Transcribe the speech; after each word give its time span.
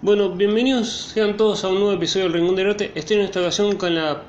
Bueno, 0.00 0.28
bienvenidos 0.28 1.10
sean 1.12 1.36
todos 1.36 1.64
a 1.64 1.68
un 1.68 1.80
nuevo 1.80 1.92
episodio 1.92 2.26
del 2.26 2.34
Rincón 2.34 2.54
del 2.54 2.70
Arte. 2.70 2.92
Estoy 2.94 3.16
en 3.16 3.22
esta 3.22 3.40
ocasión 3.40 3.76
con 3.76 3.96
la 3.96 4.22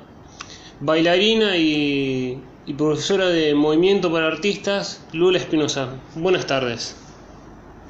bailarina 0.80 1.56
y, 1.56 2.42
y 2.66 2.74
profesora 2.74 3.26
de 3.26 3.54
movimiento 3.54 4.10
para 4.10 4.26
artistas, 4.26 5.00
Lula 5.12 5.38
Espinosa. 5.38 5.90
Buenas 6.16 6.44
tardes. 6.48 6.96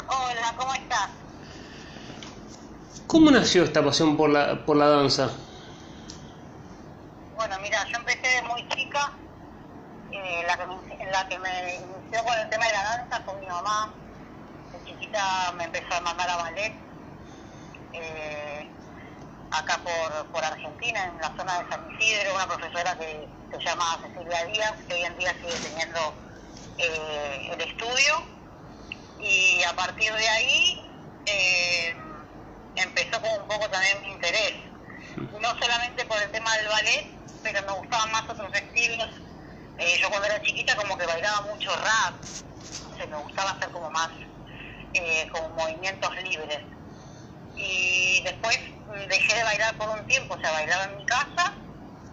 Hola, 0.09 0.55
¿cómo 0.59 0.75
estás? 0.75 1.09
¿Cómo 3.07 3.31
nació 3.31 3.65
esta 3.65 3.83
pasión 3.83 4.15
por 4.15 4.29
la, 4.29 4.63
por 4.67 4.77
la 4.77 4.87
danza? 4.89 5.31
Bueno, 7.35 7.57
mira, 7.63 7.89
yo 7.89 7.97
empecé 7.97 8.29
de 8.29 8.43
muy 8.43 8.69
chica, 8.69 9.11
eh, 10.13 10.43
la, 10.47 10.59
que 10.59 10.67
me, 10.67 11.11
la 11.11 11.29
que 11.31 11.39
me 11.39 11.77
inició 11.77 12.25
con 12.27 12.39
el 12.41 12.51
tema 12.51 12.67
de 12.67 12.73
la 12.73 12.83
danza 12.83 13.23
fue 13.25 13.41
mi 13.41 13.47
mamá. 13.47 13.91
De 14.71 14.85
chiquita 14.85 15.55
me 15.57 15.65
empezó 15.65 15.95
a 15.95 16.01
mandar 16.03 16.29
a 16.29 16.37
ballet, 16.37 16.75
eh, 17.93 18.69
acá 19.51 19.81
por, 19.83 20.27
por 20.33 20.45
Argentina, 20.45 21.05
en 21.05 21.19
la 21.19 21.35
zona 21.37 21.63
de 21.63 21.71
San 21.71 21.81
Isidro, 21.93 22.35
una 22.35 22.47
profesora 22.47 22.97
que 22.99 23.29
se 23.51 23.65
llama 23.65 23.99
Cecilia 24.03 24.45
Díaz, 24.47 24.75
que 24.89 24.95
hoy 24.95 25.03
en 25.03 25.19
día 25.19 25.35
sigue 25.41 25.69
teniendo 25.69 26.15
eh, 26.79 27.51
el 27.53 27.61
estudio. 27.61 28.41
Y 29.19 29.63
a 29.65 29.75
partir 29.75 30.13
de 30.13 30.29
ahí 30.29 30.91
eh, 31.27 31.95
empezó 32.77 33.21
con 33.21 33.43
un 33.43 33.49
poco 33.49 33.69
también 33.69 34.01
mi 34.03 34.13
interés. 34.13 34.55
No 35.17 35.49
solamente 35.59 36.05
por 36.07 36.21
el 36.23 36.31
tema 36.31 36.57
del 36.57 36.69
ballet, 36.69 37.07
pero 37.43 37.63
me 37.63 37.73
gustaban 37.73 38.13
más 38.13 38.29
otros 38.29 38.53
estilos. 38.55 39.09
Eh, 39.79 39.99
yo 40.01 40.09
cuando 40.09 40.27
era 40.27 40.41
chiquita 40.43 40.77
como 40.77 40.97
que 40.97 41.07
bailaba 41.07 41.43
mucho 41.43 41.71
rap, 41.75 42.15
o 42.93 42.97
sea, 42.97 43.07
me 43.07 43.17
gustaba 43.17 43.51
hacer 43.51 43.71
como 43.71 43.91
más, 43.91 44.11
eh, 44.95 45.29
como 45.33 45.49
movimientos 45.51 46.23
libres. 46.23 46.61
Y 47.57 48.23
después 48.23 48.59
dejé 49.09 49.35
de 49.35 49.45
bailar 49.45 49.77
por 49.77 49.89
un 49.91 50.07
tiempo, 50.07 50.35
o 50.35 50.41
sea, 50.41 50.53
bailaba 50.53 50.85
en 50.85 50.97
mi 50.97 51.05
casa 51.07 51.55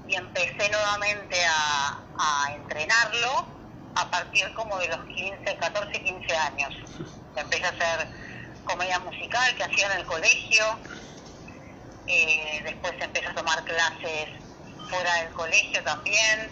y 0.08 0.16
empecé 0.16 0.70
nuevamente 0.70 1.38
a, 1.46 2.04
a 2.18 2.54
entrenarlo 2.54 3.48
a 3.96 4.10
partir 4.12 4.54
como 4.54 4.78
de 4.78 4.88
los 4.88 5.00
15, 5.16 5.58
14, 5.58 6.04
15 6.04 6.38
años. 6.38 6.74
Empecé 7.36 7.66
a 7.66 7.70
hacer 7.70 8.10
comedia 8.64 9.00
musical 9.00 9.56
que 9.56 9.64
hacía 9.64 9.88
en 9.88 10.00
el 10.00 10.06
colegio, 10.06 10.80
eh, 12.08 12.62
después 12.64 12.94
empecé 13.00 13.28
a 13.28 13.36
tomar 13.36 13.64
clases 13.66 14.30
fuera 14.90 15.14
del 15.16 15.34
colegio 15.34 15.84
también 15.84 16.52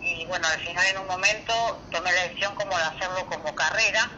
y 0.00 0.26
bueno, 0.26 0.48
al 0.48 0.58
final 0.60 0.86
en 0.86 0.98
un 0.98 1.06
momento 1.06 1.52
tomé 1.92 2.10
la 2.12 2.22
decisión 2.22 2.54
como 2.54 2.76
de 2.76 2.82
hacerlo 2.84 3.26
como 3.26 3.54
carrera 3.54 4.10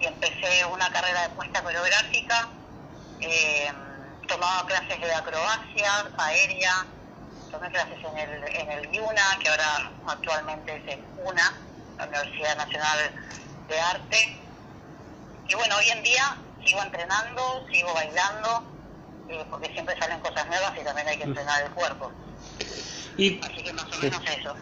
y 0.00 0.06
empecé 0.06 0.64
una 0.64 0.90
carrera 0.90 1.22
de 1.22 1.28
puesta 1.30 1.62
coreográfica, 1.62 2.48
eh, 3.20 3.72
tomaba 4.26 4.66
clases 4.66 5.00
de 5.00 5.12
acrobacia 5.12 5.90
aérea, 6.18 6.86
tomé 7.50 7.70
clases 7.70 7.98
en 7.98 8.18
el, 8.18 8.56
en 8.56 8.70
el 8.70 8.94
IUNA, 8.94 9.38
que 9.42 9.48
ahora 9.48 9.90
actualmente 10.06 10.76
es 10.76 10.94
el 10.94 11.04
UNA, 11.24 11.52
la 11.98 12.06
Universidad 12.06 12.56
Nacional 12.56 12.98
de 13.68 13.80
Arte. 13.80 14.38
Y 15.48 15.54
bueno, 15.54 15.76
hoy 15.76 15.90
en 15.90 16.02
día 16.02 16.36
sigo 16.64 16.82
entrenando, 16.82 17.66
sigo 17.72 17.92
bailando, 17.92 18.62
eh, 19.28 19.44
porque 19.50 19.72
siempre 19.72 19.98
salen 19.98 20.20
cosas 20.20 20.46
nuevas 20.46 20.72
y 20.80 20.84
también 20.84 21.08
hay 21.08 21.18
que 21.18 21.24
entrenar 21.24 21.62
el 21.62 21.70
cuerpo. 21.72 22.12
¿Y, 23.16 23.40
Así 23.42 23.62
que 23.62 23.72
más 23.72 23.84
o 23.84 24.02
menos 24.02 24.22
eso. 24.38 24.54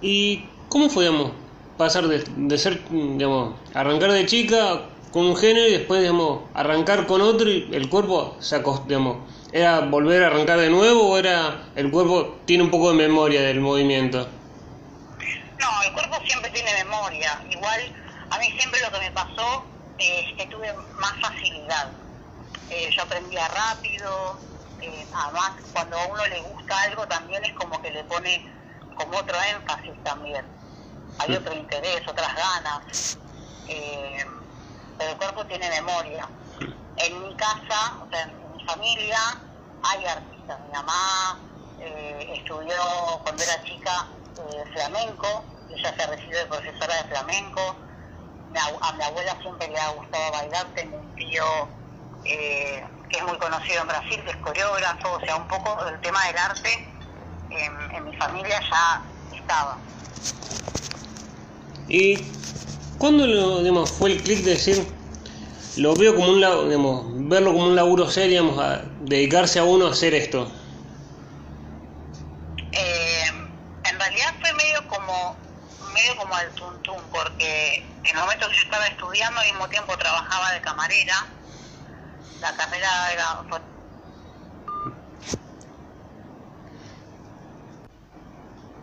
¿Y 0.00 0.48
cómo 0.68 0.90
fue, 0.90 1.04
digamos, 1.04 1.32
pasar 1.78 2.06
de, 2.08 2.24
de 2.26 2.58
ser, 2.58 2.82
digamos, 2.90 3.54
arrancar 3.74 4.10
de 4.10 4.26
chica 4.26 4.82
con 5.12 5.26
un 5.26 5.36
género 5.36 5.68
y 5.68 5.72
después, 5.72 6.00
digamos, 6.00 6.44
arrancar 6.54 7.06
con 7.06 7.20
otro 7.20 7.48
y 7.48 7.68
el 7.72 7.88
cuerpo 7.90 8.36
se 8.40 8.56
acostó, 8.56 8.86
digamos, 8.86 9.18
¿era 9.52 9.80
volver 9.80 10.24
a 10.24 10.28
arrancar 10.28 10.58
de 10.58 10.70
nuevo 10.70 11.10
o 11.10 11.18
era 11.18 11.68
el 11.76 11.90
cuerpo 11.90 12.40
tiene 12.46 12.64
un 12.64 12.70
poco 12.70 12.90
de 12.90 12.96
memoria 12.96 13.42
del 13.42 13.60
movimiento? 13.60 14.26
No, 15.58 15.82
el 15.86 15.92
cuerpo 15.92 16.16
siempre 16.26 16.50
tiene 16.50 16.72
memoria. 16.84 17.30
Igual, 17.50 17.80
a 18.30 18.38
mí 18.38 18.46
siempre 18.58 18.80
lo 18.80 18.90
que 18.90 18.98
me 19.00 19.10
pasó 19.10 19.64
eh, 19.98 20.24
es 20.26 20.36
que 20.36 20.46
tuve 20.46 20.72
más 20.98 21.12
facilidad. 21.20 21.92
Eh, 22.70 22.90
yo 22.96 23.02
aprendía 23.02 23.46
rápido, 23.48 24.40
eh, 24.80 25.06
además 25.12 25.52
cuando 25.74 25.98
a 25.98 26.06
uno 26.06 26.26
le 26.26 26.40
gusta 26.40 26.82
algo 26.84 27.06
también 27.06 27.44
es 27.44 27.52
como 27.52 27.80
que 27.82 27.90
le 27.90 28.02
pone 28.04 28.42
como 28.96 29.18
otro 29.18 29.36
énfasis 29.54 30.02
también. 30.02 30.42
Hay 31.18 31.34
otro 31.34 31.54
interés, 31.54 32.00
otras 32.08 32.34
ganas. 32.34 33.18
Eh, 33.68 34.24
pero 35.02 35.12
el 35.12 35.18
cuerpo 35.18 35.44
tiene 35.46 35.68
memoria. 35.68 36.28
En 36.96 37.22
mi 37.22 37.34
casa, 37.34 37.96
o 38.00 38.08
sea, 38.10 38.22
en 38.22 38.56
mi 38.56 38.64
familia, 38.64 39.18
hay 39.82 40.06
artistas. 40.06 40.60
Mi 40.66 40.72
mamá 40.72 41.40
eh, 41.80 42.34
estudió 42.36 42.76
cuando 43.24 43.42
era 43.42 43.62
chica 43.64 44.06
eh, 44.38 44.64
flamenco, 44.72 45.44
ella 45.70 45.94
se 45.96 46.06
recibió 46.06 46.38
de 46.38 46.46
profesora 46.46 47.02
de 47.02 47.04
flamenco. 47.08 47.76
A 48.54 48.92
mi 48.92 49.02
abuela 49.02 49.36
siempre 49.40 49.66
le 49.68 49.80
ha 49.80 49.90
gustado 49.90 50.30
bailar, 50.30 50.66
tengo 50.74 50.98
un 50.98 51.14
tío 51.16 51.44
eh, 52.24 52.84
que 53.08 53.18
es 53.18 53.24
muy 53.24 53.38
conocido 53.38 53.80
en 53.80 53.88
Brasil, 53.88 54.22
que 54.24 54.30
es 54.30 54.36
coreógrafo, 54.36 55.12
o 55.14 55.20
sea, 55.20 55.36
un 55.36 55.48
poco 55.48 55.84
el 55.86 55.98
tema 56.00 56.24
del 56.26 56.38
arte 56.38 56.88
en, 57.50 57.96
en 57.96 58.04
mi 58.04 58.16
familia 58.18 58.60
ya 58.70 59.02
estaba. 59.36 59.78
¿Y 61.88 62.32
cuándo 63.02 63.26
lo, 63.26 63.58
digamos, 63.62 63.90
fue 63.90 64.12
el 64.12 64.22
clic 64.22 64.44
de 64.44 64.52
decir, 64.52 64.86
lo 65.74 65.92
veo 65.96 66.14
como 66.14 66.28
un 66.28 66.36
digamos, 66.68 67.28
verlo 67.28 67.52
como 67.52 67.66
un 67.66 67.74
laburo 67.74 68.08
serio, 68.08 68.42
digamos, 68.42 68.64
a 68.64 68.80
dedicarse 69.00 69.58
a 69.58 69.64
uno 69.64 69.88
a 69.88 69.90
hacer 69.90 70.14
esto? 70.14 70.48
Eh, 72.70 73.24
en 73.90 73.98
realidad 73.98 74.28
fue 74.40 74.52
medio 74.52 74.86
como 74.86 75.36
medio 75.92 76.16
como 76.16 76.32
al 76.32 76.48
tuntún 76.54 77.02
porque 77.10 77.84
en 78.04 78.14
el 78.14 78.22
momento 78.22 78.46
que 78.48 78.54
yo 78.54 78.62
estaba 78.62 78.86
estudiando 78.86 79.40
al 79.40 79.46
mismo 79.50 79.66
tiempo 79.68 79.98
trabajaba 79.98 80.52
de 80.52 80.60
camarera 80.60 81.26
la 82.40 82.54
carrera 82.54 83.12
era 83.12 83.26
fue- 83.48 83.58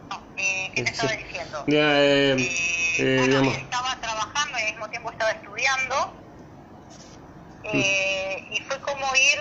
No, 0.10 0.22
eh, 0.40 0.72
¿qué 0.76 0.84
te 0.84 0.92
estaba 0.92 1.12
diciendo? 1.14 1.66
Eh, 1.68 2.36
Eh, 3.00 3.18
bueno, 3.20 3.52
estaba 3.52 4.00
trabajando 4.02 4.58
y 4.58 4.62
al 4.64 4.72
mismo 4.72 4.90
tiempo 4.90 5.12
estaba 5.12 5.32
estudiando. 5.32 6.16
Eh, 7.64 8.48
y 8.52 8.60
fue 8.62 8.80
como 8.82 9.06
ir 9.16 9.40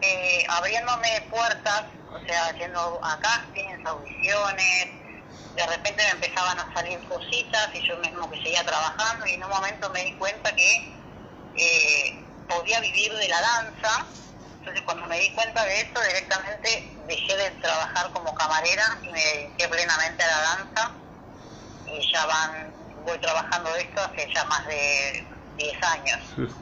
eh, 0.00 0.44
abriéndome 0.48 1.08
puertas, 1.30 1.84
o 2.14 2.18
sea, 2.26 2.56
yendo 2.58 3.00
a 3.04 3.18
castings, 3.20 3.84
audiciones. 3.86 4.86
De 5.56 5.66
repente 5.66 6.02
me 6.04 6.10
empezaban 6.10 6.58
a 6.58 6.72
salir 6.72 6.98
cositas 7.08 7.68
y 7.74 7.86
yo 7.86 7.96
mismo 7.98 8.30
que 8.30 8.36
seguía 8.42 8.64
trabajando 8.64 9.26
y 9.26 9.32
en 9.34 9.44
un 9.44 9.50
momento 9.50 9.90
me 9.90 10.04
di 10.04 10.12
cuenta 10.16 10.54
que 10.54 10.70
eh, 11.54 12.24
podía 12.48 12.80
vivir 12.80 13.12
de 13.12 13.28
la 13.28 13.40
danza. 13.40 14.06
Entonces 14.60 14.82
cuando 14.84 15.06
me 15.06 15.18
di 15.18 15.32
cuenta 15.32 15.64
de 15.64 15.80
eso 15.80 16.00
directamente 16.06 16.92
dejé 17.08 17.36
de 17.36 17.50
trabajar 17.62 18.10
como 18.12 18.34
camarera 18.34 18.84
y 19.02 19.10
me 19.10 19.24
dediqué 19.24 19.68
plenamente 19.68 20.22
a 20.22 20.28
la 20.28 20.40
danza 20.40 20.92
y 21.86 22.12
ya 22.12 22.26
van, 22.26 22.74
voy 23.06 23.18
trabajando 23.18 23.74
esto 23.76 24.02
hace 24.02 24.28
ya 24.34 24.44
más 24.44 24.66
de 24.66 25.26
10 25.56 25.76
años. 25.82 26.54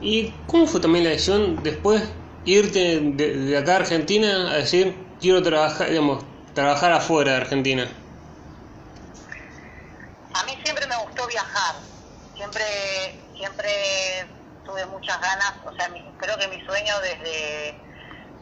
¿y 0.00 0.32
cómo 0.46 0.66
fue 0.66 0.80
también 0.80 1.04
la 1.04 1.10
decisión 1.10 1.62
después 1.62 2.02
irte 2.44 3.00
de, 3.00 3.36
de 3.36 3.56
acá 3.56 3.74
a 3.74 3.76
Argentina 3.76 4.50
a 4.50 4.56
decir, 4.56 5.16
quiero 5.20 5.42
trabajar, 5.42 5.88
digamos, 5.88 6.24
trabajar 6.52 6.92
afuera 6.92 7.32
de 7.32 7.36
Argentina? 7.38 7.88
A 10.34 10.44
mí 10.44 10.52
siempre 10.64 10.86
me 10.86 10.96
gustó 10.96 11.26
viajar, 11.28 11.76
siempre, 12.36 12.64
siempre 13.36 14.35
tuve 14.66 14.84
muchas 14.86 15.18
ganas, 15.20 15.54
o 15.64 15.72
sea, 15.74 15.88
mi- 15.90 16.02
creo 16.18 16.36
que 16.36 16.48
mi 16.48 16.60
sueño 16.66 17.00
desde, 17.00 17.80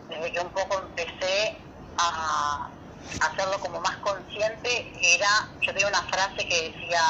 desde 0.09 0.33
que 0.33 0.41
un 0.41 0.51
poco 0.51 0.79
empecé 0.79 1.61
a 1.99 2.71
hacerlo 3.21 3.61
como 3.61 3.81
más 3.81 3.97
consciente 3.99 4.93
era, 5.15 5.29
yo 5.61 5.73
tenía 5.73 5.89
una 5.89 6.03
frase 6.03 6.49
que 6.49 6.71
decía, 6.73 7.01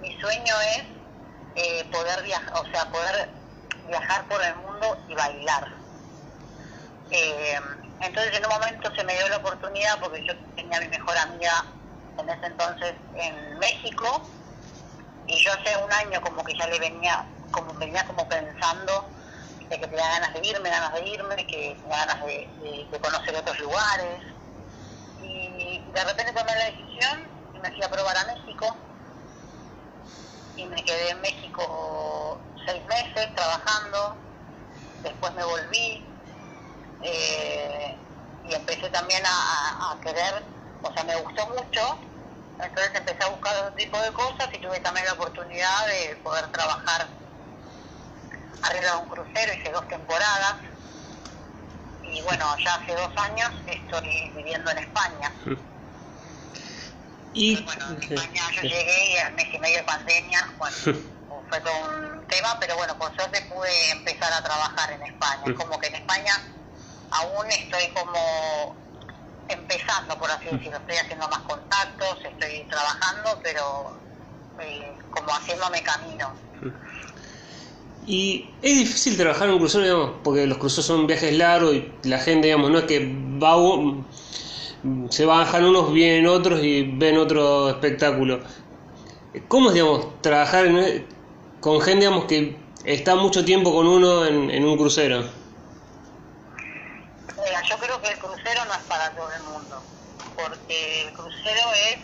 mi 0.00 0.12
sueño 0.20 0.54
es 0.76 0.84
eh, 1.54 1.84
poder 1.92 2.22
viajar, 2.24 2.52
o 2.54 2.64
sea, 2.72 2.90
poder 2.90 3.30
viajar 3.88 4.26
por 4.28 4.42
el 4.42 4.56
mundo 4.56 4.98
y 5.08 5.14
bailar. 5.14 5.68
Eh, 7.10 7.58
entonces 8.00 8.36
en 8.38 8.44
un 8.46 8.52
momento 8.52 8.92
se 8.94 9.04
me 9.04 9.14
dio 9.14 9.28
la 9.28 9.38
oportunidad 9.38 9.98
porque 10.00 10.24
yo 10.26 10.32
tenía 10.54 10.78
a 10.78 10.80
mi 10.80 10.88
mejor 10.88 11.16
amiga 11.18 11.52
en 12.18 12.28
ese 12.30 12.46
entonces 12.46 12.94
en 13.14 13.58
México 13.58 14.30
y 15.26 15.36
yo 15.42 15.50
hace 15.52 15.76
un 15.84 15.92
año 15.92 16.20
como 16.20 16.44
que 16.44 16.54
ya 16.56 16.66
le 16.68 16.78
venía 16.78 17.26
como 17.50 17.74
venía 17.74 18.04
como 18.06 18.28
pensando 18.28 19.10
de 19.68 19.78
que 19.78 19.86
tenía 19.86 20.08
ganas 20.08 20.32
de 20.34 20.46
irme, 20.46 20.68
ganas 20.68 20.92
de 20.94 21.08
irme, 21.08 21.36
que 21.46 21.76
tenía 21.80 21.96
ganas 22.06 22.24
de, 22.24 22.98
conocer 23.00 23.36
otros 23.36 23.58
lugares. 23.60 24.20
Y 25.22 25.78
de 25.92 26.04
repente 26.04 26.32
tomé 26.32 26.52
la 26.56 26.64
decisión 26.64 27.28
y 27.54 27.58
me 27.58 27.70
fui 27.70 27.82
a 27.82 27.90
probar 27.90 28.16
a 28.16 28.24
México. 28.34 28.76
Y 30.56 30.66
me 30.66 30.84
quedé 30.84 31.10
en 31.10 31.20
México 31.20 32.40
seis 32.66 32.82
meses 32.86 33.34
trabajando. 33.34 34.16
Después 35.02 35.32
me 35.34 35.44
volví 35.44 36.04
eh, 37.02 37.96
y 38.44 38.54
empecé 38.54 38.90
también 38.90 39.22
a, 39.24 39.96
querer, 40.02 40.42
o 40.82 40.92
sea, 40.92 41.04
me 41.04 41.16
gustó 41.16 41.46
mucho, 41.48 41.98
entonces 42.58 42.90
empecé 42.94 43.24
a 43.24 43.28
buscar 43.28 43.56
otro 43.56 43.74
tipo 43.74 43.98
de 44.00 44.12
cosas 44.12 44.48
y 44.52 44.58
tuve 44.58 44.80
también 44.80 45.06
la 45.06 45.12
oportunidad 45.12 45.86
de 45.86 46.16
poder 46.16 46.46
trabajar 46.48 47.06
arriba 48.62 48.92
de 48.92 48.96
un 48.98 49.08
crucero, 49.08 49.52
hice 49.54 49.70
dos 49.72 49.86
temporadas 49.88 50.56
y 52.02 52.20
bueno, 52.22 52.44
ya 52.64 52.74
hace 52.74 52.94
dos 52.94 53.10
años 53.16 53.50
estoy 53.66 54.32
viviendo 54.34 54.70
en 54.70 54.78
España. 54.78 55.32
Y 57.32 57.62
bueno, 57.62 57.90
en 57.90 58.02
España 58.02 58.42
yo 58.56 58.62
llegué 58.62 59.12
y 59.12 59.16
al 59.18 59.34
mes 59.34 59.46
y 59.52 59.58
medio 59.58 59.76
de 59.78 59.84
pandemia, 59.84 60.54
bueno, 60.58 60.76
fue 61.48 61.60
todo 61.60 62.18
un 62.18 62.26
tema, 62.26 62.56
pero 62.58 62.76
bueno, 62.76 62.98
por 62.98 63.14
suerte 63.14 63.40
pude 63.42 63.90
empezar 63.90 64.32
a 64.32 64.42
trabajar 64.42 64.92
en 64.92 65.02
España. 65.02 65.42
Es 65.46 65.54
como 65.54 65.78
que 65.78 65.86
en 65.86 65.94
España 65.94 66.32
aún 67.10 67.46
estoy 67.50 67.88
como 67.94 68.76
empezando, 69.48 70.18
por 70.18 70.30
así 70.30 70.46
decirlo, 70.46 70.78
estoy 70.78 70.96
haciendo 70.96 71.28
más 71.28 71.40
contactos, 71.40 72.18
estoy 72.24 72.66
trabajando, 72.68 73.40
pero 73.42 74.00
eh, 74.60 74.98
como 75.10 75.32
haciéndome 75.32 75.82
camino. 75.82 76.32
Y 78.06 78.48
es 78.62 78.78
difícil 78.78 79.16
trabajar 79.16 79.48
en 79.48 79.54
un 79.54 79.60
crucero, 79.60 79.84
digamos, 79.84 80.10
porque 80.24 80.46
los 80.46 80.58
cruceros 80.58 80.86
son 80.86 81.06
viajes 81.06 81.36
largos 81.36 81.74
y 81.74 81.92
la 82.04 82.18
gente, 82.18 82.46
digamos, 82.46 82.70
no 82.70 82.78
es 82.78 82.84
que 82.84 83.14
va, 83.42 83.56
se 85.10 85.26
bajan 85.26 85.64
unos, 85.64 85.92
vienen 85.92 86.26
otros 86.26 86.62
y 86.62 86.82
ven 86.82 87.18
otro 87.18 87.68
espectáculo. 87.68 88.40
¿Cómo 89.48 89.68
es, 89.68 89.74
digamos, 89.74 90.20
trabajar 90.22 90.66
con 91.60 91.80
gente, 91.80 92.06
digamos, 92.06 92.24
que 92.24 92.56
está 92.84 93.14
mucho 93.14 93.44
tiempo 93.44 93.72
con 93.72 93.86
uno 93.86 94.24
en, 94.24 94.50
en 94.50 94.64
un 94.64 94.76
crucero? 94.76 95.22
Mira, 97.36 97.62
yo 97.68 97.76
creo 97.78 98.00
que 98.00 98.08
el 98.08 98.18
crucero 98.18 98.64
no 98.64 98.72
es 98.72 98.80
para 98.88 99.10
todo 99.10 99.28
el 99.32 99.42
mundo, 99.44 99.82
porque 100.36 101.02
el 101.02 101.12
crucero 101.12 101.60
es 101.90 101.98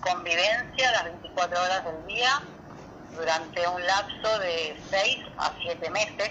convivencia 0.00 0.92
las 0.92 1.04
24 1.04 1.62
horas 1.62 1.84
del 1.84 2.06
día 2.06 2.42
durante 3.18 3.66
un 3.66 3.84
lapso 3.84 4.38
de 4.38 4.80
6 4.90 5.18
a 5.38 5.52
7 5.60 5.90
meses. 5.90 6.30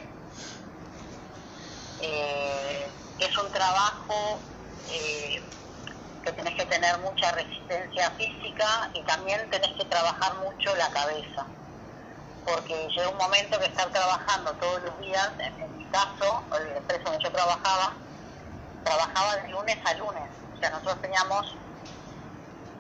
Eh, 2.02 2.88
es 3.20 3.38
un 3.38 3.52
trabajo 3.52 4.40
eh, 4.90 5.42
que 6.24 6.32
tenés 6.32 6.56
que 6.56 6.66
tener 6.66 6.98
mucha 7.00 7.32
resistencia 7.32 8.12
física 8.12 8.90
y 8.94 9.02
también 9.04 9.50
tenés 9.50 9.72
que 9.78 9.86
trabajar 9.86 10.36
mucho 10.36 10.74
la 10.76 10.90
cabeza. 10.92 11.46
Porque 12.46 12.88
llega 12.88 13.10
un 13.10 13.18
momento 13.18 13.60
que 13.60 13.66
estar 13.66 13.90
trabajando 13.90 14.54
todos 14.54 14.82
los 14.84 15.00
días, 15.02 15.30
en, 15.40 15.78
mi 15.78 15.86
caso, 15.86 16.44
el 16.56 16.78
empresa 16.78 17.04
donde 17.04 17.24
yo 17.24 17.32
trabajaba, 17.32 17.94
trabajaba 18.86 19.36
de 19.38 19.50
lunes 19.50 19.78
a 19.84 19.94
lunes. 19.96 20.30
O 20.56 20.60
sea, 20.60 20.70
nosotros 20.70 21.02
teníamos 21.02 21.54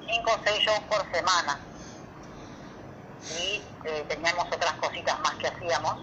5 0.08 0.32
o 0.32 0.44
6 0.46 0.64
shows 0.64 0.80
por 0.90 1.12
semana 1.12 1.60
y 3.24 3.64
eh, 3.86 4.06
teníamos 4.08 4.46
otras 4.52 4.74
cositas 4.74 5.20
más 5.22 5.34
que 5.36 5.48
hacíamos, 5.48 5.96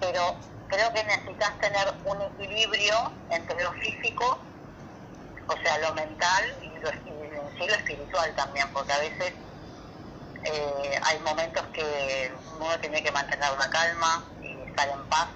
pero 0.00 0.38
creo 0.68 0.92
que 0.92 1.04
necesitas 1.04 1.58
tener 1.58 1.94
un 2.04 2.22
equilibrio 2.22 2.94
entre 3.30 3.62
lo 3.62 3.72
físico, 3.74 4.44
o 5.46 5.56
sea, 5.62 5.78
lo 5.78 5.94
mental 5.94 6.44
y, 6.62 6.78
lo, 6.80 6.90
en 6.90 7.58
sí 7.58 7.66
lo 7.66 7.74
espiritual 7.74 8.34
también, 8.34 8.68
porque 8.72 8.92
a 8.92 8.98
veces 8.98 9.34
eh, 10.44 11.00
hay 11.02 11.18
momentos 11.20 11.64
que 11.72 12.32
uno 12.52 12.78
tiene 12.80 13.02
que 13.02 13.10
mantener 13.12 13.50
la 13.58 13.70
calma 13.70 14.24
y 14.42 14.68
estar 14.68 14.88
en 14.88 15.04
paz, 15.08 15.28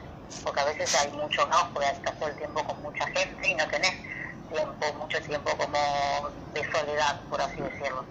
porque 0.45 0.61
a 0.61 0.65
veces 0.65 0.95
hay 0.95 1.11
mucho 1.13 1.49
caos, 1.49 1.69
porque 1.73 1.89
estás 1.89 2.19
todo 2.19 2.29
el 2.29 2.37
tiempo 2.37 2.65
con 2.65 2.83
mucha 2.83 3.07
gente 3.09 3.49
y 3.49 3.55
no 3.55 3.67
tenés 3.69 3.95
tiempo, 4.51 4.93
mucho 4.99 5.21
tiempo 5.23 5.51
como 5.57 5.79
de 6.53 6.71
soledad, 6.71 7.23
por 7.29 7.41
así 7.41 7.61
decirlo. 7.61 8.07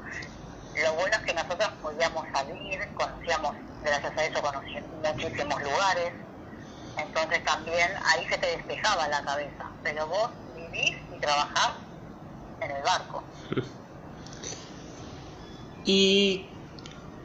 Lo 0.75 0.93
bueno 0.95 1.15
es 1.17 1.21
que 1.23 1.33
nosotros 1.33 1.69
podíamos 1.81 2.25
salir, 2.33 2.79
conocíamos, 2.93 3.55
gracias 3.83 4.17
a 4.17 4.25
eso 4.25 4.41
conocí 4.41 4.77
muchísimos 5.03 5.61
lugares, 5.63 6.13
entonces 6.97 7.43
también 7.43 7.91
ahí 8.05 8.25
se 8.29 8.37
te 8.37 8.47
despejaba 8.47 9.07
la 9.09 9.21
cabeza, 9.23 9.69
pero 9.83 10.07
vos 10.07 10.29
vivís 10.55 10.95
y 11.13 11.19
trabajás 11.19 11.71
en 12.61 12.71
el 12.71 12.83
barco. 12.83 13.23
¿Y 15.83 16.53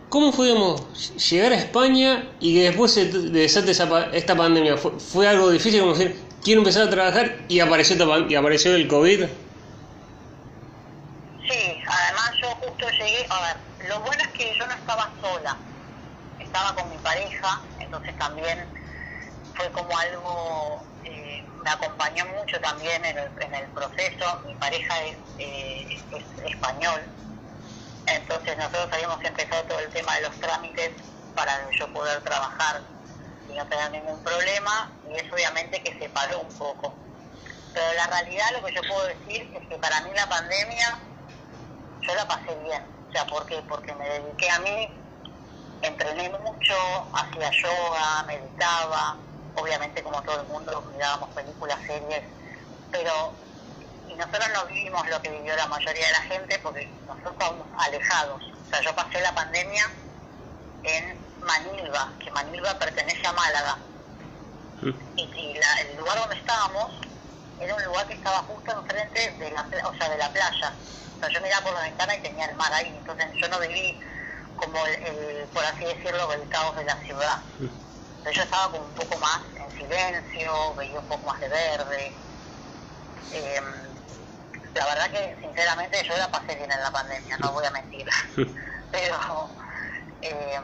cómo 0.08 0.32
pudimos 0.32 1.14
llegar 1.30 1.52
a 1.52 1.56
España 1.56 2.32
y 2.40 2.54
que 2.54 2.62
después 2.64 2.92
se 2.92 3.04
desate 3.04 3.70
esta 3.70 4.36
pandemia? 4.36 4.76
¿Fue, 4.76 5.28
algo 5.28 5.50
difícil 5.50 5.80
como 5.80 5.94
decir, 5.94 6.28
quiero 6.42 6.62
empezar 6.62 6.88
a 6.88 6.90
trabajar 6.90 7.44
y 7.48 7.60
apareció, 7.60 7.96
y 8.28 8.34
apareció 8.34 8.74
el 8.74 8.88
COVID? 8.88 9.26
A 13.06 13.40
ver, 13.40 13.88
lo 13.88 14.00
bueno 14.00 14.20
es 14.20 14.28
que 14.28 14.52
yo 14.58 14.66
no 14.66 14.74
estaba 14.74 15.14
sola, 15.20 15.56
estaba 16.40 16.74
con 16.74 16.90
mi 16.90 16.98
pareja, 16.98 17.62
entonces 17.78 18.16
también 18.18 18.68
fue 19.54 19.70
como 19.70 19.96
algo, 19.96 20.84
eh, 21.04 21.46
me 21.62 21.70
acompañó 21.70 22.24
mucho 22.26 22.60
también 22.60 23.04
en 23.04 23.16
el, 23.16 23.30
en 23.42 23.54
el 23.54 23.70
proceso, 23.70 24.42
mi 24.44 24.54
pareja 24.56 25.02
es, 25.04 25.16
eh, 25.38 25.86
es 26.10 26.50
español, 26.50 27.00
entonces 28.06 28.56
nosotros 28.56 28.88
habíamos 28.92 29.24
empezado 29.24 29.62
todo 29.66 29.78
el 29.78 29.90
tema 29.90 30.14
de 30.16 30.22
los 30.22 30.40
trámites 30.40 30.90
para 31.34 31.52
yo 31.78 31.92
poder 31.92 32.20
trabajar 32.24 32.82
y 33.48 33.54
no 33.54 33.66
tener 33.68 33.92
ningún 33.92 34.20
problema, 34.24 35.00
y 35.08 35.14
eso 35.14 35.32
obviamente 35.32 35.80
que 35.80 35.96
se 35.96 36.08
paró 36.08 36.40
un 36.40 36.52
poco. 36.56 36.98
Pero 37.72 37.86
la 37.94 38.06
realidad 38.08 38.46
lo 38.52 38.64
que 38.66 38.74
yo 38.74 38.82
puedo 38.88 39.06
decir 39.06 39.48
es 39.54 39.68
que 39.68 39.76
para 39.78 40.00
mí 40.00 40.10
la 40.12 40.28
pandemia 40.28 40.98
yo 42.00 42.14
la 42.14 42.26
pasé 42.26 42.56
bien 42.64 42.95
¿por 43.24 43.46
qué? 43.46 43.62
Porque 43.68 43.94
me 43.94 44.08
dediqué 44.08 44.50
a 44.50 44.58
mí, 44.60 44.88
entrené 45.82 46.28
mucho, 46.30 46.74
hacía 47.14 47.50
yoga, 47.50 48.24
meditaba, 48.26 49.16
obviamente 49.54 50.02
como 50.02 50.20
todo 50.22 50.40
el 50.40 50.46
mundo 50.48 50.82
mirábamos 50.92 51.30
películas, 51.30 51.78
series, 51.86 52.22
pero 52.90 53.32
y 54.08 54.14
nosotros 54.14 54.48
no 54.54 54.66
vivimos 54.66 55.08
lo 55.08 55.20
que 55.20 55.30
vivió 55.30 55.56
la 55.56 55.66
mayoría 55.66 56.06
de 56.06 56.12
la 56.12 56.22
gente 56.22 56.58
porque 56.60 56.88
nosotros 57.06 57.32
estábamos 57.32 57.66
alejados. 57.78 58.42
O 58.42 58.70
sea, 58.70 58.80
yo 58.80 58.94
pasé 58.94 59.20
la 59.20 59.34
pandemia 59.34 59.90
en 60.84 61.18
Manilva, 61.40 62.12
que 62.22 62.30
Manilva 62.30 62.78
pertenece 62.78 63.26
a 63.26 63.32
Málaga. 63.32 63.78
Y, 65.16 65.58
el 65.80 65.96
lugar 65.96 66.18
donde 66.18 66.36
estábamos 66.36 66.92
era 67.58 67.74
un 67.74 67.84
lugar 67.84 68.06
que 68.06 68.14
estaba 68.14 68.38
justo 68.38 68.72
enfrente 68.72 69.30
de 69.38 69.50
la, 69.50 69.62
o 69.62 69.94
sea, 69.96 70.08
de 70.08 70.18
la 70.18 70.30
playa. 70.32 70.74
Sea, 71.20 71.30
yo 71.30 71.40
miraba 71.40 71.64
por 71.64 71.74
la 71.74 71.82
ventana 71.82 72.14
y 72.14 72.22
tenía 72.22 72.46
el 72.46 72.56
mar 72.56 72.72
ahí, 72.72 72.94
entonces 72.96 73.26
yo 73.40 73.48
no 73.48 73.58
viví 73.60 73.98
como 74.56 74.78
el, 74.86 75.48
por 75.48 75.64
así 75.64 75.84
decirlo, 75.84 76.32
el 76.32 76.48
caos 76.48 76.76
de 76.76 76.84
la 76.84 76.96
ciudad. 77.04 77.42
Entonces 77.58 78.36
yo 78.36 78.42
estaba 78.42 78.70
como 78.72 78.84
un 78.84 78.94
poco 78.94 79.18
más 79.18 79.40
en 79.60 79.78
silencio, 79.78 80.74
veía 80.76 80.98
un 80.98 81.08
poco 81.08 81.26
más 81.26 81.40
de 81.40 81.48
verde. 81.48 82.18
Eh, 83.30 83.60
la 84.74 84.84
verdad 84.86 85.10
que 85.10 85.36
sinceramente 85.42 86.02
yo 86.08 86.16
la 86.16 86.30
pasé 86.30 86.56
bien 86.56 86.70
en 86.70 86.80
la 86.80 86.90
pandemia, 86.90 87.38
no 87.38 87.52
voy 87.52 87.64
a 87.64 87.70
mentir. 87.70 88.06
Pero 88.90 89.54
eh, 90.22 90.60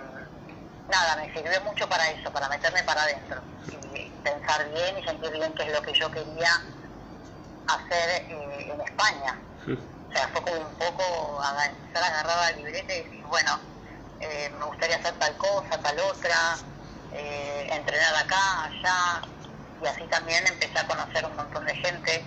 nada, 0.88 1.16
me 1.16 1.32
sirvió 1.32 1.61
mucho 1.62 1.88
para 1.88 2.09
eso, 2.11 2.32
para 2.32 2.49
meterme 2.49 2.82
para 2.85 3.02
adentro 3.02 3.42
y 3.71 4.11
pensar 4.23 4.68
bien 4.71 4.99
y 4.99 5.02
sentir 5.02 5.30
bien 5.32 5.54
qué 5.54 5.64
es 5.64 5.73
lo 5.73 5.82
que 5.82 5.92
yo 5.94 6.11
quería 6.11 6.50
hacer 7.66 8.26
eh, 8.28 8.73
en 8.73 8.80
España. 8.80 9.38
O 10.12 10.14
sea, 10.14 10.28
fue 10.28 10.42
como 10.42 10.59
un 10.59 10.75
poco 10.76 11.42
a 11.42 11.64
empezar 11.64 12.02
a 12.02 12.07
agarrar 12.07 12.52
la 12.52 12.57
libreta 12.59 12.95
y 12.95 13.02
decir, 13.02 13.25
bueno, 13.25 13.59
eh, 14.21 14.50
me 14.59 14.66
gustaría 14.66 14.97
hacer 14.97 15.14
tal 15.14 15.35
cosa, 15.38 15.81
tal 15.81 15.99
otra, 16.00 16.37
eh, 17.12 17.66
entrenar 17.71 18.14
acá, 18.16 18.64
allá, 18.64 19.23
y 19.81 19.87
así 19.87 20.04
también 20.09 20.47
empecé 20.47 20.78
a 20.78 20.87
conocer 20.87 21.25
un 21.25 21.35
montón 21.35 21.64
de 21.64 21.75
gente 21.76 22.26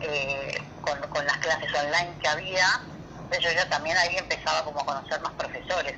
eh, 0.00 0.58
con, 0.80 0.98
con, 1.08 1.24
las 1.24 1.38
clases 1.38 1.72
online 1.72 2.18
que 2.20 2.28
había. 2.28 2.66
De 3.30 3.38
yo 3.40 3.68
también 3.68 3.96
ahí 3.98 4.16
empezaba 4.16 4.64
como 4.64 4.80
a 4.80 4.86
conocer 4.86 5.20
más 5.20 5.32
profesores 5.34 5.94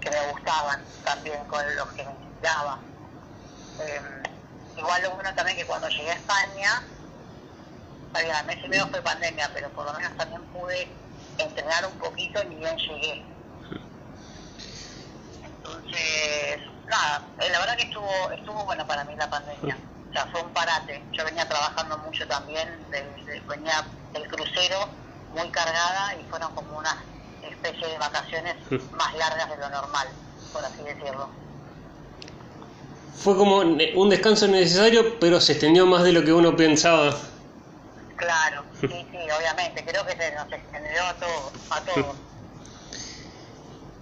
que 0.00 0.10
me 0.10 0.32
gustaban 0.32 0.84
también, 1.04 1.44
con 1.46 1.76
los 1.76 1.92
que 1.92 2.04
me 2.04 2.12
inspiraba. 2.12 2.80
igual 4.76 5.02
lo 5.02 5.10
bueno 5.12 5.32
también 5.36 5.56
que 5.56 5.66
cuando 5.66 5.88
llegué 5.90 6.10
a 6.10 6.14
España, 6.14 6.70
Oiga, 8.14 8.42
mes 8.42 8.58
y 8.64 8.68
medio 8.68 8.88
fue 8.88 9.00
pandemia, 9.02 9.50
pero 9.54 9.68
por 9.70 9.86
lo 9.86 9.92
menos 9.92 10.16
también 10.16 10.42
pude 10.46 10.88
entrenar 11.38 11.86
un 11.86 11.98
poquito 11.98 12.42
y 12.42 12.54
bien 12.56 12.76
llegué. 12.76 13.24
Entonces, 15.44 16.60
nada, 16.86 17.22
eh, 17.38 17.48
la 17.50 17.60
verdad 17.60 17.76
que 17.76 17.84
estuvo 17.84 18.30
estuvo 18.32 18.64
bueno 18.64 18.84
para 18.86 19.04
mí 19.04 19.14
la 19.16 19.30
pandemia. 19.30 19.76
O 20.08 20.12
sea, 20.12 20.26
fue 20.26 20.42
un 20.42 20.50
parate. 20.50 21.02
Yo 21.12 21.24
venía 21.24 21.48
trabajando 21.48 21.98
mucho 21.98 22.26
también, 22.26 22.68
venía 23.48 23.84
del 24.12 24.26
crucero 24.26 24.88
muy 25.32 25.48
cargada 25.50 26.16
y 26.16 26.24
fueron 26.24 26.52
como 26.54 26.78
una 26.78 26.96
especie 27.42 27.86
de 27.86 27.98
vacaciones 27.98 28.56
más 28.92 29.14
largas 29.14 29.50
de 29.50 29.56
lo 29.56 29.68
normal, 29.68 30.08
por 30.52 30.64
así 30.64 30.82
decirlo. 30.82 31.28
fue 33.16 33.36
como 33.36 33.58
un 33.58 34.08
descanso 34.08 34.48
necesario, 34.48 35.20
pero 35.20 35.40
se 35.40 35.52
extendió 35.52 35.86
más 35.86 36.02
de 36.02 36.12
lo 36.12 36.24
que 36.24 36.32
uno 36.32 36.56
pensaba. 36.56 37.16
Claro, 38.20 38.66
sí, 38.78 38.86
sí, 39.10 39.18
obviamente, 39.34 39.82
creo 39.82 40.04
que 40.04 40.12
se 40.12 40.34
nos 40.34 40.52
extendió 40.52 41.02
a 41.06 41.14
todos, 41.14 41.52
a 41.70 41.80
todos. 41.80 42.16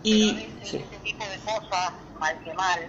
Y 0.01 0.57
ese, 0.63 0.79
tipo 1.03 1.25
de 1.25 1.39
cosas, 1.41 1.93
mal 2.21 2.41
que 2.43 2.55
mal, 2.55 2.89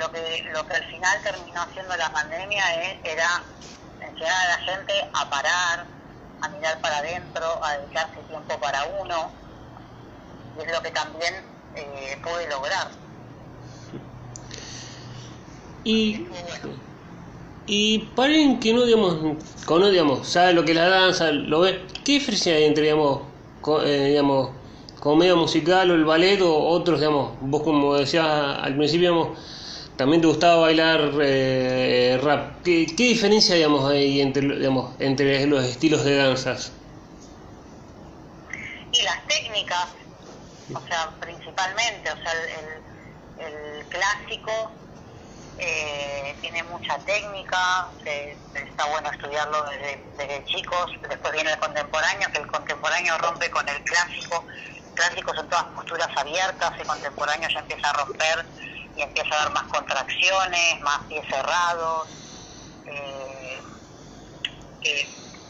lo 0.00 0.10
que, 0.10 0.44
lo 0.52 0.66
que 0.66 0.74
al 0.74 0.84
final 0.90 1.22
terminó 1.22 1.62
haciendo 1.62 1.96
la 1.96 2.12
pandemia 2.12 2.82
es, 2.82 2.98
era 3.04 3.44
enseñar 4.00 4.34
a 4.34 4.48
la 4.48 4.58
gente 4.64 4.92
a 5.14 5.30
parar, 5.30 5.86
a 6.40 6.48
mirar 6.48 6.80
para 6.80 6.98
adentro, 6.98 7.64
a 7.64 7.78
dedicarse 7.78 8.20
tiempo 8.24 8.60
para 8.60 8.84
uno, 9.00 9.32
y 10.58 10.62
es 10.66 10.72
lo 10.72 10.82
que 10.82 10.90
también 10.90 11.34
eh, 11.76 12.20
pude 12.22 12.48
lograr. 12.50 12.88
Y, 15.84 16.16
y 16.16 16.87
para 18.14 18.28
alguien 18.28 18.60
que 18.60 18.72
no, 18.72 18.84
digamos, 18.84 19.36
conoce, 19.66 19.92
digamos, 19.92 20.26
sabe 20.26 20.54
lo 20.54 20.64
que 20.64 20.72
es 20.72 20.76
la 20.76 20.88
danza, 20.88 21.30
lo 21.32 21.60
ve, 21.60 21.82
¿qué 22.04 22.12
diferencia 22.12 22.54
hay 22.54 22.64
entre, 22.64 22.84
digamos, 22.84 23.20
eh, 23.84 24.06
digamos, 24.10 24.50
comedia 25.00 25.34
musical 25.34 25.90
o 25.90 25.94
el 25.94 26.04
ballet 26.04 26.40
o 26.40 26.68
otros, 26.68 27.00
digamos, 27.00 27.32
vos 27.40 27.62
como 27.62 27.94
decías 27.94 28.26
al 28.26 28.74
principio, 28.76 29.10
digamos, 29.10 29.38
también 29.98 30.20
te 30.20 30.28
gustaba 30.28 30.62
bailar 30.62 31.10
eh, 31.20 32.20
rap. 32.22 32.62
¿Qué, 32.62 32.86
¿Qué, 32.86 33.08
diferencia, 33.08 33.56
digamos, 33.56 33.90
hay 33.90 34.20
entre, 34.20 34.42
digamos, 34.42 34.94
entre 35.00 35.44
los 35.46 35.64
estilos 35.64 36.04
de 36.04 36.16
danzas? 36.16 36.72
Y 38.92 39.02
las 39.02 39.26
técnicas, 39.26 39.88
o 40.72 40.80
sea, 40.86 41.10
principalmente, 41.20 42.10
o 42.12 42.16
sea, 42.16 42.32
el, 42.32 43.44
el, 43.44 43.86
clásico 43.86 44.70
eh, 45.58 46.38
tiene 46.40 46.62
mucha 46.64 46.96
técnica, 47.04 47.92
está 48.54 48.84
bueno 48.86 49.10
estudiarlo 49.10 49.64
desde, 49.64 50.44
chicos, 50.44 50.86
después 51.08 51.32
viene 51.32 51.50
el 51.50 51.58
contemporáneo, 51.58 52.28
que 52.32 52.38
el 52.38 52.46
contemporáneo 52.46 53.18
rompe 53.18 53.50
con 53.50 53.68
el 53.68 53.82
clásico, 53.82 54.46
clásicos 54.94 55.34
son 55.36 55.48
todas 55.48 55.64
posturas 55.74 56.08
abiertas, 56.16 56.72
el 56.78 56.86
contemporáneo 56.86 57.48
ya 57.52 57.60
empieza 57.60 57.90
a 57.90 58.04
romper 58.04 58.46
y 58.96 59.02
empieza 59.02 59.34
a 59.34 59.38
dar 59.38 59.52
más 59.52 59.64
contracciones, 59.64 60.80
más 60.82 60.98
pies 61.08 61.24
cerrados. 61.28 62.08
Eh, 62.86 63.62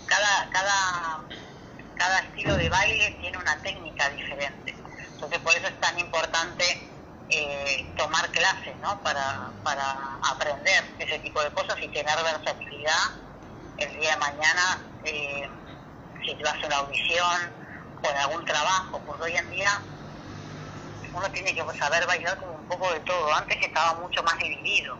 cada, 0.07 0.51
cada, 0.51 1.29
cada 1.95 2.19
estilo 2.21 2.57
de 2.57 2.69
baile 2.69 3.17
tiene 3.21 3.39
una 3.39 3.61
técnica 3.63 4.09
diferente. 4.11 4.75
Entonces 5.13 5.39
por 5.41 5.55
eso 5.55 5.67
es 5.67 5.81
tan 5.81 5.99
importante 5.99 6.65
eh, 7.31 7.95
tomar 7.97 8.31
clases, 8.31 8.77
¿no? 8.81 9.03
Para, 9.03 9.53
para 9.63 10.19
aprender 10.31 10.85
ese 10.99 11.19
tipo 11.19 11.43
de 11.43 11.51
cosas 11.53 11.77
y 11.83 11.89
tener 11.89 12.17
versatilidad 12.23 12.95
el 13.79 13.93
día 13.99 14.11
de 14.13 14.17
mañana 14.17 14.91
eh, 15.05 15.49
si 16.25 16.43
vas 16.43 16.63
a 16.63 16.67
una 16.67 16.77
audición 16.79 17.55
con 18.03 18.17
algún 18.17 18.45
trabajo, 18.45 19.03
porque 19.05 19.25
hoy 19.25 19.37
en 19.37 19.51
día 19.51 19.71
uno 21.13 21.31
tiene 21.31 21.55
que 21.55 21.65
saber 21.79 22.07
bailar 22.07 22.39
como 22.39 22.53
un 22.53 22.67
poco 22.67 22.93
de 22.93 23.01
todo. 23.01 23.33
Antes 23.35 23.57
estaba 23.61 23.95
mucho 24.01 24.23
más 24.23 24.37
dividido. 24.39 24.99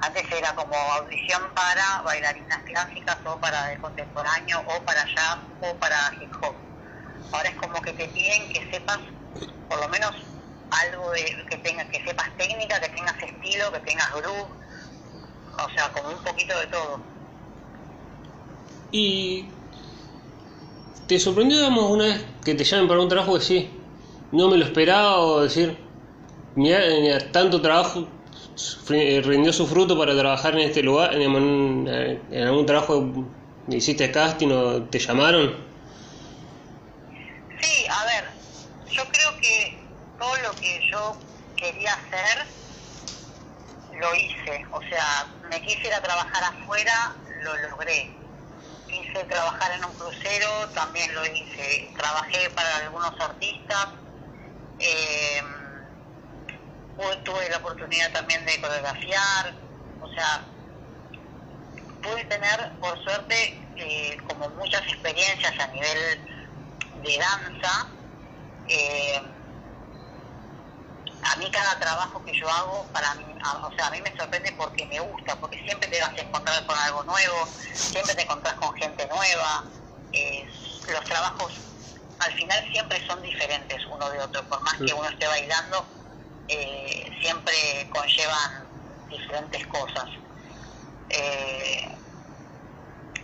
Antes 0.00 0.24
era 0.32 0.54
como 0.54 0.74
audición 0.74 1.42
para 1.54 2.02
bailarinas 2.02 2.58
clásicas 2.64 3.18
o 3.24 3.38
para 3.38 3.72
el 3.72 3.80
contemporáneo 3.80 4.62
o 4.66 4.84
para 4.84 5.04
jazz 5.14 5.38
o 5.60 5.76
para 5.78 5.96
hip 6.20 6.32
hop. 6.42 6.56
Ahora 7.32 7.48
es 7.48 7.56
como 7.56 7.80
que 7.80 7.92
te 7.92 8.08
piden 8.08 8.48
que 8.48 8.68
sepas 8.70 8.98
por 9.68 9.80
lo 9.80 9.88
menos 9.88 10.14
algo 10.80 11.10
de 11.12 11.24
que 11.48 11.56
tengas, 11.58 11.86
que 11.88 12.02
sepas 12.04 12.28
técnica, 12.36 12.80
que 12.80 12.88
tengas 12.88 13.22
estilo, 13.22 13.72
que 13.72 13.80
tengas 13.80 14.12
groove, 14.12 14.48
o 15.58 15.68
sea, 15.74 15.92
como 15.92 16.08
un 16.10 16.22
poquito 16.22 16.58
de 16.58 16.66
todo. 16.66 17.00
Y 18.90 19.52
¿Te 21.06 21.18
sorprendió, 21.18 21.58
digamos, 21.58 21.90
una 21.90 22.04
vez 22.04 22.24
que 22.44 22.54
te 22.54 22.64
llamen 22.64 22.88
para 22.88 23.00
un 23.00 23.08
trabajo 23.08 23.34
que 23.34 23.44
sí, 23.44 23.70
no 24.30 24.48
me 24.48 24.56
lo 24.56 24.64
esperaba 24.64 25.18
o 25.18 25.42
decir, 25.42 25.76
mira, 26.54 26.80
tanto 27.32 27.60
trabajo 27.60 28.08
eh, 28.90 29.20
rindió 29.22 29.52
su 29.52 29.66
fruto 29.66 29.98
para 29.98 30.16
trabajar 30.16 30.54
en 30.54 30.60
este 30.60 30.82
lugar, 30.82 31.14
en, 31.14 31.88
en 32.30 32.42
algún 32.46 32.64
trabajo 32.64 33.12
hiciste 33.68 34.10
casting 34.10 34.48
o 34.52 34.82
te 34.84 34.98
llamaron? 34.98 35.54
Sí, 37.60 37.86
a 37.90 38.04
ver, 38.06 38.24
yo 38.96 39.02
creo 39.04 39.30
que 39.42 39.81
todo 40.22 40.36
lo 40.36 40.60
que 40.60 40.80
yo 40.92 41.18
quería 41.56 41.92
hacer 41.92 42.46
lo 44.00 44.14
hice, 44.14 44.64
o 44.70 44.80
sea, 44.88 45.26
me 45.50 45.60
quisiera 45.62 46.00
trabajar 46.00 46.44
afuera, 46.44 47.16
lo 47.42 47.56
logré 47.68 48.22
quise 48.86 49.24
trabajar 49.24 49.72
en 49.72 49.84
un 49.84 49.92
crucero, 49.94 50.68
también 50.74 51.12
lo 51.14 51.24
hice. 51.24 51.92
Trabajé 51.96 52.50
para 52.50 52.76
algunos 52.76 53.12
artistas. 53.20 53.88
Eh, 54.78 55.42
tuve 57.24 57.48
la 57.48 57.56
oportunidad 57.56 58.12
también 58.12 58.44
de 58.44 58.60
coreografiar. 58.60 59.54
O 60.00 60.08
sea, 60.12 60.44
pude 62.02 62.24
tener, 62.24 62.72
por 62.80 63.02
suerte, 63.02 63.34
eh, 63.76 64.16
como 64.28 64.48
muchas 64.50 64.82
experiencias 64.82 65.58
a 65.58 65.66
nivel 65.68 66.20
de 67.02 67.18
danza. 67.18 67.88
Eh, 68.68 69.31
a 71.22 71.36
mí 71.36 71.50
cada 71.50 71.78
trabajo 71.78 72.22
que 72.24 72.32
yo 72.34 72.48
hago, 72.48 72.90
para 72.92 73.14
mí, 73.14 73.24
o 73.62 73.72
sea, 73.76 73.86
a 73.86 73.90
mí 73.90 74.00
me 74.02 74.14
sorprende 74.16 74.52
porque 74.52 74.86
me 74.86 74.98
gusta, 75.00 75.38
porque 75.40 75.58
siempre 75.64 75.88
te 75.88 76.00
vas 76.00 76.10
a 76.18 76.20
encontrar 76.20 76.66
con 76.66 76.76
algo 76.78 77.04
nuevo, 77.04 77.48
siempre 77.74 78.14
te 78.14 78.22
encontrás 78.22 78.54
con 78.54 78.74
gente 78.74 79.06
nueva, 79.06 79.70
eh, 80.12 80.46
los 80.88 81.04
trabajos 81.04 81.52
al 82.18 82.32
final 82.34 82.64
siempre 82.72 83.04
son 83.06 83.20
diferentes 83.22 83.78
uno 83.90 84.08
de 84.10 84.20
otro, 84.20 84.46
por 84.48 84.60
más 84.62 84.74
que 84.74 84.92
uno 84.92 85.08
esté 85.08 85.26
bailando, 85.26 85.86
eh, 86.48 87.10
siempre 87.20 87.54
conllevan 87.90 88.68
diferentes 89.08 89.66
cosas. 89.66 90.06
Eh, 91.08 91.98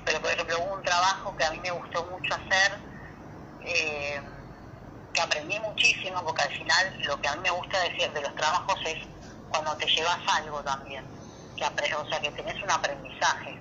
pero 0.05 0.21
por 0.21 0.31
ejemplo 0.31 0.59
hubo 0.61 0.75
un 0.75 0.83
trabajo 0.83 1.37
que 1.37 1.45
a 1.45 1.51
mí 1.51 1.61
me 1.61 1.71
gustó 1.71 2.05
mucho 2.07 2.35
hacer, 2.35 2.81
que 5.19 5.25
aprendí 5.25 5.59
muchísimo, 5.59 6.23
porque 6.25 6.43
al 6.43 6.53
final 6.53 7.03
lo 7.05 7.21
que 7.21 7.29
a 7.29 7.35
mí 7.35 7.43
me 7.43 7.51
gusta 7.51 7.81
decir 7.81 8.09
de 8.13 8.21
los 8.21 8.35
trabajos 8.37 8.79
es 8.87 8.99
cuando 9.49 9.77
te 9.77 9.87
llevas 9.87 10.19
algo 10.29 10.63
también, 10.63 11.05
que 11.57 11.65
o 11.65 12.09
sea, 12.09 12.21
que 12.21 12.31
tenés 12.31 12.63
un 12.63 12.71
aprendizaje. 12.71 13.59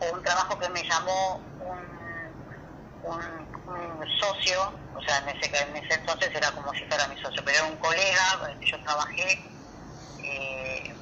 O 0.00 0.14
un 0.14 0.22
trabajo 0.22 0.58
que 0.58 0.68
me 0.68 0.82
llamó 0.82 1.40
un, 1.64 3.14
un, 3.14 4.20
socio, 4.20 4.72
o 4.94 5.02
sea, 5.02 5.18
en 5.18 5.30
ese, 5.30 5.46
en 5.62 5.76
ese 5.76 5.94
entonces 5.94 6.30
era 6.34 6.50
como 6.52 6.74
si 6.74 6.84
fuera 6.84 7.08
mi 7.08 7.18
socio, 7.22 7.42
pero 7.42 7.56
era 7.56 7.66
un 7.66 7.76
colega 7.76 8.38
con 8.38 8.50
el 8.50 8.58
que 8.58 8.70
yo 8.70 8.80
trabajé, 8.82 9.42
eh, 10.22 10.94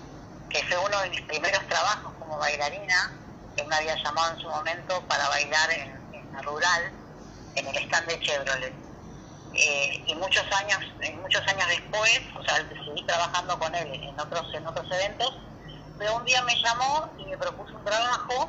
que 0.50 0.62
fue 0.64 0.78
uno 0.78 1.00
de 1.00 1.10
mis 1.10 1.22
primeros 1.22 1.66
trabajos 1.66 2.12
como 2.20 2.38
bailarina, 2.38 3.12
que 3.56 3.64
me 3.64 3.74
había 3.74 3.96
llamado 3.96 4.34
en 4.34 4.40
su 4.40 4.48
momento 4.48 5.02
para 5.08 5.28
bailar 5.30 5.70
en, 5.72 6.14
en 6.14 6.32
la 6.32 6.42
rural, 6.42 6.92
en 7.58 7.66
el 7.66 7.76
stand 7.84 8.06
de 8.08 8.20
Chevrolet. 8.20 8.72
Eh, 9.54 10.04
y 10.06 10.14
muchos 10.14 10.44
años, 10.52 10.78
muchos 11.20 11.42
años 11.48 11.66
después, 11.68 12.20
o 12.38 12.42
sea, 12.44 12.56
seguí 12.68 13.02
trabajando 13.06 13.58
con 13.58 13.74
él 13.74 13.92
en 13.94 14.20
otros, 14.20 14.46
en 14.54 14.66
otros 14.66 14.86
eventos, 14.92 15.34
pero 15.98 16.16
un 16.16 16.24
día 16.24 16.42
me 16.42 16.54
llamó 16.62 17.10
y 17.18 17.24
me 17.24 17.36
propuso 17.36 17.74
un 17.76 17.84
trabajo 17.84 18.48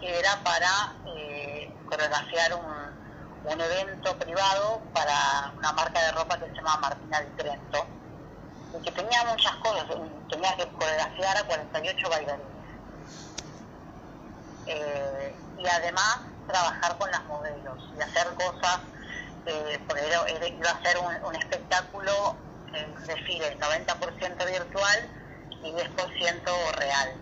que 0.00 0.18
era 0.18 0.42
para 0.42 0.94
eh, 1.16 1.72
coreografiar 1.88 2.54
un, 2.54 3.52
un 3.52 3.60
evento 3.60 4.18
privado 4.18 4.82
para 4.92 5.52
una 5.56 5.72
marca 5.72 6.02
de 6.02 6.12
ropa 6.12 6.38
que 6.38 6.46
se 6.46 6.54
llama 6.54 6.76
Martina 6.78 7.20
di 7.20 7.30
Trento, 7.36 7.86
y 8.78 8.82
que 8.82 8.92
tenía 8.92 9.24
muchas 9.24 9.54
cosas, 9.56 9.84
tenía 10.28 10.56
que 10.56 10.66
coreografiar 10.68 11.36
a 11.36 11.44
48 11.44 12.10
bailarines. 12.10 12.46
Eh, 14.66 15.36
y 15.58 15.66
además 15.68 16.18
trabajar 16.46 16.96
con 16.98 17.10
las 17.10 17.24
modelos 17.24 17.78
y 17.96 18.00
hacer 18.00 18.26
cosas, 18.34 18.80
eh, 19.46 19.80
iba 20.58 20.70
a 20.70 20.82
ser 20.82 20.98
un, 20.98 21.36
espectáculo, 21.36 22.36
es 22.72 23.06
decir, 23.06 23.42
el 23.42 23.58
90% 23.58 24.46
virtual 24.46 25.08
y 25.62 25.72
10% 25.72 26.72
real. 26.76 27.14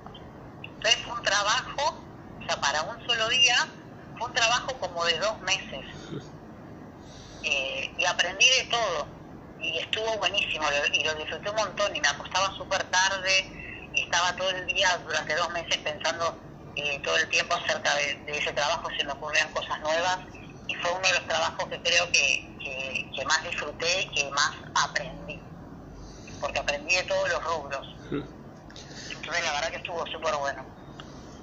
Entonces 0.63 1.03
fue 1.05 1.15
un 1.15 1.23
trabajo, 1.23 2.03
o 2.41 2.47
sea, 2.47 2.61
para 2.61 2.83
un 2.83 3.07
solo 3.07 3.29
día, 3.29 3.57
fue 4.19 4.29
un 4.29 4.35
trabajo 4.35 4.75
como 4.79 5.05
de 5.05 5.19
dos 5.19 5.41
meses. 5.41 5.85
Eh, 7.43 7.95
y 7.99 8.05
aprendí 8.07 8.47
de 8.59 8.65
todo. 8.71 9.07
Y 9.61 9.79
estuvo 9.79 10.17
buenísimo 10.19 10.65
y 10.93 11.05
lo 11.05 11.15
disfruté 11.15 11.51
un 11.51 11.57
montón 11.57 11.95
y 11.97 12.01
me 12.01 12.09
acostaba 12.09 12.55
súper 12.57 12.83
tarde 12.85 13.91
y 13.95 14.03
estaba 14.03 14.35
todo 14.37 14.51
el 14.51 14.67
día 14.67 14.89
durante 15.07 15.35
dos 15.37 15.51
meses 15.53 15.79
pensando 15.79 16.37
eh, 16.77 17.01
todo 17.05 17.17
el 17.17 17.29
tiempo 17.29 17.55
acerca 17.55 17.95
de, 17.95 18.37
ese 18.37 18.53
trabajo 18.53 18.89
se 18.97 19.05
me 19.05 19.13
ocurrían 19.13 19.49
cosas 19.53 19.81
nuevas 19.81 20.19
y 20.67 20.75
fue 20.75 20.91
uno 20.91 21.07
de 21.07 21.15
los 21.15 21.27
trabajos 21.29 21.69
que 21.69 21.81
creo 21.81 22.11
que, 22.11 23.11
que, 23.15 23.25
más 23.25 23.43
disfruté 23.45 24.03
y 24.03 24.07
que 24.15 24.31
más 24.31 24.51
aprendí. 24.75 25.41
porque 26.41 26.59
aprendí 26.59 26.95
de 26.95 27.03
todos 27.05 27.29
los 27.29 27.45
rubros. 27.45 27.87
Entonces 28.11 29.45
la 29.45 29.53
verdad 29.53 29.71
que 29.71 29.77
estuvo 29.77 30.07
súper 30.07 30.35
bueno. 30.37 30.65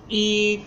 ¿Y 0.09 0.65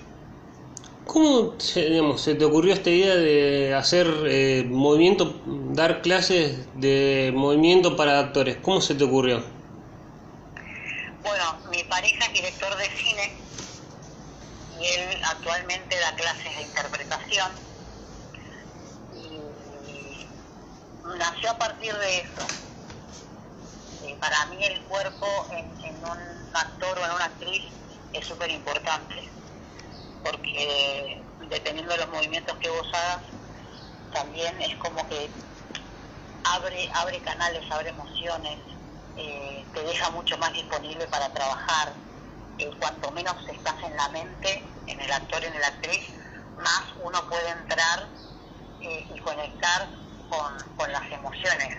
cómo 1.04 1.60
se, 1.60 1.90
digamos, 1.90 2.22
se 2.22 2.34
te 2.34 2.44
ocurrió 2.44 2.72
esta 2.72 2.90
idea 2.90 3.14
de 3.16 3.74
hacer 3.74 4.06
eh, 4.26 4.64
movimiento, 4.66 5.42
dar 5.44 6.00
clases 6.00 6.66
de 6.80 7.32
movimiento 7.34 7.96
para 7.96 8.18
actores? 8.18 8.56
¿Cómo 8.62 8.80
se 8.80 8.94
te 8.94 9.04
ocurrió? 9.04 9.44
Bueno, 11.22 11.44
mi 11.70 11.84
pareja 11.84 12.24
es 12.26 12.32
director 12.32 12.74
de 12.76 12.84
cine 12.96 13.43
él 14.84 15.20
actualmente 15.24 15.98
da 15.98 16.14
clases 16.14 16.56
de 16.56 16.62
interpretación 16.62 17.52
y 19.12 20.28
nació 21.18 21.50
a 21.50 21.58
partir 21.58 21.94
de 21.94 22.18
eso. 22.20 22.46
Eh, 24.02 24.16
para 24.20 24.46
mí 24.46 24.62
el 24.64 24.84
cuerpo 24.84 25.26
en, 25.50 25.96
un 25.96 26.54
actor 26.54 26.98
o 26.98 27.04
en 27.04 27.12
una 27.12 27.24
actriz 27.24 27.62
es 28.12 28.26
súper 28.26 28.50
importante 28.50 29.14
porque 30.22 31.22
dependiendo 31.48 31.92
de 31.92 31.98
los 31.98 32.08
movimientos 32.08 32.56
que 32.58 32.68
vos 32.70 32.86
hagas 32.92 33.22
también 34.12 34.60
es 34.60 34.76
como 34.76 35.06
que 35.08 35.30
abre 36.44 36.88
abre 36.94 37.20
canales, 37.22 37.64
abre 37.70 37.90
emociones, 37.90 38.58
eh, 39.16 39.66
te 39.72 39.82
deja 39.82 40.10
mucho 40.10 40.36
más 40.38 40.52
disponible 40.52 41.06
para 41.08 41.32
trabajar. 41.32 42.03
Cuanto 42.78 43.10
menos 43.12 43.36
estás 43.48 43.82
en 43.82 43.96
la 43.96 44.08
mente, 44.10 44.64
en 44.86 45.00
el 45.00 45.12
actor, 45.12 45.44
en 45.44 45.60
la 45.60 45.66
actriz, 45.66 46.04
más 46.56 46.82
uno 47.02 47.28
puede 47.28 47.48
entrar 47.50 48.08
eh, 48.80 49.06
y 49.14 49.18
conectar 49.20 49.88
con, 50.28 50.58
con 50.76 50.92
las 50.92 51.10
emociones. 51.12 51.76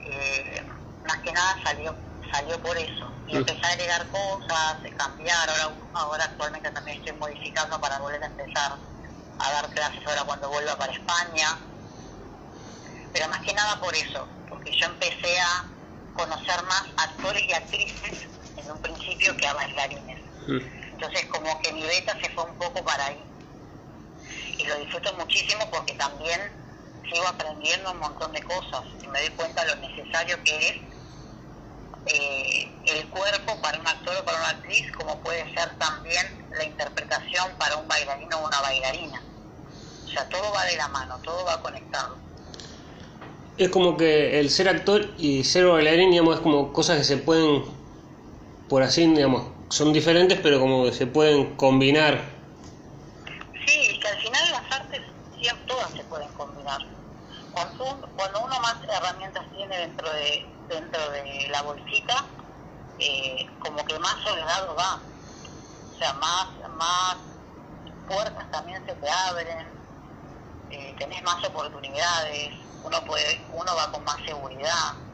Eh, 0.00 0.62
más 1.04 1.18
que 1.18 1.32
nada 1.32 1.58
salió 1.64 2.08
salió 2.32 2.60
por 2.62 2.76
eso. 2.76 3.12
Y 3.26 3.36
empecé 3.36 3.66
a 3.66 3.70
agregar 3.70 4.06
cosas, 4.08 4.76
cambiar, 4.96 5.50
ahora, 5.50 5.76
ahora 5.94 6.24
actualmente 6.24 6.70
también 6.70 6.98
estoy 6.98 7.18
modificando 7.18 7.80
para 7.80 7.98
volver 7.98 8.22
a 8.22 8.26
empezar 8.26 8.78
a 9.38 9.52
dar 9.52 9.70
clases 9.70 10.06
ahora 10.06 10.24
cuando 10.24 10.48
vuelva 10.48 10.76
para 10.76 10.92
España. 10.92 11.48
Pero 13.12 13.28
más 13.28 13.40
que 13.40 13.54
nada 13.54 13.80
por 13.80 13.94
eso, 13.94 14.28
porque 14.48 14.72
yo 14.78 14.86
empecé 14.86 15.40
a 15.40 15.64
conocer 16.14 16.62
más 16.64 16.82
actores 16.96 17.42
y 17.48 17.52
actrices 17.52 18.28
en 18.58 18.70
un 18.70 18.78
principio 18.82 19.36
que 19.36 19.46
a 19.46 19.54
bailarines. 19.54 20.18
Entonces 20.92 21.26
como 21.26 21.60
que 21.60 21.72
mi 21.72 21.82
beta 21.82 22.16
se 22.20 22.30
fue 22.30 22.44
un 22.44 22.56
poco 22.58 22.84
para 22.84 23.06
ahí. 23.06 23.22
Y 24.58 24.64
lo 24.64 24.78
disfruto 24.80 25.14
muchísimo 25.14 25.68
porque 25.70 25.94
también 25.94 26.40
sigo 27.12 27.26
aprendiendo 27.26 27.92
un 27.92 27.98
montón 27.98 28.32
de 28.32 28.42
cosas 28.42 28.82
y 29.02 29.06
me 29.08 29.20
doy 29.20 29.30
cuenta 29.30 29.64
de 29.64 29.74
lo 29.74 29.76
necesario 29.76 30.36
que 30.44 30.68
es 30.68 30.74
eh, 32.06 32.68
el 32.86 33.08
cuerpo 33.08 33.60
para 33.60 33.78
un 33.78 33.86
actor 33.86 34.16
o 34.20 34.24
para 34.24 34.38
una 34.38 34.48
actriz, 34.48 34.90
como 34.92 35.18
puede 35.20 35.44
ser 35.54 35.68
también 35.78 36.26
la 36.56 36.64
interpretación 36.64 37.52
para 37.58 37.76
un 37.76 37.86
bailarino 37.86 38.38
o 38.38 38.46
una 38.46 38.60
bailarina. 38.60 39.22
O 40.06 40.08
sea, 40.10 40.28
todo 40.28 40.52
va 40.52 40.64
de 40.64 40.76
la 40.76 40.88
mano, 40.88 41.18
todo 41.22 41.44
va 41.44 41.60
conectado. 41.60 42.16
Es 43.58 43.68
como 43.70 43.96
que 43.96 44.40
el 44.40 44.50
ser 44.50 44.68
actor 44.68 45.12
y 45.18 45.44
ser 45.44 45.66
bailarín, 45.66 46.10
digamos, 46.12 46.36
es 46.36 46.40
como 46.40 46.72
cosas 46.72 46.98
que 46.98 47.04
se 47.04 47.16
pueden, 47.18 47.64
por 48.68 48.82
así, 48.82 49.06
digamos, 49.06 49.44
son 49.70 49.92
diferentes, 49.92 50.38
pero 50.40 50.60
como 50.60 50.84
que 50.84 50.92
se 50.92 51.06
pueden 51.06 51.56
combinar. 51.56 52.20
Sí, 53.66 53.98
que 54.00 54.08
al 54.08 54.18
final 54.18 54.50
las 54.50 54.80
artes 54.80 55.02
todas 55.66 55.90
se 55.92 56.04
pueden 56.04 56.28
combinar. 56.32 56.80
Cuando 57.52 58.40
uno 58.40 58.60
más 58.60 58.76
herramientas 58.88 59.44
tiene 59.52 59.76
dentro 59.78 60.10
de, 60.10 60.46
dentro 60.68 61.10
de 61.10 61.48
la 61.50 61.62
bolsita, 61.62 62.24
eh, 62.98 63.46
como 63.58 63.84
que 63.84 63.98
más 63.98 64.14
soledad 64.24 64.68
va. 64.76 65.02
O 65.94 65.98
sea, 65.98 66.12
más, 66.14 66.46
más 66.70 67.16
puertas 68.06 68.50
también 68.50 68.84
se 68.86 68.94
te 68.94 69.10
abren, 69.10 69.66
eh, 70.70 70.94
tenés 70.98 71.22
más 71.24 71.44
oportunidades, 71.44 72.50
uno 72.84 73.04
puede, 73.04 73.46
uno 73.52 73.74
va 73.76 73.90
con 73.90 74.04
más 74.04 74.16
seguridad. 74.24 75.07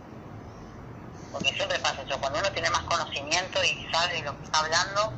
Porque 1.34 1.52
siempre 1.52 1.76
pasa 1.80 2.00
eso, 2.02 2.16
cuando 2.20 2.38
uno 2.38 2.48
tiene 2.52 2.70
más 2.70 2.84
conocimiento 2.84 3.58
y 3.64 3.90
sabe 3.90 4.14
de 4.14 4.22
lo 4.22 4.38
que 4.38 4.44
está 4.44 4.60
hablando, 4.60 5.12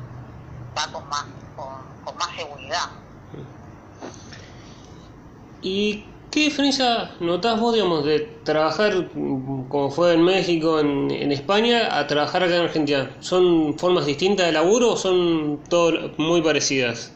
va 0.75 0.91
con 0.91 1.07
más, 1.09 1.25
con, 1.55 2.01
con 2.03 2.17
más 2.17 2.35
seguridad. 2.35 2.89
¿Y 5.61 6.27
qué 6.31 6.39
diferencia 6.45 7.11
notás 7.19 7.59
vos, 7.59 7.75
digamos, 7.75 8.03
de 8.03 8.19
trabajar 8.43 9.11
mm, 9.13 9.69
como 9.69 9.91
fue 9.91 10.15
en 10.15 10.23
México, 10.23 10.79
en, 10.79 11.11
en 11.11 11.31
España, 11.31 11.99
a 11.99 12.07
trabajar 12.07 12.43
acá 12.43 12.55
en 12.55 12.63
Argentina? 12.63 13.15
¿Son 13.19 13.77
formas 13.77 14.07
distintas 14.07 14.47
de 14.47 14.53
laburo 14.53 14.93
o 14.93 14.97
son 14.97 15.63
todo 15.69 16.15
muy 16.17 16.41
parecidas? 16.41 17.13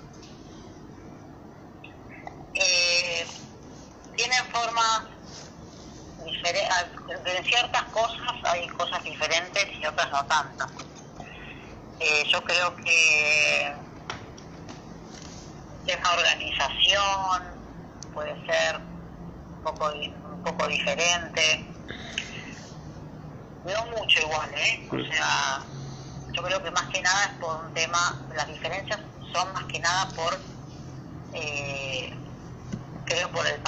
eh, 2.53 3.25
tienen 4.15 4.45
formas 4.51 5.01
diferentes, 6.25 7.00
en 7.35 7.45
ciertas 7.45 7.83
cosas 7.85 8.33
hay 8.43 8.67
cosas 8.69 9.03
diferentes 9.03 9.67
y 9.79 9.85
otras 9.85 10.09
no 10.11 10.25
tanto. 10.25 10.65
Eh, 11.99 12.23
yo 12.31 12.43
creo 12.43 12.75
que 12.77 13.73
tema 15.85 16.13
organización 16.13 17.43
puede 18.13 18.33
ser 18.45 18.77
un 18.77 19.63
poco, 19.63 19.91
un 19.91 20.43
poco 20.43 20.67
diferente. 20.67 21.65
No 23.65 23.85
mucho 23.97 24.19
igual, 24.21 24.49
¿eh? 24.55 24.87
O 24.91 25.13
sea, 25.13 25.61
yo 26.33 26.41
creo 26.41 26.63
que 26.63 26.71
más 26.71 26.87
que 26.87 27.01
nada 27.01 27.25
es 27.25 27.31
por 27.39 27.63
un 27.63 27.73
tema, 27.73 28.27
las 28.35 28.47
diferencias 28.47 28.99
son 29.31 29.53
más 29.53 29.65
que 29.65 29.79
nada 29.79 30.07
por 30.15 30.39
eh, 31.33 32.13
creo 33.05 33.29
por 33.31 33.45
el 33.47 33.60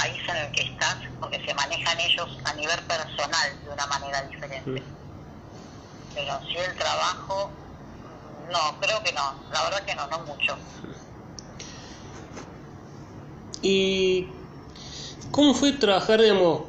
porque 1.34 1.46
se 1.46 1.54
manejan 1.56 2.00
ellos 2.00 2.28
a 2.46 2.54
nivel 2.54 2.80
personal 2.82 3.63
de 3.63 3.69
una 3.72 3.88
manera 3.88 4.22
diferente. 4.24 4.84
Pero 6.13 6.39
sí 6.41 6.58
el 6.58 6.76
trabajo, 6.76 7.52
no, 8.52 8.80
creo 8.80 9.04
que 9.04 9.12
no, 9.13 9.22
la 9.52 9.63
verdad 9.63 9.86
que 9.86 9.96
no, 9.96 10.08
no 10.08 10.19
mucho. 10.26 10.58
¿Y 13.62 14.30
cómo 15.32 15.54
fue 15.54 15.72
trabajar, 15.74 16.22
digamos, 16.22 16.63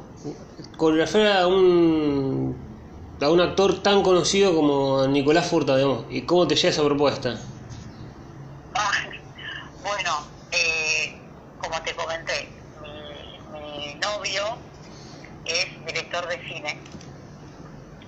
coreografiar 0.77 1.27
a 1.37 1.47
un, 1.47 3.17
a 3.21 3.29
un 3.29 3.41
actor 3.41 3.83
tan 3.83 4.01
conocido 4.01 4.55
como 4.55 5.05
Nicolás 5.07 5.47
Furta, 5.47 5.75
digamos? 5.75 6.05
¿Y 6.09 6.25
cómo 6.25 6.47
te 6.47 6.55
llega 6.55 6.69
esa 6.69 6.83
propuesta? 6.83 7.39
Ay, 8.73 9.09
bueno, 9.83 10.11
eh, 10.51 11.31
como 11.59 11.79
te 11.83 11.93
comenté, 11.95 12.49
mi, 12.81 13.39
mi 13.51 13.95
novio 13.95 14.65
es 15.45 15.67
director 15.85 16.27
de 16.27 16.39
cine. 16.47 16.77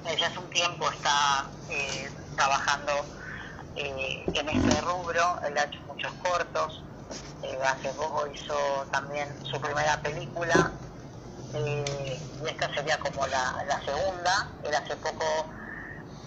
Ella 0.05 0.27
hace 0.27 0.39
un 0.39 0.49
tiempo 0.49 0.89
está 0.89 1.51
eh, 1.69 2.09
trabajando 2.35 2.93
eh, 3.75 4.29
en 4.33 4.49
este 4.49 4.81
rubro, 4.81 5.39
él 5.47 5.57
ha 5.57 5.63
hecho 5.63 5.79
muchos 5.87 6.11
cortos, 6.13 6.83
eh, 7.43 7.59
hace 7.63 7.89
poco 7.93 8.25
hizo 8.27 8.87
también 8.91 9.36
su 9.49 9.59
primera 9.61 10.01
película, 10.01 10.71
eh, 11.53 12.19
y 12.43 12.47
esta 12.47 12.73
sería 12.73 12.97
como 12.99 13.25
la, 13.27 13.81
segunda, 13.85 14.47
él 14.63 14.75
hace 14.75 14.95
poco 14.97 15.25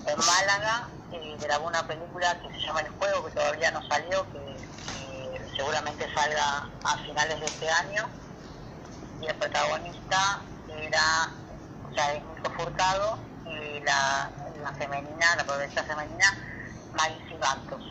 en 0.07 0.17
Málaga 0.17 0.89
eh, 1.13 1.37
grabó 1.41 1.69
una 1.69 1.87
película 1.87 2.41
que 2.41 2.49
se 2.53 2.67
llama 2.67 2.81
El 2.81 2.89
Juego, 2.91 3.27
que 3.27 3.33
todavía 3.33 3.71
no 3.71 3.87
salió, 3.89 4.25
que 4.33 4.51
seguramente 5.57 6.09
salga 6.15 6.69
a 6.85 6.97
finales 6.99 7.39
de 7.41 7.47
este 7.47 7.71
año. 7.71 8.09
Y 9.21 9.27
el 9.27 9.35
protagonista 9.37 10.41
era, 10.69 11.31
o 11.91 11.95
sea, 11.95 12.15
es 12.15 12.23
Nico 12.25 12.51
Furtado 12.57 13.19
y 13.45 13.81
la, 13.81 14.31
femenina, 14.79 15.37
la 15.37 15.45
protagonista 15.45 15.85
femenina, 15.85 16.27
Maggie 16.95 17.29
Cibantos, 17.29 17.83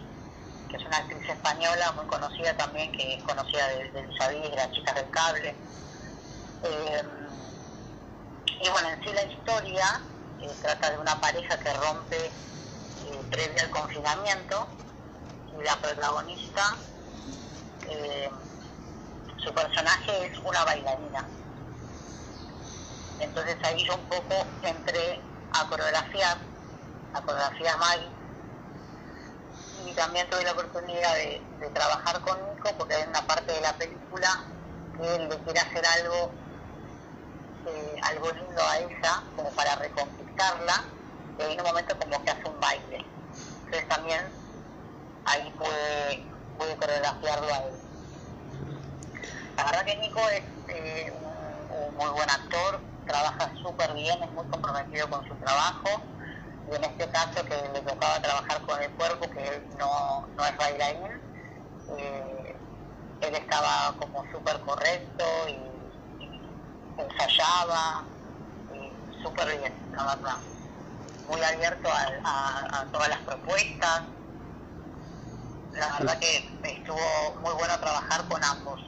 que 0.69 0.77
es 0.77 0.85
una 0.85 0.97
actriz 0.97 1.27
española 1.27 1.91
muy 1.93 2.05
conocida 2.05 2.55
también, 2.55 2.91
que 2.91 3.15
es 3.15 3.23
conocida 3.23 3.67
de, 3.69 3.91
de 3.91 4.01
de 4.01 4.55
las 4.55 4.71
chicas 4.71 4.95
del 4.95 5.09
cable. 5.09 5.55
Eh, 6.63 7.03
y 8.61 8.69
bueno, 8.69 8.89
en 8.89 9.03
sí 9.03 9.11
la 9.13 9.23
historia 9.23 9.85
eh, 10.41 10.55
trata 10.61 10.91
de 10.91 10.97
una 10.99 11.19
pareja 11.19 11.57
que 11.59 11.73
rompe 11.73 12.25
eh, 12.25 13.23
previo 13.31 13.63
al 13.63 13.69
confinamiento 13.71 14.67
y 15.57 15.63
la 15.63 15.75
protagonista, 15.81 16.77
eh, 17.89 18.29
su 19.37 19.53
personaje 19.53 20.27
es 20.27 20.37
una 20.39 20.63
bailarina. 20.65 21.25
Entonces 23.19 23.57
ahí 23.63 23.83
yo 23.85 23.95
un 23.95 24.07
poco 24.07 24.35
entré 24.61 25.21
a 25.51 25.67
coreografiar, 25.67 26.37
a 27.13 27.21
coreografiar 27.21 27.73
a 27.73 27.77
Maggie 27.77 28.18
y 29.85 29.93
también 29.93 30.29
tuve 30.29 30.43
la 30.43 30.51
oportunidad 30.51 31.13
de, 31.15 31.41
trabajar 31.73 32.19
con 32.21 32.37
Nico 32.49 32.69
porque 32.77 32.95
hay 32.95 33.07
una 33.07 33.25
parte 33.27 33.53
de 33.53 33.61
la 33.61 33.73
película 33.77 34.43
que 34.97 35.15
él 35.15 35.29
le 35.29 35.37
quiere 35.39 35.59
hacer 35.59 35.85
algo 35.85 36.31
eh, 37.67 37.95
algo 38.03 38.31
lindo 38.31 38.61
a 38.61 38.77
ella 38.79 39.23
como 39.35 39.51
para 39.51 39.75
reconquistarla 39.75 40.83
y 41.37 41.43
en 41.43 41.59
un 41.59 41.65
momento 41.65 41.97
como 41.99 42.23
que 42.23 42.31
hace 42.31 42.49
un 42.49 42.59
baile. 42.59 43.05
Entonces 43.65 43.87
también 43.87 44.21
ahí 45.25 45.53
pude, 45.57 46.25
pude 46.57 46.75
coreografiarlo 46.77 47.53
a 47.53 47.57
él. 47.57 47.73
La 49.57 49.63
verdad 49.65 49.85
que 49.85 49.97
Nico 49.97 50.21
es 50.29 50.43
eh, 50.69 51.13
un, 51.21 51.77
un 51.77 51.95
muy 51.95 52.09
buen 52.09 52.29
actor, 52.29 52.79
trabaja 53.05 53.51
súper 53.61 53.93
bien, 53.93 54.23
es 54.23 54.31
muy 54.31 54.45
comprometido 54.47 55.09
con 55.09 55.27
su 55.27 55.35
trabajo 55.35 56.01
y 56.71 56.75
en 56.75 56.83
este 56.83 57.07
caso 57.09 57.43
que 57.45 57.55
le 57.73 57.81
tocaba 57.81 58.21
trabajar 58.21 58.61
con 58.65 58.81
el 58.81 58.89
cuerpo, 58.91 59.29
que 59.31 59.47
él 59.47 59.63
no, 59.79 60.27
no 60.37 60.45
es 60.45 60.57
bailarín, 60.57 61.21
eh, 61.97 62.55
él 63.21 63.35
estaba 63.35 63.95
como 63.99 64.23
súper 64.31 64.59
correcto 64.61 65.23
y, 65.47 66.23
y 66.23 66.31
ensayaba, 66.97 68.05
y 68.73 69.23
súper 69.23 69.57
bien, 69.57 69.73
la 69.95 70.15
verdad. 70.15 70.37
Muy 71.27 71.41
abierto 71.43 71.89
a, 71.89 72.29
a, 72.29 72.81
a 72.81 72.91
todas 72.91 73.09
las 73.09 73.19
propuestas. 73.19 74.03
La 75.73 75.87
verdad 75.99 76.19
que 76.19 76.37
estuvo 76.63 76.99
muy 77.41 77.53
bueno 77.53 77.79
trabajar 77.79 78.27
con 78.27 78.43
ambos. 78.43 78.81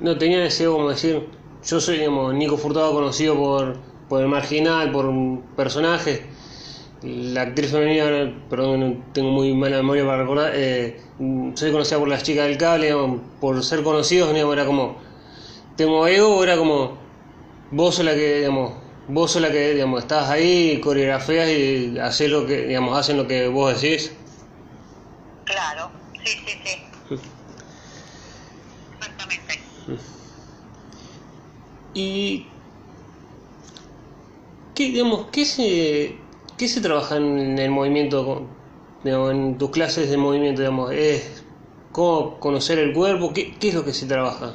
No 0.00 0.16
tenía 0.16 0.38
deseo 0.40 0.72
como 0.74 0.90
decir, 0.90 1.30
yo 1.64 1.80
soy 1.80 1.98
digamos, 1.98 2.32
Nico 2.34 2.56
Furtado 2.56 2.92
conocido 2.92 3.36
por, 3.36 3.76
por 4.08 4.22
el 4.22 4.28
marginal, 4.28 4.90
por 4.90 5.06
un 5.06 5.42
personaje. 5.54 6.24
La 7.02 7.42
actriz 7.42 7.70
femenina, 7.70 8.32
perdón, 8.50 9.04
tengo 9.12 9.30
muy 9.30 9.54
mala 9.54 9.76
memoria 9.76 10.04
para 10.04 10.18
recordar, 10.18 10.52
eh, 10.54 11.00
soy 11.54 11.70
conocida 11.70 11.98
por 11.98 12.08
las 12.08 12.24
chicas 12.24 12.46
del 12.46 12.58
cable, 12.58 12.86
digamos, 12.86 13.20
por 13.40 13.62
ser 13.62 13.84
conocidos, 13.84 14.32
digamos, 14.32 14.54
era 14.54 14.66
como, 14.66 14.96
tengo 15.76 16.08
ego, 16.08 16.36
o 16.36 16.42
era 16.42 16.56
como, 16.56 16.98
vos 17.70 17.94
sos 17.94 18.04
la 18.04 18.14
que, 18.14 18.38
digamos, 18.38 18.72
vos 19.06 19.30
sos 19.30 19.42
la 19.42 19.52
que, 19.52 19.74
digamos, 19.74 20.02
estás 20.02 20.28
ahí, 20.28 20.80
coreografías 20.80 21.48
y 21.50 21.98
haces 22.00 22.30
lo 22.30 22.46
que, 22.46 22.66
digamos, 22.66 22.98
hacen 22.98 23.16
lo 23.16 23.28
que 23.28 23.46
vos 23.46 23.80
decís. 23.80 24.12
Claro, 25.44 25.90
sí, 26.24 26.32
sí, 26.44 26.52
sí. 26.64 27.14
Exactamente. 28.98 29.60
Y 31.94 32.57
¿qué, 34.78 34.84
digamos, 34.84 35.26
qué 35.32 35.44
se 35.44 36.16
qué 36.56 36.68
se 36.68 36.80
trabaja 36.80 37.16
en 37.16 37.58
el 37.58 37.70
movimiento, 37.70 38.46
digamos, 39.02 39.32
en 39.32 39.58
tus 39.58 39.70
clases 39.70 40.08
de 40.08 40.16
movimiento, 40.16 40.60
digamos, 40.60 40.92
es 40.92 41.42
cómo 41.90 42.38
conocer 42.38 42.78
el 42.78 42.92
cuerpo, 42.94 43.32
qué, 43.32 43.58
qué 43.58 43.70
es 43.70 43.74
lo 43.74 43.84
que 43.84 43.92
se 43.92 44.06
trabaja? 44.06 44.54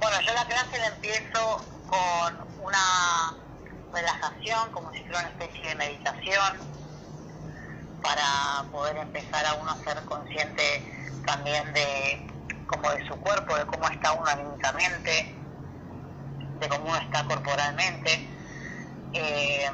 Bueno, 0.00 0.20
yo 0.26 0.34
la 0.34 0.44
clase 0.44 0.76
la 0.76 0.88
empiezo 0.88 1.64
con 1.86 2.64
una 2.64 3.36
relajación, 3.92 4.72
como 4.72 4.92
si 4.92 4.98
fuera 5.04 5.20
una 5.20 5.28
especie 5.28 5.68
de 5.68 5.74
meditación, 5.76 6.52
para 8.02 8.68
poder 8.72 8.96
empezar 8.96 9.46
a 9.46 9.54
uno 9.54 9.70
a 9.70 9.84
ser 9.84 10.04
consciente 10.04 10.82
también 11.24 11.72
de 11.72 12.26
como 12.66 12.90
de 12.90 13.06
su 13.06 13.14
cuerpo, 13.20 13.54
de 13.54 13.66
cómo 13.66 13.88
está 13.88 14.12
uno 14.14 14.26
anímicamente, 14.26 15.35
de 16.60 16.68
cómo 16.68 16.84
uno 16.86 16.96
está 16.96 17.24
corporalmente. 17.24 18.10
Eh, 19.12 19.70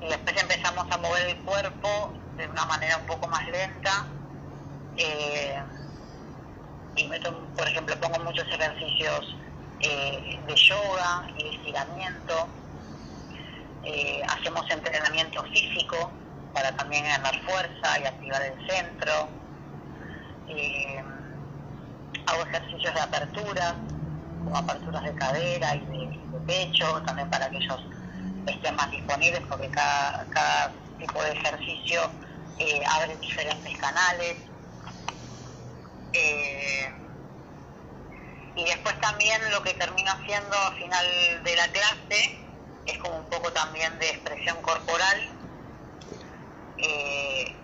y 0.00 0.08
después 0.08 0.42
empezamos 0.42 0.86
a 0.90 0.98
mover 0.98 1.28
el 1.28 1.36
cuerpo 1.44 2.14
de 2.36 2.46
una 2.48 2.64
manera 2.66 2.96
un 2.98 3.06
poco 3.06 3.28
más 3.28 3.46
lenta. 3.48 4.06
eh, 4.96 5.62
y 6.96 7.08
meto, 7.08 7.32
por 7.56 7.66
ejemplo, 7.66 7.98
pongo 8.00 8.20
muchos 8.20 8.46
ejercicios 8.48 9.36
eh, 9.80 10.40
de 10.46 10.54
yoga 10.54 11.26
y 11.36 11.42
de 11.42 11.50
estiramiento. 11.50 12.48
Eh, 13.82 14.22
hacemos 14.28 14.70
entrenamiento 14.70 15.42
físico 15.44 16.12
para 16.52 16.74
también 16.76 17.04
ganar 17.04 17.34
fuerza 17.44 18.00
y 18.00 18.04
activar 18.06 18.42
el 18.42 18.66
centro. 18.68 19.28
Eh, 20.48 21.02
hago 22.26 22.42
ejercicios 22.42 22.94
de 22.94 23.00
apertura, 23.00 23.74
como 24.44 24.56
aperturas 24.56 25.02
de 25.02 25.14
cadera 25.14 25.74
y 25.74 25.86
de, 25.86 26.40
pecho, 26.46 27.02
también 27.06 27.28
para 27.30 27.50
que 27.50 27.56
ellos 27.56 27.80
estén 28.46 28.76
más 28.76 28.90
disponibles, 28.90 29.40
porque 29.48 29.70
cada, 29.70 30.74
tipo 30.98 31.22
de 31.22 31.32
ejercicio 31.32 32.00
eh, 32.58 32.82
abre 32.86 33.16
diferentes 33.16 33.78
canales. 33.78 34.36
Eh, 36.12 36.92
y 38.56 38.64
después 38.64 39.00
también 39.00 39.40
lo 39.50 39.62
que 39.62 39.74
termino 39.74 40.10
haciendo 40.12 40.56
al 40.56 40.74
final 40.78 41.06
de 41.42 41.56
la 41.56 41.68
clase 41.68 42.46
es 42.86 42.98
como 42.98 43.16
un 43.16 43.28
poco 43.28 43.50
también 43.52 43.98
de 43.98 44.10
expresión 44.10 44.60
corporal 44.62 45.36
eh, 46.76 47.56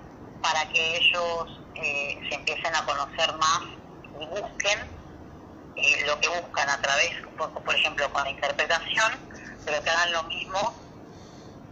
para 0.42 0.68
que 0.70 0.96
ellos 0.96 1.60
se 1.74 2.34
empiecen 2.34 2.74
a 2.74 2.84
conocer 2.84 3.32
más 3.38 3.60
y 4.20 4.26
busquen 4.26 4.99
eh, 5.76 6.04
lo 6.06 6.18
que 6.20 6.28
buscan 6.28 6.68
a 6.68 6.80
través, 6.80 7.10
por, 7.36 7.52
por 7.52 7.74
ejemplo, 7.74 8.12
con 8.12 8.24
la 8.24 8.30
interpretación, 8.30 9.12
pero 9.64 9.82
que 9.82 9.90
hagan 9.90 10.12
lo 10.12 10.22
mismo 10.24 10.80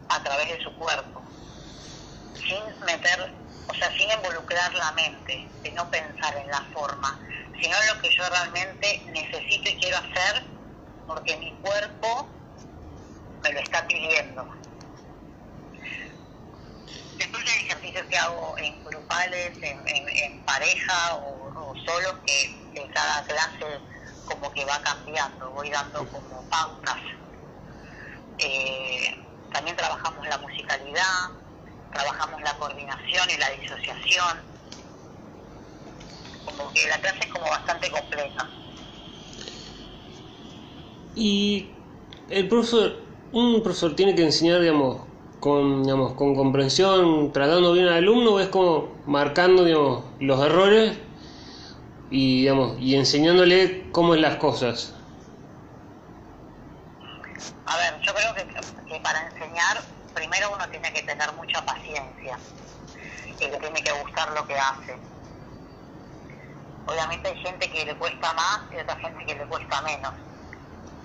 a 0.09 0.23
través 0.23 0.49
de 0.49 0.63
su 0.63 0.75
cuerpo, 0.77 1.23
sin 2.47 2.63
meter, 2.87 3.35
o 3.67 3.75
sea, 3.75 3.91
sin 3.97 4.11
involucrar 4.11 4.75
la 4.75 4.93
mente, 4.93 5.51
de 5.63 5.73
no 5.73 5.91
pensar 5.91 6.37
en 6.37 6.49
la 6.49 6.63
forma, 6.73 7.21
sino 7.61 7.77
en 7.77 7.89
lo 7.89 8.01
que 8.01 8.11
yo 8.17 8.29
realmente 8.29 9.05
necesito 9.13 9.69
y 9.71 9.77
quiero 9.77 9.99
hacer, 9.99 10.45
porque 11.07 11.37
mi 11.37 11.53
cuerpo 11.61 12.29
me 13.43 13.53
lo 13.53 13.61
está 13.61 13.87
pidiendo. 13.87 14.49
Después 17.19 17.45
hay 17.47 17.67
ejercicios 17.67 18.07
que 18.09 18.17
hago 18.17 18.57
en 18.59 18.85
grupales, 18.85 19.57
en, 19.63 19.89
en, 19.89 20.09
en 20.09 20.45
pareja 20.45 21.17
o, 21.17 21.71
o 21.71 21.75
solos, 21.85 22.15
que, 22.25 22.71
que 22.75 22.89
cada 22.93 23.25
clase 23.25 23.81
como 24.25 24.53
que 24.53 24.65
va 24.65 24.81
cambiando, 24.83 25.51
voy 25.51 25.71
dando 25.71 26.07
como 26.07 26.43
pautas. 26.49 27.01
Eh, 28.39 29.17
también 29.53 29.77
trabajamos 29.77 30.27
la 30.29 30.39
musicalidad, 30.39 31.31
trabajamos 31.93 32.41
la 32.43 32.57
coordinación 32.59 33.31
y 33.31 33.37
la 33.37 33.51
disociación. 33.51 34.39
Como 36.45 36.73
que 36.73 36.87
la 36.89 36.99
clase 36.99 37.19
es 37.21 37.27
como 37.27 37.47
bastante 37.47 37.91
completa. 37.91 38.49
Y 41.17 41.71
el 42.31 42.49
profesor, 42.49 43.03
un 43.33 43.63
profesor 43.63 43.97
tiene 43.97 44.15
que 44.15 44.23
enseñar, 44.23 44.61
digamos, 44.61 45.08
con, 45.41 45.85
digamos, 45.85 46.15
con 46.15 46.35
comprensión, 46.35 47.33
tratando 47.33 47.73
bien 47.73 47.87
al 47.87 47.95
alumno, 47.95 48.41
es 48.41 48.49
como 48.49 48.89
marcando, 49.07 49.65
digamos, 49.65 50.05
los 50.21 50.45
errores 50.45 50.99
y, 52.11 52.43
digamos, 52.43 52.79
y 52.81 52.97
enseñándole 52.97 53.91
cómo 53.93 54.15
es 54.15 54.21
las 54.21 54.37
cosas. 54.37 54.95
A 57.67 57.77
ver, 57.77 58.01
yo 58.01 58.15
creo 58.15 58.35
que, 58.35 58.45
que 58.87 59.01
para 59.01 59.27
enseñar, 59.29 59.81
primero 60.15 60.51
uno 60.55 60.69
tiene 60.71 60.93
que 60.93 61.03
tener 61.03 61.33
mucha 61.35 61.65
paciencia 61.65 62.39
y 63.39 63.45
le 63.45 63.57
tiene 63.59 63.83
que 63.83 63.93
gustar 64.03 64.33
lo 64.33 64.47
que 64.47 64.55
hace. 64.55 64.97
Obviamente 66.87 67.29
hay 67.29 67.37
gente 67.43 67.71
que 67.71 67.85
le 67.85 67.95
cuesta 67.97 68.33
más 68.33 68.61
y 68.73 68.81
otra 68.81 68.97
gente 68.97 69.25
que 69.27 69.35
le 69.35 69.47
cuesta 69.47 69.83
menos, 69.83 70.15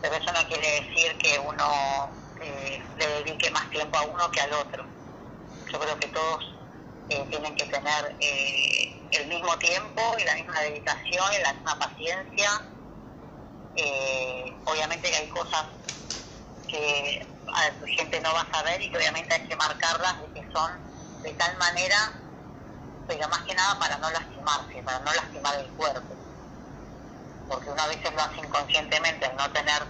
pero 0.02 0.16
eso 0.16 0.32
no 0.32 0.48
quiere 0.48 0.82
decir 0.82 1.18
que 1.18 1.38
uno 1.40 2.23
eh, 2.44 2.82
le 2.98 3.08
dedique 3.08 3.50
más 3.52 3.70
tiempo 3.70 3.98
a 3.98 4.04
uno 4.04 4.30
que 4.32 4.42
al 4.42 4.54
otro. 4.54 4.86
Yo 5.72 5.80
creo 5.80 5.98
que 6.00 6.08
todos 6.10 6.44
eh, 7.10 7.26
tienen 7.30 7.56
que 7.56 7.66
tener 7.66 8.16
eh, 8.20 9.08
el 9.12 9.28
mismo 9.28 9.58
tiempo 9.60 10.02
y 10.20 10.24
la 10.24 10.36
misma 10.36 10.60
dedicación 10.62 11.26
y 11.34 11.44
la 11.44 11.54
misma 11.54 11.80
paciencia. 11.80 12.50
Eh, 13.76 14.62
obviamente 14.66 15.10
que 15.10 15.16
hay 15.16 15.30
cosas 15.30 15.66
que 16.68 17.28
a 17.48 17.70
la 17.70 17.88
gente 17.88 18.20
no 18.22 18.34
va 18.34 18.42
a 18.42 18.52
saber 18.52 18.82
y 18.82 18.90
que 18.90 18.98
obviamente 18.98 19.34
hay 19.34 19.48
que 19.48 19.56
marcarlas 19.56 20.22
de 20.22 20.32
que 20.34 20.48
son 20.52 20.72
de 21.24 21.34
tal 21.34 21.58
manera, 21.58 21.98
pero 23.08 23.28
más 23.30 23.42
que 23.44 23.56
nada 23.56 23.80
para 23.80 23.98
no 23.98 24.10
lastimarse, 24.12 24.84
para 24.84 25.00
no 25.00 25.14
lastimar 25.14 25.56
el 25.60 25.72
cuerpo. 25.74 26.16
Porque 27.48 27.70
uno 27.70 27.82
a 27.82 27.88
veces 27.88 28.14
lo 28.14 28.22
hace 28.22 28.42
inconscientemente, 28.42 29.26
al 29.26 29.36
no 29.38 29.52
tener 29.52 29.84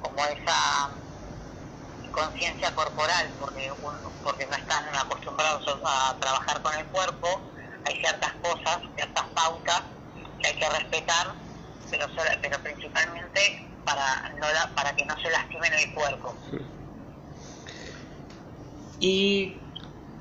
como 0.00 0.24
esa 0.26 1.03
conciencia 2.14 2.74
corporal, 2.74 3.34
porque, 3.38 3.70
porque 4.22 4.46
no 4.46 4.56
están 4.56 4.84
acostumbrados 4.94 5.64
a 5.84 6.18
trabajar 6.20 6.62
con 6.62 6.74
el 6.74 6.86
cuerpo, 6.86 7.28
hay 7.84 7.96
ciertas 7.96 8.32
cosas, 8.42 8.78
ciertas 8.94 9.24
pautas 9.34 9.82
que 10.40 10.48
hay 10.48 10.54
que 10.56 10.68
respetar, 10.70 11.26
pero, 11.90 12.06
pero 12.40 12.62
principalmente 12.62 13.40
para, 13.84 14.30
no 14.40 14.46
la- 14.52 14.74
para 14.74 14.94
que 14.94 15.04
no 15.04 15.14
se 15.22 15.30
lastimen 15.30 15.72
el 15.74 15.92
cuerpo. 15.94 16.34
Y 19.00 19.60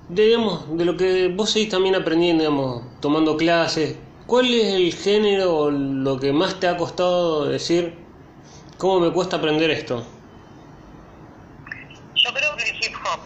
digamos, 0.07 0.77
de 0.77 0.85
lo 0.85 0.97
que 0.97 1.27
vos 1.29 1.51
seguís 1.51 1.69
también 1.69 1.95
aprendiendo, 1.95 2.43
digamos, 2.43 2.99
tomando 2.99 3.37
clases, 3.37 3.97
¿cuál 4.25 4.53
es 4.53 4.73
el 4.73 4.93
género 4.93 5.55
o 5.57 5.71
lo 5.71 6.19
que 6.19 6.33
más 6.33 6.59
te 6.59 6.67
ha 6.67 6.77
costado 6.77 7.45
decir, 7.45 8.05
cómo 8.77 8.99
me 8.99 9.13
cuesta 9.13 9.37
aprender 9.37 9.71
esto? 9.71 10.05
hop. 13.05 13.19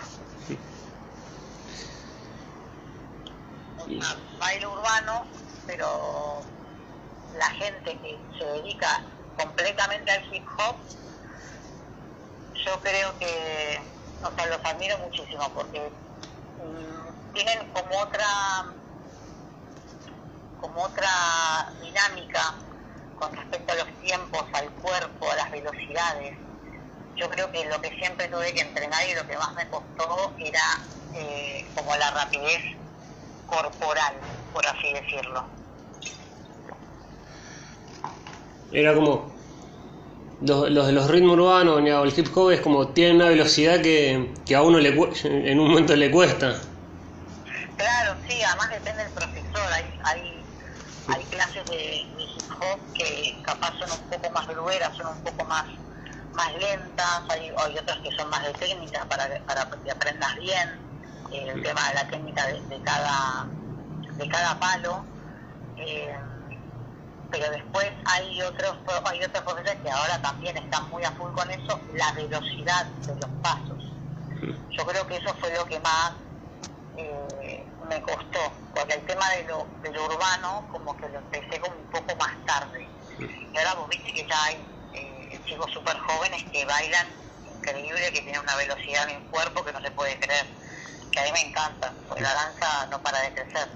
Baile 4.39 4.67
urbano, 4.67 5.25
pero 5.65 6.43
la 7.33 7.49
gente 7.51 7.97
que 7.99 8.19
se 8.38 8.45
dedica 8.45 8.88
completamente 9.38 10.12
al 10.12 10.23
hip 10.33 10.45
hop, 10.57 10.75
yo 12.65 12.81
creo 12.81 13.17
que, 13.19 13.79
o 14.23 14.36
sea, 14.36 14.45
los 14.47 14.60
admiro 14.65 14.97
muchísimo 14.99 15.49
porque 15.53 15.91
mm, 16.60 17.33
tienen 17.33 17.67
como 17.73 17.97
otra 17.99 18.25
como 20.60 20.81
otra 20.81 21.10
dinámica 21.81 22.41
con 23.15 23.31
respecto 23.36 23.73
a 23.73 23.75
los 23.75 23.99
tiempos, 23.99 24.43
al 24.53 24.71
cuerpo, 24.73 25.31
a 25.31 25.36
las 25.36 25.51
velocidades. 25.51 26.36
Yo 27.15 27.29
creo 27.29 27.51
que 27.51 27.65
lo 27.65 27.79
que 27.81 27.89
siempre 27.97 28.27
tuve 28.27 28.53
que 28.53 28.62
entrenar 28.62 29.07
y 29.07 29.15
lo 29.15 29.25
que 29.25 29.38
más 29.38 29.53
me 29.55 29.67
costó 29.69 30.36
era 30.39 30.60
eh, 31.13 31.71
como 31.75 31.95
la 31.95 32.12
rapidez 32.12 32.62
corporal, 33.47 34.15
por 34.53 34.65
así 34.67 34.93
decirlo. 34.93 35.43
Era 38.71 38.93
como 38.95 39.36
los, 40.39 40.69
los 40.69 40.88
de 40.88 40.93
los 40.93 41.10
ritmos 41.10 41.38
urbanos 41.38 41.75
o 41.81 42.03
el 42.03 42.13
hip 42.17 42.27
hop 42.36 42.51
es 42.51 42.62
como 42.62 42.93
tienen 42.93 43.17
una 43.17 43.29
velocidad 43.29 43.81
que, 43.81 44.33
que 44.45 44.55
a 44.55 44.62
uno 44.62 44.79
le 44.79 44.89
en 45.23 45.60
un 45.60 45.69
momento 45.69 45.95
le 45.95 46.12
cuesta. 46.12 46.62
Claro, 47.75 48.17
sí, 48.27 48.41
además 48.43 48.69
depende 48.71 49.03
del 49.03 49.13
profesor. 49.13 49.71
Hay, 49.73 49.86
hay, 50.03 50.49
hay 51.07 51.25
clases 51.27 51.65
de, 51.67 51.75
de 51.77 52.23
hip 52.36 52.51
hop 52.62 52.93
que 52.93 53.41
capaz 53.43 53.77
son 53.79 53.91
un 53.91 54.10
poco 54.10 54.31
más 54.31 54.47
grueras, 54.47 54.95
son 54.97 55.07
un 55.07 55.23
poco 55.23 55.45
más 55.45 55.65
más 56.33 56.53
lentas, 56.55 57.23
hay, 57.29 57.49
hay 57.57 57.77
otras 57.77 57.99
que 58.01 58.12
son 58.12 58.29
más 58.29 58.43
de 58.43 58.53
técnica 58.55 59.07
para, 59.10 59.27
para 59.45 59.67
que 59.83 59.91
aprendas 59.91 60.36
bien 60.36 60.87
el 61.32 61.62
tema 61.63 61.88
de 61.90 61.94
la 61.96 62.08
técnica 62.10 62.46
de, 62.48 62.62
de 62.68 62.82
cada 62.82 63.48
de 64.18 64.28
cada 64.28 64.60
palo. 64.60 65.06
eh, 65.78 66.16
pero 67.30 67.50
después 67.52 67.92
hay 68.06 68.42
otros 68.42 68.78
hay 69.06 69.22
otros 69.24 69.44
profesores 69.44 69.76
que 69.84 69.90
ahora 69.92 70.22
también 70.22 70.56
están 70.58 70.90
muy 70.90 71.04
a 71.04 71.12
full 71.12 71.32
con 71.34 71.50
eso, 71.52 71.86
la 71.94 72.12
velocidad 72.13 72.86
de 73.06 73.16
los 73.16 73.30
pasos. 73.42 73.78
Yo 74.70 74.86
creo 74.86 75.06
que 75.08 75.18
eso 75.18 75.36
fue 75.40 75.54
lo 75.56 75.66
que 75.66 75.80
más 75.80 76.13
eh, 76.98 77.66
me 77.90 78.02
costó, 78.02 78.40
porque 78.74 78.94
el 78.96 79.06
tema 79.06 79.30
de 79.32 79.44
lo, 79.46 79.68
de 79.82 79.92
lo 79.92 80.06
urbano 80.06 80.68
como 80.72 80.96
que 80.98 81.10
lo 81.10 81.20
empecé 81.20 81.60
como 81.60 81.76
un 81.76 81.90
poco 81.90 82.16
más 82.18 82.46
tarde. 82.46 82.88
Y 83.54 83.58
ahora 83.58 83.74
vos 83.76 83.90
viste 83.90 84.13
que 84.13 84.26
ya 84.28 84.44
hay 84.46 84.56
eh, 84.94 85.42
chicos 85.46 85.72
súper 85.74 85.98
jóvenes 86.00 86.44
que 86.52 86.66
bailan 86.66 87.08
increíble, 87.46 88.12
que 88.13 88.22
tienen 88.22 88.42
una 88.42 88.56
velocidad 88.56 89.10
en 89.10 89.16
el 89.18 89.30
cuerpo 89.30 89.63
que 89.63 89.74
no 89.74 89.82
se 89.82 89.92
puede 89.92 90.18
creer, 90.20 90.48
que 91.17 91.30
a 91.30 91.34
mí 91.34 91.39
me 91.41 91.49
encanta, 91.49 91.93
porque 92.08 92.23
la 92.23 92.34
danza 92.34 92.88
no 92.91 93.01
para 93.01 93.21
de 93.21 93.34
crecer. 93.34 93.67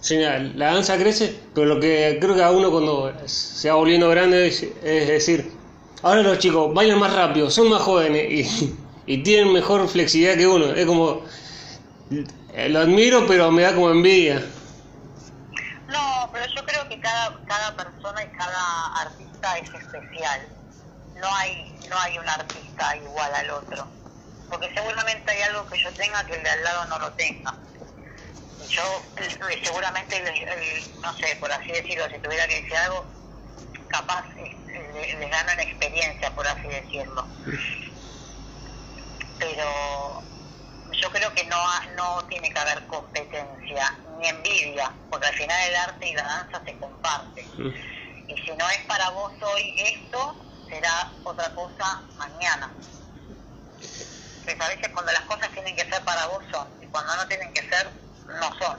Sí, 0.00 0.16
la, 0.16 0.72
danza 0.72 0.96
crece, 0.96 1.38
pero 1.54 1.66
lo 1.66 1.80
que 1.80 2.18
creo 2.20 2.34
que 2.34 2.42
a 2.42 2.50
uno 2.50 2.70
cuando 2.70 3.12
se 3.26 3.68
va 3.68 3.76
volviendo 3.76 4.08
grande 4.08 4.48
es, 4.48 4.62
es 4.62 5.08
decir, 5.08 5.52
ahora 6.02 6.22
los 6.22 6.38
chicos 6.38 6.74
bailan 6.74 6.98
más 6.98 7.12
rápido, 7.14 7.50
son 7.50 7.68
más 7.68 7.82
jóvenes 7.82 8.30
y, 8.30 8.76
y 9.06 9.22
tienen 9.22 9.52
mejor 9.52 9.86
flexibilidad 9.88 10.36
que 10.36 10.46
uno. 10.46 10.72
Es 10.72 10.86
como, 10.86 11.22
lo 12.10 12.78
admiro, 12.80 13.26
pero 13.26 13.50
me 13.50 13.62
da 13.62 13.74
como 13.74 13.90
envidia. 13.90 14.42
No, 15.88 16.30
pero 16.32 16.46
yo 16.46 16.64
creo 16.64 16.88
que 16.88 16.98
cada, 16.98 17.38
cada 17.46 17.76
persona 17.76 18.24
y 18.24 18.28
cada 18.36 19.02
artista 19.02 19.58
es 19.58 19.68
especial. 19.68 20.40
No 21.20 21.32
hay, 21.36 21.78
no 21.88 21.98
hay 22.00 22.18
un 22.18 22.28
artista 22.28 22.96
igual 22.96 23.34
al 23.34 23.50
otro. 23.50 24.01
Porque 24.52 24.70
seguramente 24.74 25.32
hay 25.32 25.40
algo 25.44 25.66
que 25.66 25.78
yo 25.82 25.90
tenga 25.94 26.22
que 26.26 26.34
el 26.34 26.42
de 26.42 26.50
al 26.50 26.62
lado 26.62 26.84
no 26.84 26.98
lo 26.98 27.12
tenga. 27.14 27.58
Y 28.60 28.68
yo 28.68 28.82
eh, 29.16 29.60
seguramente, 29.64 30.22
no 31.02 31.16
sé, 31.16 31.36
por 31.36 31.50
así 31.50 31.72
decirlo, 31.72 32.04
si 32.10 32.18
tuviera 32.18 32.46
que 32.46 32.60
decir 32.60 32.76
algo, 32.76 33.10
capaz 33.88 34.26
eh, 34.36 34.60
le- 34.92 35.14
les 35.20 35.30
gano 35.30 35.52
en 35.52 35.60
experiencia, 35.60 36.34
por 36.34 36.46
así 36.46 36.68
decirlo. 36.68 37.26
Pero 39.38 40.22
yo 41.00 41.10
creo 41.12 41.32
que 41.34 41.46
no, 41.46 41.56
no 41.96 42.22
tiene 42.28 42.50
que 42.50 42.58
haber 42.60 42.86
competencia 42.88 43.90
ni 44.18 44.28
envidia, 44.28 44.92
porque 45.08 45.28
al 45.28 45.34
final 45.34 45.56
el 45.66 45.76
arte 45.76 46.08
y 46.10 46.14
la 46.14 46.24
danza 46.24 46.62
se 46.66 46.78
comparten. 46.78 47.46
Y 48.28 48.36
si 48.36 48.50
no 48.54 48.68
es 48.68 48.78
para 48.86 49.08
vos 49.12 49.32
hoy 49.40 49.74
esto, 49.78 50.36
será 50.68 51.10
otra 51.24 51.54
cosa 51.54 52.02
mañana. 52.16 52.70
Pues 54.44 54.60
a 54.60 54.68
veces 54.68 54.88
cuando 54.92 55.12
las 55.12 55.22
cosas 55.22 55.50
tienen 55.52 55.74
que 55.76 55.84
ser 55.88 56.02
para 56.04 56.26
vos 56.26 56.42
son, 56.50 56.66
y 56.80 56.86
cuando 56.86 57.14
no 57.16 57.26
tienen 57.28 57.52
que 57.52 57.60
ser, 57.62 57.90
no 58.40 58.50
son. 58.58 58.76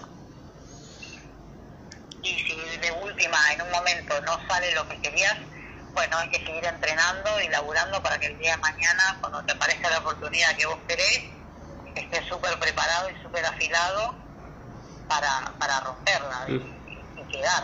Y 2.22 2.40
si 2.40 2.56
de 2.56 2.92
última 3.04 3.38
en 3.54 3.62
un 3.62 3.72
momento 3.72 4.14
no 4.26 4.38
sale 4.48 4.74
lo 4.76 4.88
que 4.88 5.00
querías, 5.00 5.36
bueno, 5.94 6.18
hay 6.18 6.30
que 6.30 6.44
seguir 6.46 6.66
entrenando 6.66 7.30
y 7.42 7.50
laburando 7.50 8.02
para 8.02 8.18
que 8.20 8.28
el 8.28 8.38
día 8.40 8.56
de 8.56 8.62
mañana, 8.62 9.18
cuando 9.22 9.44
te 9.44 9.52
aparezca 9.54 9.90
la 9.90 10.00
oportunidad 10.00 10.56
que 10.58 10.66
vos 10.66 10.80
querés, 10.88 11.22
estés 11.96 12.26
súper 12.28 12.58
preparado 12.60 13.10
y 13.10 13.22
súper 13.22 13.46
afilado 13.46 14.16
para, 15.08 15.54
para 15.60 15.80
romperla 15.82 16.46
y, 16.50 17.22
y 17.22 17.24
quedar. 17.32 17.64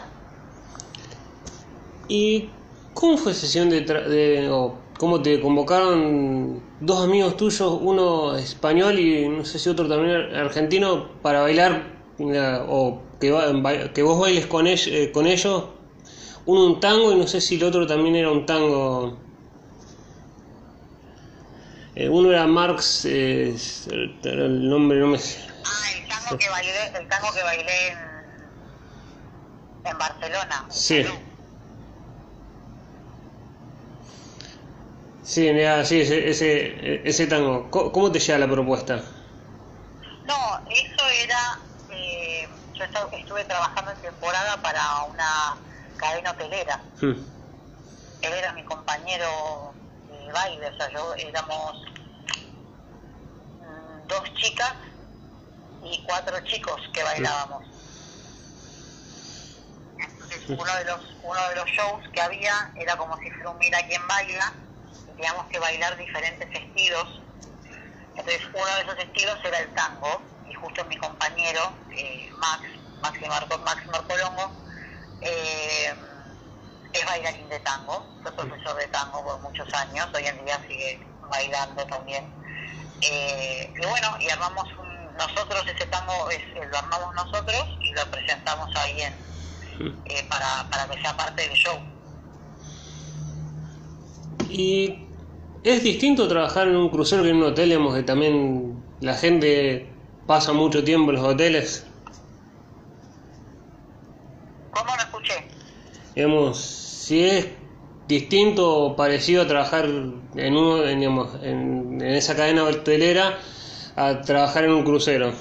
¿Y 2.07 2.53
cómo 2.93 3.17
fue 3.17 3.33
sesión 3.33 3.69
de, 3.69 3.85
tra- 3.85 4.05
de 4.05 4.49
o 4.51 4.83
cómo 4.97 5.21
te 5.21 5.39
convocaron 5.41 6.68
dos 6.79 7.03
amigos 7.03 7.37
tuyos, 7.37 7.77
uno 7.81 8.35
español 8.37 8.99
y 8.99 9.27
no 9.27 9.45
sé 9.45 9.59
si 9.59 9.69
otro 9.69 9.87
también 9.87 10.15
argentino, 10.35 11.09
para 11.21 11.41
bailar 11.41 11.99
o 12.67 13.01
que, 13.19 13.31
va- 13.31 13.51
ba- 13.53 13.93
que 13.93 14.03
vos 14.03 14.19
bailes 14.19 14.45
con, 14.47 14.65
ell- 14.67 14.87
eh, 14.91 15.11
con 15.11 15.27
ellos? 15.27 15.65
Uno 16.45 16.65
un 16.65 16.79
tango 16.79 17.11
y 17.13 17.15
no 17.15 17.27
sé 17.27 17.41
si 17.41 17.55
el 17.55 17.63
otro 17.63 17.85
también 17.87 18.15
era 18.15 18.31
un 18.31 18.45
tango. 18.45 19.19
Eh, 21.95 22.07
uno 22.09 22.31
era 22.31 22.47
Marx, 22.47 23.05
eh, 23.05 23.55
el, 23.87 24.69
nombre 24.69 24.99
no 24.99 25.07
me... 25.07 25.17
Ah, 25.17 25.21
el 25.97 26.07
tango 26.07 26.37
que 26.37 26.49
bailé, 26.49 26.71
el 26.99 27.07
tango 27.07 27.33
que 27.33 27.43
bailé 27.43 27.87
en, 27.89 27.97
en 29.91 29.97
Barcelona. 29.97 30.65
Sí. 30.69 31.03
Sí, 35.29 35.41
mira, 35.53 35.85
sí, 35.85 36.01
ese, 36.01 36.27
ese, 36.27 37.07
ese 37.07 37.27
tango. 37.27 37.69
¿Cómo, 37.69 38.11
te 38.11 38.19
llega 38.19 38.39
la 38.39 38.49
propuesta? 38.49 38.95
No, 40.25 40.35
eso 40.71 41.03
era, 41.23 41.37
eh, 41.91 42.49
yo 42.73 42.83
estu- 42.85 43.09
estuve 43.13 43.45
trabajando 43.45 43.91
en 43.91 44.01
temporada 44.01 44.59
para 44.63 44.81
una 45.03 45.29
cadena 45.97 46.31
hotelera. 46.31 46.81
Hmm. 46.99 47.13
Él 48.21 48.33
era 48.33 48.53
mi 48.53 48.63
compañero 48.63 49.75
de 50.07 50.31
baile, 50.33 50.67
o 50.67 50.77
sea, 50.77 50.91
yo 50.93 51.13
éramos 51.19 51.75
dos 54.07 54.33
chicas 54.33 54.73
y 55.83 56.03
cuatro 56.07 56.39
chicos 56.45 56.81
que 56.91 57.03
bailábamos. 57.03 57.61
Entonces, 59.99 60.49
uno 60.49 60.75
de 60.75 60.85
los 60.85 60.99
uno 61.21 61.49
de 61.49 61.55
los 61.55 61.65
shows 61.69 62.01
que 62.13 62.19
había 62.19 62.53
era 62.77 62.97
como 62.97 63.15
si 63.21 63.29
fuera 63.29 63.51
un 63.51 63.59
mira 63.59 63.77
quién 63.87 64.01
baila 64.07 64.68
teníamos 65.19 65.45
que 65.47 65.59
bailar 65.59 65.97
diferentes 65.97 66.47
estilos. 66.49 67.21
Entonces, 68.15 68.41
uno 68.53 68.65
de 68.75 68.81
esos 68.81 68.97
estilos 68.99 69.37
era 69.43 69.59
el 69.59 69.73
tango 69.73 70.21
y 70.49 70.53
justo 70.53 70.85
mi 70.85 70.95
compañero 70.97 71.61
eh, 71.97 72.29
Max, 72.37 72.63
Max 73.01 73.19
Marco, 73.27 73.57
Max 73.59 73.81
Marcolongo, 73.87 74.51
eh, 75.21 75.93
es 76.93 77.05
bailarín 77.05 77.49
de 77.49 77.59
tango, 77.59 78.07
fue 78.23 78.31
profesor 78.33 78.77
de 78.77 78.87
tango 78.87 79.23
por 79.25 79.41
muchos 79.41 79.67
años, 79.73 80.07
hoy 80.15 80.25
en 80.25 80.45
día 80.45 80.59
sigue 80.67 81.05
bailando 81.29 81.85
también. 81.87 82.23
Eh, 83.01 83.73
y 83.75 83.85
bueno, 83.85 84.07
y 84.21 84.29
armamos 84.29 84.65
un- 84.77 85.13
nosotros 85.17 85.63
ese 85.67 85.85
tango, 85.87 86.29
es, 86.29 86.41
lo 86.71 86.77
armamos 86.77 87.13
nosotros 87.13 87.65
y 87.81 87.91
lo 87.93 88.09
presentamos 88.09 88.69
ahí 88.77 89.01
en, 89.01 89.13
eh, 90.05 90.25
para, 90.29 90.69
para 90.69 90.87
que 90.87 91.01
sea 91.01 91.15
parte 91.17 91.41
del 91.41 91.53
show. 91.57 91.77
Y 94.51 95.08
es 95.63 95.83
distinto 95.83 96.27
trabajar 96.27 96.67
en 96.67 96.75
un 96.75 96.89
crucero 96.89 97.23
que 97.23 97.29
en 97.29 97.37
un 97.37 97.43
hotel, 97.43 97.69
digamos, 97.69 97.95
que 97.95 98.03
también 98.03 98.81
la 99.01 99.13
gente 99.13 99.87
pasa 100.25 100.53
mucho 100.53 100.83
tiempo 100.83 101.11
en 101.11 101.17
los 101.17 101.25
hoteles. 101.25 101.85
¿Cómo 104.71 104.95
lo 104.95 105.01
escuché? 105.01 105.43
Digamos, 106.15 106.59
si 106.59 107.23
es 107.23 107.47
distinto 108.07 108.77
o 108.77 108.95
parecido 108.95 109.43
a 109.43 109.47
trabajar 109.47 109.85
en, 109.85 110.55
uno, 110.55 110.85
en, 110.85 110.99
digamos, 110.99 111.35
en, 111.43 112.01
en 112.01 112.13
esa 112.13 112.35
cadena 112.35 112.63
hotelera 112.63 113.39
a 113.95 114.21
trabajar 114.21 114.63
en 114.63 114.71
un 114.71 114.83
crucero. 114.83 115.33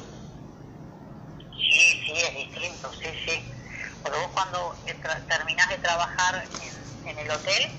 Sí, 1.57 1.81
sí, 2.07 2.13
es 2.13 2.35
distinto, 2.35 2.91
sí, 2.93 3.09
sí. 3.27 3.41
Porque 4.03 4.19
vos 4.19 4.29
cuando 4.35 4.75
terminás 5.29 5.69
de 5.69 5.79
trabajar 5.79 6.45
en, 7.05 7.11
en 7.11 7.19
el 7.19 7.31
hotel, 7.31 7.71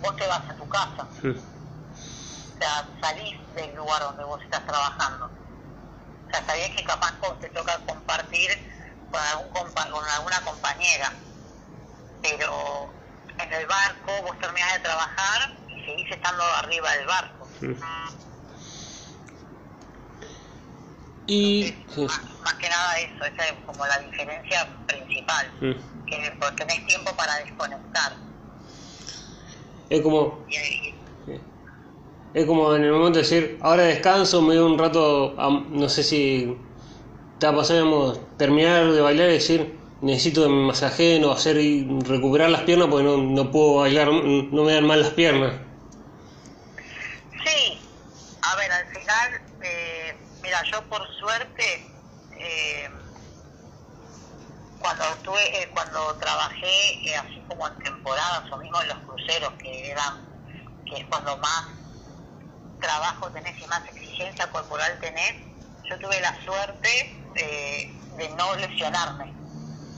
vos 0.00 0.16
te 0.16 0.26
vas 0.26 0.42
a 0.48 0.54
tu 0.56 0.68
casa. 0.68 1.06
O 1.18 2.58
sea, 2.58 2.88
salís 3.00 3.36
del 3.54 3.74
lugar 3.74 4.02
donde 4.02 4.24
vos 4.24 4.42
estás 4.42 4.64
trabajando. 4.66 5.26
O 5.26 6.30
sea, 6.30 6.44
sabés 6.44 6.70
que 6.70 6.84
capaz 6.84 7.14
te 7.40 7.48
toca 7.50 7.78
compartir 7.86 8.50
con, 9.10 9.20
algún 9.20 9.72
con 9.72 10.04
alguna 10.04 10.40
compañera, 10.44 11.12
pero 12.22 12.92
en 13.38 13.52
el 13.52 13.66
barco 13.66 14.12
vos 14.22 14.38
terminás 14.40 14.74
de 14.74 14.80
trabajar 14.80 15.56
y 15.70 15.84
seguís 15.84 16.10
estando 16.10 16.42
arriba 16.58 16.90
del 16.96 17.06
barco. 17.06 17.48
Y 21.26 21.76
más, 22.42 22.54
que 22.54 22.68
nada 22.70 22.98
eso, 23.00 23.24
esa 23.24 23.46
es 23.46 23.54
como 23.66 23.86
la 23.86 23.98
diferencia 23.98 24.66
principal, 24.86 25.46
que 25.60 26.38
tenés 26.56 26.86
tiempo 26.86 27.14
para 27.16 27.36
desconectar. 27.36 28.27
Es 29.90 30.00
como... 30.02 30.46
es 32.34 32.46
como 32.46 32.74
en 32.74 32.84
el 32.84 32.92
momento 32.92 33.18
de 33.18 33.22
decir, 33.22 33.58
ahora 33.62 33.84
descanso, 33.84 34.42
me 34.42 34.54
doy 34.54 34.70
un 34.70 34.78
rato, 34.78 35.34
no 35.70 35.88
sé 35.88 36.02
si 36.02 36.56
te 37.38 37.46
ha 37.46 37.54
pasado, 37.54 38.18
terminar 38.36 38.92
de 38.92 39.00
bailar 39.00 39.30
y 39.30 39.34
decir, 39.34 39.78
necesito 40.02 40.42
que 40.42 40.48
me 40.48 40.66
masajeen 40.66 41.24
o 41.24 41.32
hacer 41.32 41.56
y 41.58 41.86
recuperar 42.02 42.50
las 42.50 42.62
piernas 42.62 42.88
porque 42.88 43.04
no, 43.04 43.16
no 43.16 43.50
puedo 43.50 43.76
bailar, 43.76 44.08
no 44.08 44.64
me 44.64 44.72
dan 44.72 44.86
mal 44.86 45.00
las 45.00 45.10
piernas. 45.10 45.54
Sí, 47.44 47.78
a 48.42 48.56
ver, 48.56 48.70
al 48.70 48.86
final 48.86 49.48
Mira, 50.48 50.62
yo 50.72 50.82
por 50.88 51.06
suerte, 51.18 51.84
eh, 52.38 52.88
cuando 54.78 55.04
estuve, 55.28 55.62
eh, 55.62 55.68
cuando 55.74 56.16
trabajé 56.16 57.08
eh, 57.08 57.16
así 57.16 57.42
como 57.48 57.66
en 57.66 57.78
temporadas 57.78 58.44
o 58.50 58.56
mismo 58.58 58.80
en 58.82 58.88
los 58.88 58.98
cruceros, 58.98 59.52
que 59.62 59.90
eran, 59.90 60.26
que 60.86 60.96
es 60.96 61.04
cuando 61.06 61.36
más 61.38 61.64
trabajo 62.80 63.30
tenés 63.32 63.60
y 63.60 63.66
más 63.66 63.86
exigencia 63.88 64.50
corporal 64.50 64.98
tenés, 65.00 65.34
yo 65.90 65.98
tuve 65.98 66.20
la 66.20 66.34
suerte 66.44 67.14
de 67.34 68.28
no 68.36 68.56
lesionarme, 68.56 69.32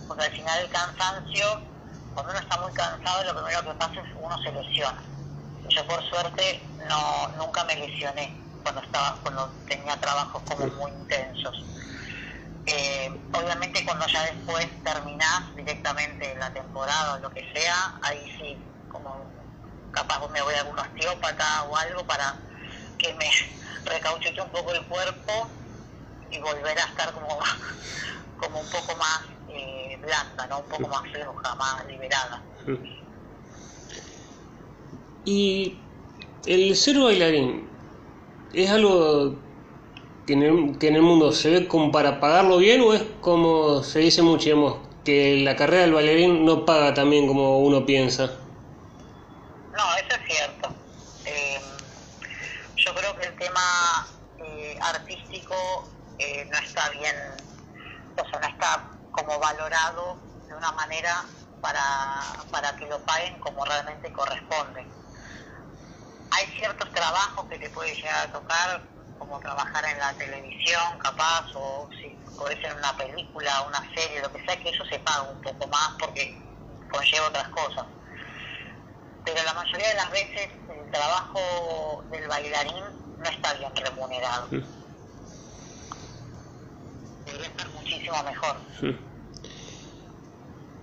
porque 0.06 0.24
al 0.24 0.32
final 0.32 0.60
el 0.60 0.70
cansancio, 0.70 1.46
cuando 2.14 2.32
uno 2.32 2.40
está 2.40 2.60
muy 2.60 2.72
cansado, 2.72 3.24
lo 3.24 3.34
primero 3.34 3.62
que 3.64 3.78
pasa 3.78 4.00
es 4.00 4.12
que 4.12 4.18
uno 4.20 4.36
se 4.42 4.52
lesiona. 4.52 5.02
Yo 5.68 5.86
por 5.86 6.02
suerte 6.10 6.66
no 6.88 7.28
nunca 7.38 7.64
me 7.64 7.76
lesioné 7.76 8.34
cuando 8.62 8.82
estaba 8.82 9.18
cuando 9.22 9.48
tenía 9.68 9.96
trabajos 10.00 10.42
como 10.42 10.66
muy 10.66 10.90
intensos 10.92 11.54
eh, 12.72 13.10
obviamente 13.32 13.84
cuando 13.84 14.06
ya 14.06 14.22
después 14.24 14.66
terminás 14.84 15.54
directamente 15.56 16.34
la 16.38 16.52
temporada 16.52 17.14
o 17.14 17.18
lo 17.20 17.30
que 17.30 17.44
sea 17.52 17.98
ahí 18.02 18.30
sí 18.38 18.56
como 18.88 19.28
capaz 19.90 20.20
me 20.32 20.40
voy 20.42 20.54
a 20.54 20.60
algún 20.60 20.78
osteópata 20.78 21.64
o 21.64 21.76
algo 21.76 22.06
para 22.06 22.46
que 22.98 23.12
me 23.14 23.26
recauchute 23.84 24.40
un 24.40 24.50
poco 24.50 24.72
el 24.72 24.82
cuerpo 24.86 25.50
y 26.30 26.38
volver 26.38 26.78
a 26.78 26.84
estar 26.84 27.12
como 27.12 27.28
como 28.36 28.60
un 28.60 28.70
poco 28.70 28.96
más 28.96 29.20
eh, 29.48 29.98
blanda 30.00 30.46
no 30.48 30.60
un 30.60 30.68
poco 30.68 30.88
más 30.88 31.02
floja 31.10 31.54
más 31.56 31.86
liberada. 31.86 32.42
Y 35.24 35.88
el 36.46 36.76
ser 36.76 36.98
bailarín 36.98 37.70
¿Es 38.52 38.68
algo 38.70 39.49
que 40.30 40.86
en, 40.86 40.94
el, 40.94 41.02
mundo 41.02 41.32
se 41.32 41.50
ve 41.50 41.66
como 41.66 41.90
para 41.90 42.20
pagarlo 42.20 42.58
bien 42.58 42.80
o 42.82 42.94
es 42.94 43.02
como 43.20 43.82
se 43.82 43.98
dice 43.98 44.22
mucho, 44.22 44.80
que 45.04 45.38
la 45.38 45.56
carrera 45.56 45.82
del 45.82 45.94
bailarín 45.94 46.44
no 46.44 46.64
paga 46.64 46.94
también 46.94 47.26
como 47.26 47.58
uno 47.58 47.84
piensa? 47.84 48.26
No, 49.72 49.96
eso 49.96 50.20
es 50.20 50.36
cierto. 50.36 50.68
Eh, 51.24 51.60
yo 52.76 52.94
creo 52.94 53.16
que 53.18 53.26
el 53.26 53.36
tema 53.38 54.06
eh, 54.38 54.78
artístico 54.80 55.54
eh, 56.18 56.46
no 56.48 56.58
está 56.58 56.88
bien, 56.90 57.16
o 58.16 58.30
sea, 58.30 58.40
no 58.40 58.46
está 58.46 58.88
como 59.10 59.36
valorado 59.40 60.16
de 60.46 60.54
una 60.54 60.70
manera 60.72 61.24
para, 61.60 61.82
para 62.52 62.76
que 62.76 62.86
lo 62.86 63.04
paguen 63.04 63.36
como 63.40 63.64
realmente 63.64 64.12
corresponde 64.12 64.86
hay 66.30 66.46
ciertos 66.58 66.90
trabajos 66.92 67.46
que 67.48 67.58
te 67.58 67.70
puede 67.70 67.94
llegar 67.94 68.28
a 68.28 68.32
tocar, 68.32 68.82
como 69.20 69.38
trabajar 69.38 69.84
en 69.84 69.98
la 69.98 70.12
televisión, 70.14 70.98
capaz, 70.98 71.44
o 71.54 71.88
si 72.00 72.08
podés 72.36 72.58
en 72.64 72.76
una 72.76 72.96
película, 72.96 73.62
una 73.68 73.80
serie, 73.94 74.20
lo 74.22 74.32
que 74.32 74.42
sea, 74.44 74.56
que 74.60 74.70
eso 74.70 74.84
se 74.86 74.98
paga 75.00 75.22
un 75.30 75.40
poco 75.42 75.68
más 75.68 75.90
porque 76.00 76.34
conlleva 76.90 77.28
otras 77.28 77.48
cosas. 77.50 77.84
Pero 79.24 79.42
la 79.44 79.52
mayoría 79.52 79.88
de 79.88 79.94
las 79.94 80.10
veces 80.10 80.48
el 80.68 80.90
trabajo 80.90 82.02
del 82.10 82.26
bailarín 82.26 82.84
no 83.18 83.30
está 83.30 83.52
bien 83.54 83.76
remunerado. 83.76 84.48
Debería 87.26 87.46
estar 87.46 87.68
muchísimo 87.68 88.22
mejor. 88.24 88.56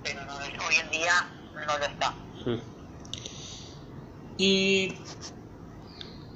Pero 0.03 0.21
hoy 0.67 0.75
en 0.75 0.89
día 0.91 1.27
no 1.53 1.77
lo 1.77 1.85
está. 1.85 2.13
Y 4.37 4.95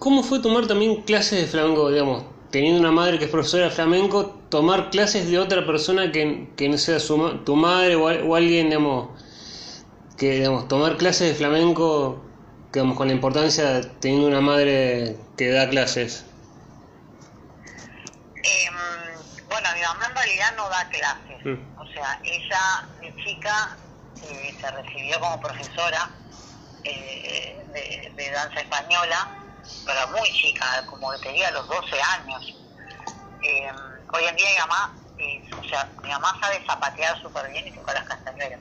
¿Cómo 0.01 0.23
fue 0.23 0.39
tomar 0.39 0.65
también 0.65 1.03
clases 1.03 1.41
de 1.41 1.45
flamenco, 1.45 1.91
digamos, 1.91 2.23
teniendo 2.49 2.79
una 2.79 2.91
madre 2.91 3.19
que 3.19 3.25
es 3.25 3.29
profesora 3.29 3.65
de 3.65 3.69
flamenco, 3.69 4.35
tomar 4.49 4.89
clases 4.89 5.29
de 5.29 5.37
otra 5.37 5.63
persona 5.63 6.11
que, 6.11 6.49
que 6.57 6.69
no 6.69 6.79
sea 6.79 6.99
su, 6.99 7.37
tu 7.45 7.55
madre 7.55 7.95
o, 7.95 8.07
alguien, 8.35 8.69
digamos, 8.69 9.09
que, 10.17 10.31
digamos, 10.31 10.67
tomar 10.67 10.97
clases 10.97 11.27
de 11.27 11.35
flamenco, 11.35 12.19
digamos, 12.73 12.97
con 12.97 13.09
la 13.09 13.13
importancia 13.13 13.73
de 13.73 13.83
teniendo 13.99 14.25
una 14.25 14.41
madre 14.41 15.17
que 15.37 15.51
da 15.51 15.69
clases? 15.69 16.25
Eh, 18.43 18.69
bueno, 19.49 19.69
mi 19.75 19.81
mamá 19.81 20.07
en 20.09 20.15
realidad 20.15 20.53
no 20.57 20.67
da 20.67 20.89
clases, 20.89 21.45
mm. 21.45 21.79
o 21.79 21.85
sea, 21.93 22.19
ella 22.23 22.89
de 23.01 23.23
chica 23.23 23.77
eh, 24.23 24.55
se 24.59 24.71
recibió 24.71 25.19
como 25.19 25.39
profesora 25.39 26.09
eh, 26.85 27.63
de, 27.71 28.11
de 28.15 28.31
danza 28.31 28.61
española 28.61 29.40
pero 29.85 30.07
muy 30.09 30.31
chica, 30.33 30.85
como 30.89 31.11
que 31.11 31.17
tenía 31.19 31.51
los 31.51 31.67
12 31.67 32.01
años. 32.01 32.55
Eh, 33.43 33.71
hoy 34.13 34.23
en 34.25 34.35
día 34.35 34.47
mi 34.51 34.57
mamá, 34.59 34.95
eh, 35.17 35.43
o 35.59 35.63
sea, 35.67 35.89
mi 36.03 36.09
mamá 36.09 36.37
sabe 36.41 36.63
zapatear 36.65 37.21
súper 37.21 37.51
bien 37.51 37.67
y 37.67 37.71
tocar 37.71 37.95
las 37.95 38.05
castañuelas. 38.05 38.59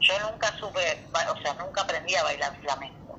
Yo 0.00 0.30
nunca 0.30 0.52
supe, 0.58 1.06
o 1.12 1.42
sea, 1.42 1.54
nunca 1.54 1.82
aprendí 1.82 2.14
a 2.14 2.22
bailar 2.22 2.58
flamenco. 2.60 3.18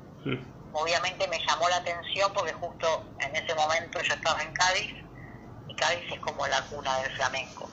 Obviamente 0.74 1.28
me 1.28 1.39
llamó 1.45 1.69
la 1.69 1.78
atención 1.78 2.32
porque 2.34 2.54
justo 2.54 3.06
en 3.19 3.36
ese 3.36 3.56
momento 3.56 4.02
yo 4.02 4.13
estaba 4.13 4.41
en 4.41 4.52
Cádiz 4.54 4.91
y 5.69 5.76
Cádiz 5.76 6.12
es 6.12 6.19
como 6.19 6.45
la 6.48 6.62
cuna 6.67 6.98
del 7.00 7.12
flamenco. 7.15 7.69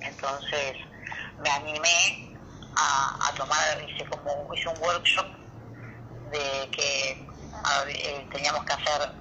Entonces 0.00 0.76
me 1.38 1.50
animé 1.50 2.36
a, 2.76 3.28
a 3.28 3.34
tomar, 3.34 3.58
hice 3.88 4.04
como 4.06 4.52
hice 4.54 4.68
un 4.68 4.78
workshop 4.78 5.26
de 6.32 6.70
que 6.70 7.29
eh, 7.88 8.26
teníamos 8.32 8.64
que 8.64 8.72
hacer 8.72 9.12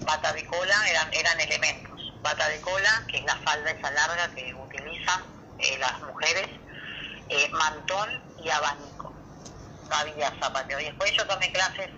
bata 0.00 0.32
de 0.32 0.44
cola, 0.46 0.74
eran, 0.88 1.12
eran 1.12 1.40
elementos. 1.40 2.00
Bata 2.22 2.48
de 2.48 2.60
cola, 2.60 3.04
que 3.08 3.18
es 3.18 3.24
la 3.24 3.36
falda 3.36 3.70
esa 3.70 3.90
larga 3.90 4.34
que 4.34 4.54
utilizan 4.54 5.22
eh, 5.58 5.78
las 5.78 6.00
mujeres, 6.02 6.48
eh, 7.28 7.48
mantón 7.50 8.22
y 8.42 8.48
abanico. 8.50 9.12
No 9.88 9.96
había 9.96 10.30
zapateo. 10.40 10.80
Y 10.80 10.84
después 10.84 11.12
yo 11.12 11.26
tomé 11.26 11.52
clases 11.52 11.90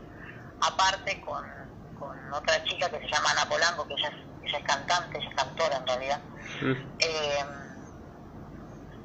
aparte 0.60 1.20
con, 1.20 1.44
con 1.98 2.32
otra 2.32 2.62
chica 2.64 2.90
que 2.90 2.98
se 2.98 3.08
llama 3.08 3.30
Ana 3.30 3.48
Polanco, 3.48 3.86
que 3.86 3.94
ella 3.94 4.08
es, 4.08 4.48
ella 4.48 4.58
es 4.58 4.64
cantante, 4.64 5.18
ella 5.18 5.28
es 5.28 5.36
cantora 5.36 5.76
en 5.76 5.86
realidad. 5.86 6.20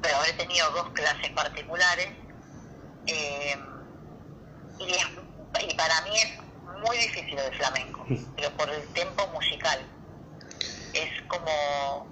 pero 0.02 0.16
habré 0.16 0.32
tenido 0.32 0.70
dos 0.72 0.90
clases 0.90 1.30
particulares. 1.30 2.08
y, 3.06 3.12
y 5.60 5.74
para 5.76 6.00
mí 6.02 6.16
es 6.16 6.41
muy 6.82 6.96
difícil 6.98 7.38
el 7.38 7.54
flamenco, 7.54 8.04
pero 8.36 8.50
por 8.56 8.70
el 8.70 8.86
tempo 8.92 9.26
musical. 9.28 9.78
Es 10.92 11.10
como 11.28 12.06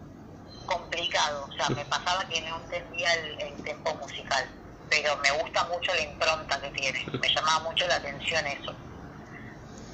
complicado, 0.67 1.47
o 1.49 1.53
sea, 1.53 1.69
me 1.71 1.85
pasaba 1.85 2.27
que 2.29 2.41
no 2.43 2.61
entendía 2.63 3.13
el, 3.15 3.41
el 3.41 3.65
tempo 3.65 3.95
musical, 3.97 4.49
pero 4.89 5.17
me 5.19 5.31
gusta 5.33 5.65
mucho 5.65 5.95
la 5.95 6.03
impronta 6.03 6.61
que 6.61 6.71
tiene, 6.71 7.05
me 7.21 7.29
llamaba 7.35 7.61
mucho 7.71 7.87
la 7.87 7.97
atención 7.97 8.47
eso. 8.47 8.75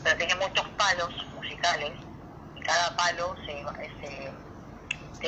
Pero 0.04 0.16
tiene 0.18 0.34
muchos 0.36 0.68
palos 0.76 1.10
musicales 1.34 1.92
y 2.54 2.60
cada 2.60 2.96
palo 2.96 3.34
se, 3.44 3.64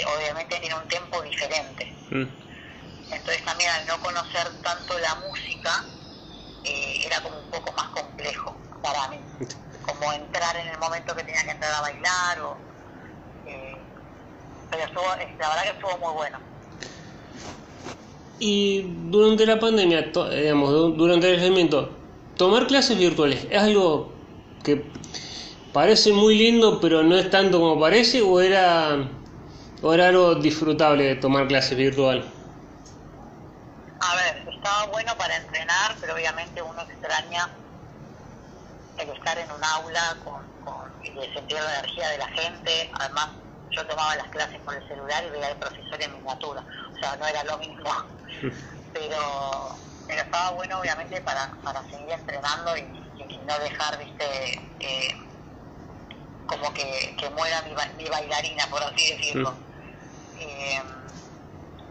obviamente 0.05 0.61
tiene 0.61 0.74
un 0.74 0.88
tempo 0.88 1.20
diferente. 1.22 1.92
Mm. 2.11 2.26
Entonces 3.11 3.44
también 3.44 3.70
al 3.70 3.86
no 3.86 4.01
conocer 4.01 4.49
tanto 4.62 4.99
la 4.99 5.14
música, 5.16 5.84
eh, 6.64 7.07
era 7.07 7.20
como 7.22 7.38
un 7.38 7.51
poco 7.51 7.72
más 7.72 7.88
complejo 7.88 8.67
para 8.82 9.08
mí. 9.08 9.18
Como 9.82 10.12
entrar 10.12 10.56
en 10.56 10.68
el 10.68 10.78
momento 10.78 11.14
que 11.14 11.24
tenía 11.24 11.42
que 11.44 11.50
entrar 11.50 11.72
a 11.74 11.80
bailar 11.80 12.40
o... 12.40 12.56
Eh, 13.46 13.76
pero 14.70 14.84
estuvo, 14.84 15.04
la 15.06 15.48
verdad 15.48 15.62
que 15.62 15.70
estuvo 15.70 15.98
muy 15.98 16.12
bueno. 16.14 16.38
Y 18.38 18.82
durante 19.10 19.46
la 19.46 19.58
pandemia, 19.58 20.12
digamos, 20.30 20.96
durante 20.96 21.28
el 21.28 21.40
aislamiento, 21.40 21.90
tomar 22.36 22.66
clases 22.66 22.96
virtuales 22.98 23.46
es 23.50 23.60
algo 23.60 24.12
que 24.62 24.84
parece 25.72 26.12
muy 26.12 26.36
lindo, 26.36 26.80
pero 26.80 27.02
no 27.02 27.16
es 27.16 27.30
tanto 27.30 27.58
como 27.58 27.80
parece, 27.80 28.22
o 28.22 28.40
era, 28.40 29.08
o 29.82 29.94
era 29.94 30.08
algo 30.08 30.34
disfrutable 30.36 31.04
de 31.04 31.16
tomar 31.16 31.48
clases 31.48 31.76
virtual? 31.76 32.24
A 34.00 34.14
ver, 34.16 34.54
estaba 34.54 34.86
bueno 34.86 35.12
para 35.16 35.36
entrenar, 35.36 35.96
pero 36.00 36.14
obviamente 36.14 36.62
uno 36.62 36.82
extraña 36.82 37.48
el 38.99 39.11
estar 39.11 39.38
en 39.38 39.51
un 39.51 39.64
aula 39.64 40.16
con, 40.24 40.42
con, 40.64 41.05
y 41.05 41.11
de 41.11 41.32
sentir 41.32 41.59
la 41.61 41.78
energía 41.78 42.09
de 42.09 42.18
la 42.18 42.28
gente. 42.28 42.90
Además, 43.01 43.28
yo 43.70 43.86
tomaba 43.86 44.16
las 44.16 44.28
clases 44.28 44.61
por 44.62 44.74
el 44.74 44.86
celular 44.88 45.24
y 45.24 45.30
veía 45.30 45.49
al 45.49 45.57
profesor 45.59 46.03
en 46.03 46.14
miniatura. 46.14 46.64
O 46.94 46.99
sea, 46.99 47.16
no 47.16 47.26
era 47.26 47.44
lo 47.44 47.59
mismo. 47.59 47.90
pero, 48.92 49.78
pero 50.07 50.22
estaba 50.22 50.51
bueno, 50.53 50.80
obviamente, 50.80 51.20
para, 51.22 51.51
para 51.62 51.82
seguir 51.90 52.11
entrenando 52.11 52.76
y, 52.76 52.82
y 53.28 53.38
no 53.38 53.59
dejar, 53.59 53.99
viste, 53.99 54.61
eh, 54.80 55.14
como 56.46 56.72
que, 56.72 57.14
que 57.18 57.30
muera 57.30 57.62
mi, 57.62 57.74
mi 58.03 58.09
bailarina, 58.09 58.66
por 58.70 58.82
así 58.82 59.11
decirlo. 59.11 59.55
Eh, 60.40 60.82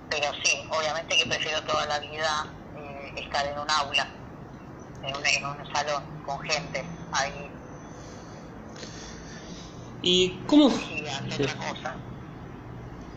pero 0.10 0.34
sí, 0.44 0.68
obviamente 0.70 1.18
que 1.18 1.26
prefiero 1.26 1.62
toda 1.64 1.86
la 1.86 2.00
vida 2.00 2.48
eh, 2.76 3.14
estar 3.18 3.46
en 3.46 3.60
un 3.60 3.70
aula, 3.70 4.08
en 5.04 5.16
un, 5.16 5.26
en 5.26 5.46
un 5.46 5.74
salón 5.74 6.04
con 6.26 6.40
gente, 6.40 6.84
ahí 7.12 7.50
¿Y 10.02 10.40
cómo, 10.46 10.70
y 10.70 11.08
hacer 11.08 11.42
otra 11.42 11.58
cosa. 11.58 11.96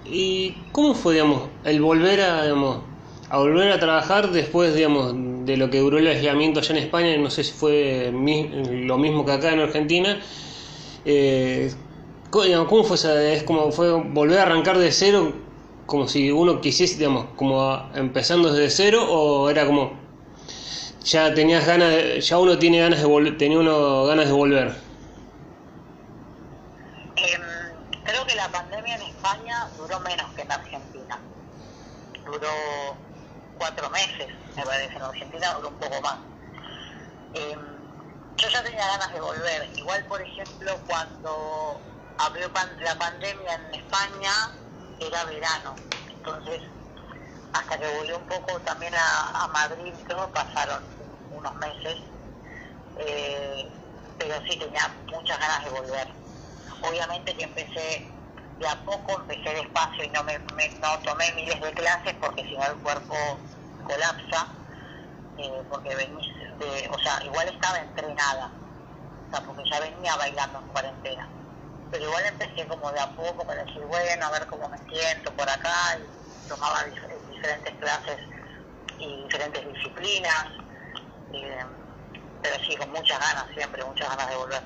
¿Y 0.05 0.57
cómo 0.72 0.95
fue, 0.95 1.14
digamos, 1.14 1.43
el 1.64 1.81
volver 1.81 2.20
a, 2.22 2.43
digamos, 2.43 2.78
a 3.28 3.39
volver 3.39 3.70
a 3.70 3.78
trabajar 3.78 4.31
después, 4.31 4.74
digamos, 4.74 5.14
de 5.47 5.57
lo 5.57 5.70
que 5.70 5.78
duró 5.78 5.99
el 5.99 6.07
aislamiento 6.07 6.61
allá 6.61 6.70
en 6.76 6.83
España? 6.83 7.16
No 7.18 7.31
sé 7.31 7.45
si 7.45 7.53
fue 7.53 8.11
lo 8.12 8.99
mismo 8.99 9.24
que 9.24 9.33
acá 9.33 9.53
en 9.53 9.61
Argentina. 9.61 10.20
Eh, 11.05 11.72
¿Cómo 12.31 12.85
fue 12.85 12.97
esa? 12.97 13.22
¿Es 13.31 13.43
como 13.43 13.70
fue 13.72 13.93
volver 13.93 14.39
a 14.39 14.43
arrancar 14.43 14.78
de 14.78 14.91
cero, 14.91 15.33
como 15.87 16.09
si 16.09 16.31
uno 16.31 16.61
quisiese, 16.61 16.97
digamos, 16.97 17.26
como 17.37 17.89
empezando 17.95 18.53
desde 18.53 18.70
cero, 18.70 19.07
o 19.09 19.51
era 19.51 19.66
como 19.66 19.99
ya 21.03 21.34
tenías 21.34 21.66
ganas, 21.66 21.90
de- 21.90 22.20
ya 22.20 22.38
uno 22.38 22.59
tiene 22.59 22.80
ganas 22.80 23.01
de 23.01 23.07
volver, 23.07 23.36
tenía 23.38 23.59
uno 23.59 24.05
ganas 24.07 24.26
de 24.26 24.32
volver? 24.32 24.68
Em, 27.16 27.42
creo 28.05 28.26
que 28.26 28.34
la 28.34 28.51
pandemia 28.51 28.94
en 28.96 29.03
España 29.03 29.70
duró 29.76 30.01
menos 30.01 30.26
que 30.34 30.42
en 30.42 30.53
Argentina. 30.53 31.20
Duró 32.24 32.48
cuatro 33.55 33.90
meses, 33.90 34.28
me 34.57 34.64
parece. 34.64 34.96
En 34.96 35.03
Argentina 35.03 35.53
duró 35.55 35.68
un 35.68 35.78
poco 35.78 36.01
más. 36.01 36.18
Em, 37.32 37.61
yo 38.36 38.48
ya 38.48 38.62
tenía 38.62 38.86
ganas 38.86 39.12
de 39.12 39.20
volver. 39.20 39.70
Igual, 39.76 40.05
por 40.07 40.20
ejemplo, 40.22 40.72
cuando 40.86 41.80
abrió 42.18 42.53
pan- 42.53 42.76
la 42.80 42.98
pandemia 42.98 43.55
en 43.55 43.74
España, 43.74 44.32
era 44.98 45.24
verano. 45.24 45.76
Entonces, 46.16 46.62
hasta 47.53 47.78
que 47.78 47.96
volvió 47.96 48.18
un 48.18 48.26
poco 48.26 48.61
también 48.62 48.94
a, 48.94 49.44
a 49.44 49.48
Madrid 49.48 49.94
todo, 50.09 50.30
pasaron 50.32 50.82
unos 51.30 51.55
meses. 51.57 51.98
Eh, 52.96 53.72
pero 54.16 54.34
sí 54.46 54.59
tenía 54.59 54.82
muchas 55.11 55.38
ganas 55.38 55.64
de 55.64 55.70
volver 55.70 56.09
obviamente 56.82 57.34
que 57.36 57.44
empecé 57.44 58.16
de 58.59 58.68
a 58.68 58.84
poco, 58.84 59.20
empecé 59.20 59.55
despacio 59.55 60.05
y 60.05 60.11
no 60.11 60.24
me, 60.24 60.38
no 60.80 61.01
tomé 61.05 61.32
miles 61.34 61.61
de 61.61 61.72
clases 61.74 62.14
porque 62.20 62.44
si 62.48 62.57
no 62.57 62.66
el 62.66 62.78
cuerpo 62.80 63.14
colapsa, 63.82 64.48
eh, 65.36 65.64
porque 65.68 65.94
venís 65.96 66.26
de, 66.59 66.88
o 66.90 66.98
sea, 67.01 67.18
igual 67.24 67.48
estaba 67.48 67.78
entrenada, 67.78 68.53
o 69.26 69.30
sea, 69.30 69.44
porque 69.46 69.62
ya 69.70 69.80
venía 69.80 70.16
bailando 70.16 70.61
en 70.61 70.66
cuarentena, 70.68 71.30
pero 71.90 72.05
igual 72.07 72.24
empecé 72.26 72.66
como 72.68 72.92
de 72.92 73.01
a 73.01 73.14
poco 73.16 73.46
para 73.46 73.64
decir, 73.64 73.84
bueno, 73.86 74.26
a 74.26 74.30
ver 74.32 74.46
cómo 74.48 74.68
me 74.70 74.78
siento 74.88 75.34
por 75.36 75.48
acá, 75.51 75.98
y 75.98 76.48
tomaba 76.48 76.84
dif- 76.86 77.09
diferentes 77.41 77.74
clases 77.80 78.18
y 78.99 79.22
diferentes 79.24 79.64
disciplinas, 79.66 80.34
eh, 81.32 81.64
pero 82.43 82.57
sí, 82.66 82.76
con 82.76 82.91
muchas 82.91 83.18
ganas 83.18 83.47
siempre, 83.55 83.84
muchas 83.84 84.09
ganas 84.09 84.28
de 84.28 84.36
volver. 84.36 84.62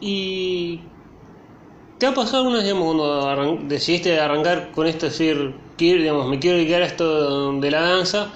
¿Y 0.00 0.92
te 1.98 2.06
ha 2.06 2.14
pasado 2.14 2.38
alguna 2.38 2.62
vez, 2.62 2.74
cuando 2.74 3.58
decidiste 3.62 4.20
arrancar 4.20 4.70
con 4.72 4.86
esto, 4.86 5.06
decir, 5.06 5.72
quiero, 5.78 6.00
digamos, 6.00 6.28
me 6.28 6.38
quiero 6.38 6.58
dedicar 6.58 6.82
a 6.82 6.86
esto 6.86 7.52
de 7.52 7.70
la 7.70 7.80
danza, 7.80 8.34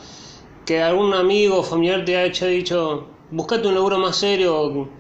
que 0.64 0.81
algún 0.81 1.12
amigo 1.12 1.59
o 1.59 1.62
familiar 1.62 2.05
te 2.05 2.16
haya 2.16 2.47
dicho, 2.47 3.18
buscate 3.31 3.68
un 3.68 3.74
laburo 3.74 3.99
más 3.99 4.16
serio 4.16 4.99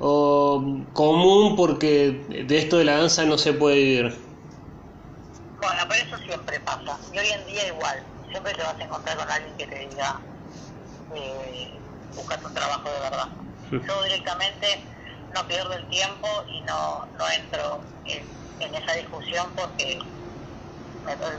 o 0.00 0.86
común 0.92 1.56
porque 1.56 2.26
de 2.28 2.58
esto 2.58 2.78
de 2.78 2.84
la 2.84 2.98
danza 2.98 3.24
no 3.24 3.38
se 3.38 3.52
puede 3.52 3.76
vivir? 3.76 4.27
Bueno, 5.60 5.82
pero 5.88 6.04
eso 6.04 6.18
siempre 6.18 6.60
pasa. 6.60 6.98
Y 7.12 7.18
hoy 7.18 7.28
en 7.28 7.46
día 7.46 7.66
igual. 7.68 8.06
Siempre 8.30 8.52
te 8.54 8.62
vas 8.62 8.78
a 8.78 8.84
encontrar 8.84 9.16
con 9.16 9.30
alguien 9.30 9.56
que 9.56 9.66
te 9.66 9.78
diga, 9.88 10.20
eh, 11.16 11.80
buscate 12.14 12.46
un 12.46 12.54
trabajo 12.54 12.90
de 12.90 13.00
verdad. 13.00 13.28
Yo 13.70 14.02
directamente 14.04 14.86
no 15.34 15.46
pierdo 15.46 15.72
el 15.74 15.88
tiempo 15.88 16.28
y 16.48 16.60
no, 16.62 17.06
no 17.18 17.30
entro 17.30 17.84
en, 18.04 18.38
en 18.60 18.74
esa 18.74 18.92
discusión 18.94 19.52
porque 19.56 19.98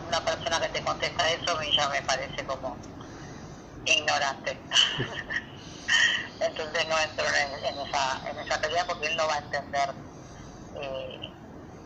una 0.07 0.25
persona 0.25 0.59
que 0.61 0.69
te 0.69 0.83
contesta 0.83 1.29
eso 1.29 1.55
a 1.55 1.61
mí 1.61 1.71
ya 1.75 1.87
me 1.89 2.01
parece 2.01 2.45
como 2.45 2.77
ignorante. 3.85 4.65
Entonces 6.39 6.87
no 6.87 6.99
entro 6.99 7.25
en, 7.25 7.65
en 7.65 7.87
esa, 7.87 8.29
en 8.29 8.39
esa 8.39 8.61
pelea 8.61 8.85
porque 8.87 9.07
él 9.07 9.15
no 9.15 9.27
va 9.27 9.35
a 9.35 9.39
entender 9.39 9.95
eh, 10.81 11.19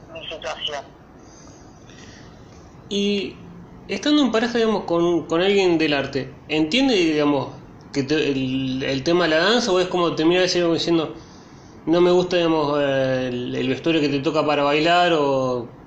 mi 0.07 0.27
situación. 0.27 1.02
Y 2.99 3.07
estando 3.87 4.21
en 4.21 4.31
pareja, 4.31 4.57
digamos, 4.59 4.83
con, 4.85 5.27
con 5.27 5.41
alguien 5.41 5.77
del 5.77 5.93
arte, 5.93 6.43
¿entiende, 6.47 6.95
digamos, 6.95 7.55
que 7.91 8.03
te- 8.03 8.29
el, 8.31 8.83
el 8.83 9.03
tema 9.03 9.23
de 9.25 9.31
la 9.31 9.37
danza 9.37 9.71
o 9.71 9.79
es 9.79 9.87
como 9.87 10.15
termina 10.15 10.41
de 10.41 10.49
ser 10.49 10.63
como 10.63 10.75
diciendo, 10.75 11.15
no 11.85 12.01
me 12.01 12.11
gusta, 12.11 12.37
digamos, 12.37 12.79
el, 12.81 13.67
vestuario 13.69 14.01
que 14.01 14.09
te 14.09 14.19
toca 14.21 14.45
para 14.45 14.63
bailar 14.63 15.13
o 15.15 15.79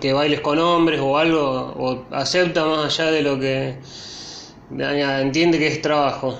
que 0.00 0.12
bailes 0.12 0.40
con 0.40 0.58
hombres 0.58 1.00
o 1.02 1.18
algo, 1.18 1.42
o 1.84 2.08
acepta 2.14 2.64
más 2.66 2.86
allá 3.00 3.10
de 3.12 3.22
lo 3.22 3.38
que 3.40 3.80
ya, 4.70 5.20
entiende 5.22 5.58
que 5.58 5.68
es 5.68 5.82
trabajo? 5.82 6.38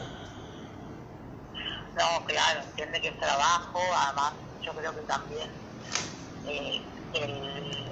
No, 1.97 2.25
claro, 2.27 2.61
entiende 2.69 3.01
que 3.01 3.09
es 3.09 3.19
trabajo, 3.19 3.79
además 4.05 4.35
yo 4.61 4.75
creo 4.75 4.95
que 4.95 5.03
también 5.03 5.49
eh, 6.47 6.83
el, 7.13 7.86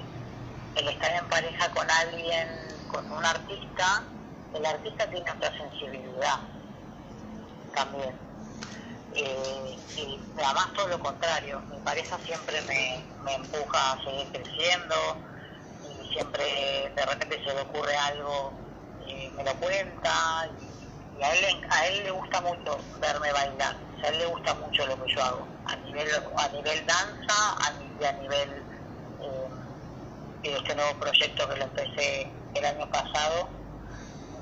el 0.75 0.87
estar 0.87 1.11
en 1.11 1.27
pareja 1.29 1.71
con 1.71 1.89
alguien, 1.89 2.47
con 2.87 3.11
un 3.11 3.25
artista, 3.25 4.03
el 4.53 4.65
artista 4.65 5.09
tiene 5.09 5.29
otra 5.31 5.51
sensibilidad 5.57 6.39
también. 7.73 8.15
Eh, 9.13 9.79
y 9.95 10.19
además 10.43 10.73
todo 10.75 10.87
lo 10.89 10.99
contrario, 10.99 11.61
mi 11.71 11.79
pareja 11.79 12.17
siempre 12.25 12.61
me, 12.63 13.05
me 13.23 13.35
empuja 13.35 13.93
a 13.93 14.03
seguir 14.03 14.27
creciendo 14.31 14.95
y 15.83 16.13
siempre 16.13 16.43
de 16.95 17.05
repente 17.05 17.41
se 17.45 17.53
le 17.53 17.61
ocurre 17.61 17.95
algo, 17.95 18.53
eh, 19.07 19.31
me 19.37 19.43
lo 19.43 19.53
cuenta 19.55 20.47
y, 20.59 21.19
y 21.19 21.23
a, 21.23 21.33
él, 21.33 21.45
a 21.69 21.87
él 21.87 22.03
le 22.03 22.11
gusta 22.11 22.41
mucho 22.41 22.77
verme 22.99 23.31
bailar, 23.31 23.75
o 23.95 24.01
sea, 24.01 24.09
a 24.09 24.11
él 24.11 24.19
le 24.19 24.25
gusta 24.25 24.53
mucho 24.55 24.85
lo 24.85 25.01
que 25.01 25.13
yo 25.15 25.23
hago, 25.23 25.47
a 25.65 25.75
nivel, 25.77 26.07
a 26.37 26.47
nivel 26.49 26.85
danza 26.85 27.55
a, 27.61 27.73
y 28.01 28.03
a 28.03 28.11
nivel 28.13 28.64
este 30.53 30.75
nuevo 30.75 30.99
proyecto 30.99 31.49
que 31.49 31.57
lo 31.57 31.63
empecé 31.65 32.31
el 32.53 32.65
año 32.65 32.89
pasado 32.91 33.49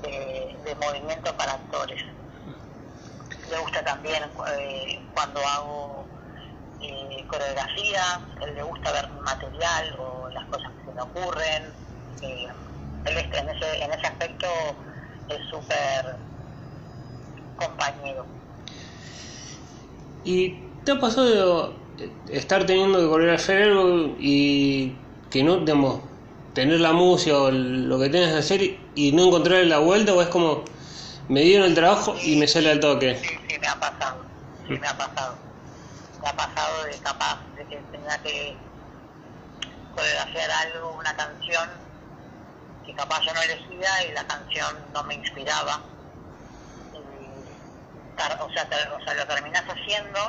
de, 0.02 0.60
de 0.64 0.74
movimiento 0.76 1.36
para 1.36 1.52
actores 1.52 2.00
le 3.50 3.58
gusta 3.58 3.82
también 3.84 4.22
eh, 4.24 4.98
cuando 5.14 5.40
hago 5.40 6.08
eh, 6.80 7.26
coreografías, 7.28 8.20
él 8.42 8.54
le 8.54 8.62
gusta 8.62 8.92
ver 8.92 9.08
material 9.24 9.94
o 9.98 10.28
las 10.30 10.44
cosas 10.46 10.72
que 10.78 10.84
se 10.84 10.92
me 10.96 11.02
ocurren. 11.02 11.76
eh, 12.22 12.46
él 13.04 13.18
es- 13.18 13.38
en, 13.38 13.48
ese, 13.50 13.84
en 13.84 13.92
ese 13.92 14.06
aspecto 14.06 14.46
es 15.28 15.38
súper 15.50 16.18
compañero. 17.56 18.26
¿Y 20.24 20.82
te 20.84 20.92
ha 20.92 20.98
pasado 20.98 21.92
estar 22.28 22.64
teniendo 22.66 22.98
que 22.98 23.06
coreografiar 23.08 23.62
algo 23.62 24.16
y 24.18 25.03
que 25.34 25.42
no, 25.42 25.56
digamos, 25.56 26.00
tener 26.54 26.78
la 26.78 26.92
música 26.92 27.36
o 27.36 27.50
lo 27.50 27.98
que 27.98 28.08
tengas 28.08 28.30
que 28.30 28.38
hacer 28.38 28.60
y 28.94 29.10
no 29.10 29.24
encontrar 29.24 29.64
la 29.64 29.78
vuelta 29.78 30.14
o 30.14 30.22
es 30.22 30.28
como, 30.28 30.64
me 31.28 31.40
dieron 31.40 31.66
el 31.66 31.74
trabajo 31.74 32.14
y 32.22 32.36
me 32.36 32.46
sale 32.46 32.70
al 32.70 32.78
toque? 32.78 33.18
Sí, 33.18 33.36
sí, 33.48 33.58
me 33.58 33.66
ha 33.66 33.74
pasado. 33.80 34.24
Sí, 34.64 34.78
me 34.78 34.86
ha 34.86 34.96
pasado. 34.96 35.34
Me 36.22 36.28
ha 36.28 36.36
pasado 36.36 36.84
de 36.84 36.96
capaz 36.98 37.40
de 37.56 37.66
que 37.66 37.82
tenía 37.90 38.16
que 38.22 38.56
coreografiar 39.96 40.50
algo, 40.52 40.96
una 41.00 41.16
canción 41.16 41.68
que 42.86 42.94
capaz 42.94 43.20
yo 43.26 43.34
no 43.34 43.42
elegía 43.42 43.90
y 44.08 44.14
la 44.14 44.24
canción 44.28 44.72
no 44.92 45.02
me 45.02 45.14
inspiraba. 45.14 45.82
o, 46.92 48.50
sea, 48.52 48.68
o 48.96 49.04
sea, 49.04 49.14
lo 49.14 49.26
terminás 49.26 49.64
haciendo, 49.64 50.20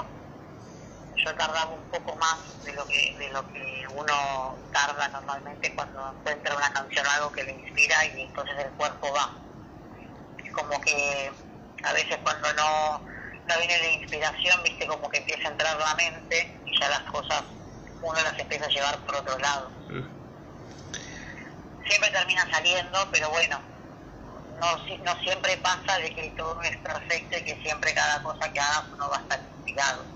yo 1.24 1.36
tardaba 1.36 1.72
un 1.72 1.84
poco 1.90 2.16
más 2.18 2.38
de 2.64 2.74
lo 2.74 2.86
que 2.88 3.16
de 3.18 3.30
lo 3.30 3.48
que 3.52 3.84
uno 3.96 4.58
tarda 4.72 5.08
normalmente 5.10 5.74
cuando 5.76 6.12
encuentra 6.12 6.56
una 6.56 6.70
canción 6.72 7.06
algo 7.08 7.32
que 7.32 7.44
le 7.44 7.54
inspira 7.54 8.06
y 8.06 8.22
entonces 8.22 8.56
el 8.60 8.72
cuerpo 8.72 9.14
va. 9.14 9.30
Es 10.44 10.52
como 10.52 10.80
que 10.82 11.32
a 11.84 11.94
veces 11.94 12.18
cuando 12.24 12.54
no, 12.54 13.02
no 13.48 13.58
viene 13.60 13.78
la 13.78 13.92
inspiración, 13.92 14.64
viste, 14.64 14.88
como 14.88 15.10
que 15.10 15.20
empieza 15.20 15.48
a 15.48 15.52
entrar 15.52 15.78
la 15.78 15.96
mente 15.96 16.60
y 16.66 16.80
ya 16.80 16.90
las 16.90 17.02
cosas 17.12 17.44
uno 18.02 18.22
las 18.22 18.40
empieza 18.40 18.66
a 18.66 18.70
llevar 18.70 18.98
por 19.00 19.16
otro 19.16 19.38
lado. 19.40 19.70
Mm. 19.90 20.26
Siempre 21.88 22.10
termina 22.12 22.50
saliendo, 22.52 23.08
pero 23.12 23.30
bueno, 23.30 23.60
no, 24.60 24.78
no 24.78 25.22
siempre 25.24 25.58
pasa 25.58 26.00
de 26.00 26.10
que 26.14 26.30
todo 26.32 26.62
es 26.64 26.78
perfecto 26.78 27.38
y 27.38 27.44
que 27.44 27.62
siempre 27.62 27.94
cada 27.94 28.22
cosa 28.24 28.52
que 28.52 28.60
hagas 28.60 28.86
uno 28.94 29.10
va 29.10 29.18
a 29.18 29.22
estar 29.22 29.40
inspirado. 29.56 30.15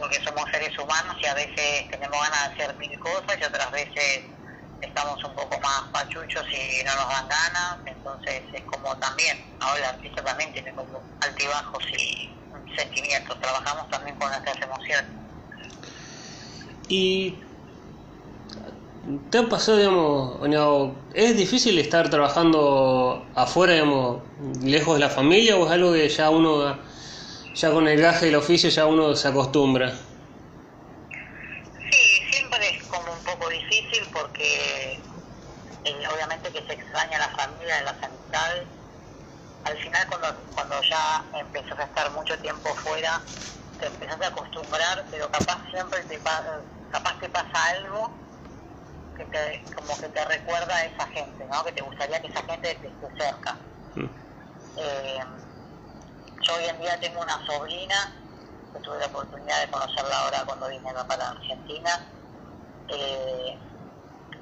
Porque 0.00 0.18
somos 0.24 0.44
seres 0.50 0.76
humanos 0.78 1.16
y 1.22 1.26
a 1.26 1.34
veces 1.34 1.88
tenemos 1.90 2.18
ganas 2.18 2.56
de 2.56 2.64
hacer 2.64 2.76
mil 2.78 2.98
cosas 2.98 3.36
y 3.40 3.44
otras 3.44 3.70
veces 3.70 4.24
estamos 4.80 5.22
un 5.24 5.34
poco 5.34 5.60
más 5.60 5.82
pachuchos 5.92 6.44
y 6.52 6.82
no 6.84 6.96
nos 6.96 7.08
dan 7.08 7.28
ganas, 7.28 7.78
entonces 7.84 8.42
es 8.52 8.62
como 8.62 8.96
también, 8.96 9.36
ahora 9.60 9.78
el 9.78 9.84
artista 9.84 10.24
también 10.24 10.50
tiene 10.52 10.72
como 10.72 11.02
altibajos 11.20 11.84
y 11.92 12.34
sentimientos, 12.74 13.38
trabajamos 13.40 13.88
también 13.90 14.16
con 14.16 14.30
nuestras 14.30 14.56
emociones. 14.62 15.10
Y 16.88 17.38
¿Te 19.30 19.38
ha 19.38 19.48
pasado, 19.48 19.78
digamos, 19.78 20.98
es 21.14 21.36
difícil 21.36 21.78
estar 21.78 22.10
trabajando 22.10 23.26
afuera, 23.34 23.72
digamos, 23.72 24.22
lejos 24.62 24.94
de 24.94 25.00
la 25.00 25.08
familia 25.08 25.56
o 25.56 25.64
es 25.64 25.72
algo 25.72 25.92
que 25.94 26.08
ya 26.08 26.28
uno, 26.28 26.78
ya 27.54 27.70
con 27.70 27.88
el 27.88 28.00
gaje 28.00 28.26
del 28.26 28.36
oficio, 28.36 28.70
ya 28.70 28.86
uno 28.86 29.14
se 29.14 29.28
acostumbra? 29.28 29.90
Sí, 31.90 32.22
siempre 32.30 32.68
es 32.68 32.82
como 32.84 33.12
un 33.12 33.20
poco 33.20 33.48
difícil 33.48 34.08
porque 34.12 34.92
eh, 35.84 36.08
obviamente 36.12 36.50
que 36.52 36.62
se 36.66 36.72
extraña 36.74 37.18
la 37.18 37.28
familia, 37.30 37.82
las 37.82 38.02
amistades. 38.02 38.68
Al 39.64 39.78
final 39.78 40.06
cuando, 40.08 40.46
cuando 40.54 40.74
ya 40.82 41.24
empezás 41.40 41.78
a 41.78 41.84
estar 41.84 42.10
mucho 42.12 42.38
tiempo 42.40 42.74
fuera, 42.76 43.22
te 43.78 43.86
empezás 43.86 44.20
a 44.22 44.28
acostumbrar, 44.28 45.06
pero 45.10 45.30
capaz 45.30 45.60
siempre 45.70 46.02
te, 46.04 46.18
capaz 46.20 47.18
te 47.20 47.28
pasa 47.28 47.66
algo 47.76 48.20
que 49.16 49.64
como 49.74 49.98
que 49.98 50.08
te 50.08 50.24
recuerda 50.24 50.74
a 50.74 50.84
esa 50.84 51.06
gente, 51.08 51.46
¿no? 51.52 51.64
Que 51.64 51.72
te 51.72 51.82
gustaría 51.82 52.20
que 52.20 52.28
esa 52.28 52.42
gente 52.42 52.74
te 52.74 52.88
esté 52.88 53.06
cerca. 53.18 53.58
Mm. 53.94 54.06
Eh, 54.76 55.20
yo 56.42 56.54
hoy 56.54 56.64
en 56.64 56.80
día 56.80 56.98
tengo 57.00 57.20
una 57.20 57.44
sobrina 57.46 58.12
que 58.72 58.80
tuve 58.80 58.98
la 58.98 59.06
oportunidad 59.06 59.60
de 59.60 59.70
conocerla 59.70 60.18
ahora 60.18 60.44
cuando 60.44 60.68
vine 60.68 60.92
para 61.06 61.30
Argentina 61.30 62.06
eh, 62.88 63.58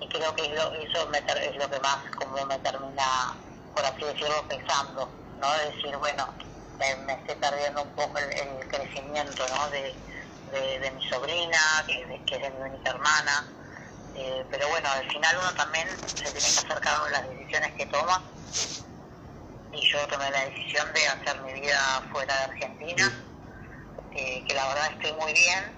y 0.01 0.09
creo 0.09 0.35
que 0.35 0.45
eso 0.45 1.11
es 1.13 1.57
lo 1.57 1.71
que 1.71 1.81
más 1.81 1.99
como 2.17 2.45
me 2.47 2.59
termina, 2.61 3.35
por 3.75 3.85
así 3.85 4.05
decirlo, 4.05 4.47
pesando, 4.49 5.09
¿no? 5.41 5.53
De 5.53 5.71
decir, 5.73 5.97
bueno, 5.97 6.27
me, 6.79 7.13
estoy 7.15 7.35
perdiendo 7.35 7.83
un 7.83 7.91
poco 7.91 8.19
el, 8.19 8.69
crecimiento, 8.69 9.45
¿no? 9.49 9.71
De, 9.71 9.95
de, 10.79 10.91
mi 10.93 11.09
sobrina, 11.09 11.59
que, 11.87 12.03
es 12.03 12.43
de 12.43 12.51
mi 12.51 12.71
única 12.71 12.91
hermana, 12.91 13.45
eh, 14.15 14.45
pero 14.51 14.69
bueno, 14.69 14.89
al 14.89 15.11
final 15.11 15.37
uno 15.41 15.53
también 15.55 15.89
se 16.07 16.15
tiene 16.15 16.33
que 16.33 16.39
hacer 16.39 16.81
cargo 16.81 17.05
de 17.07 17.11
las 17.11 17.29
decisiones 17.29 17.73
que 17.75 17.87
toma. 17.87 18.23
Y 19.73 19.81
yo 19.93 20.07
tomé 20.09 20.31
la 20.31 20.45
decisión 20.47 20.93
de 20.93 21.07
hacer 21.07 21.43
mi 21.43 21.53
vida 21.61 22.03
fuera 22.13 22.35
de 22.35 22.45
Argentina, 22.45 23.13
eh, 24.13 24.45
que 24.47 24.55
la 24.55 24.67
verdad 24.69 24.93
estoy 24.93 25.13
muy 25.21 25.33
bien. 25.33 25.77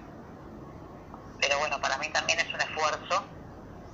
Pero 1.39 1.59
bueno, 1.59 1.79
para 1.81 1.97
mí 1.97 2.07
también 2.09 2.39
es 2.39 2.53
un 2.53 2.61
esfuerzo, 2.61 3.23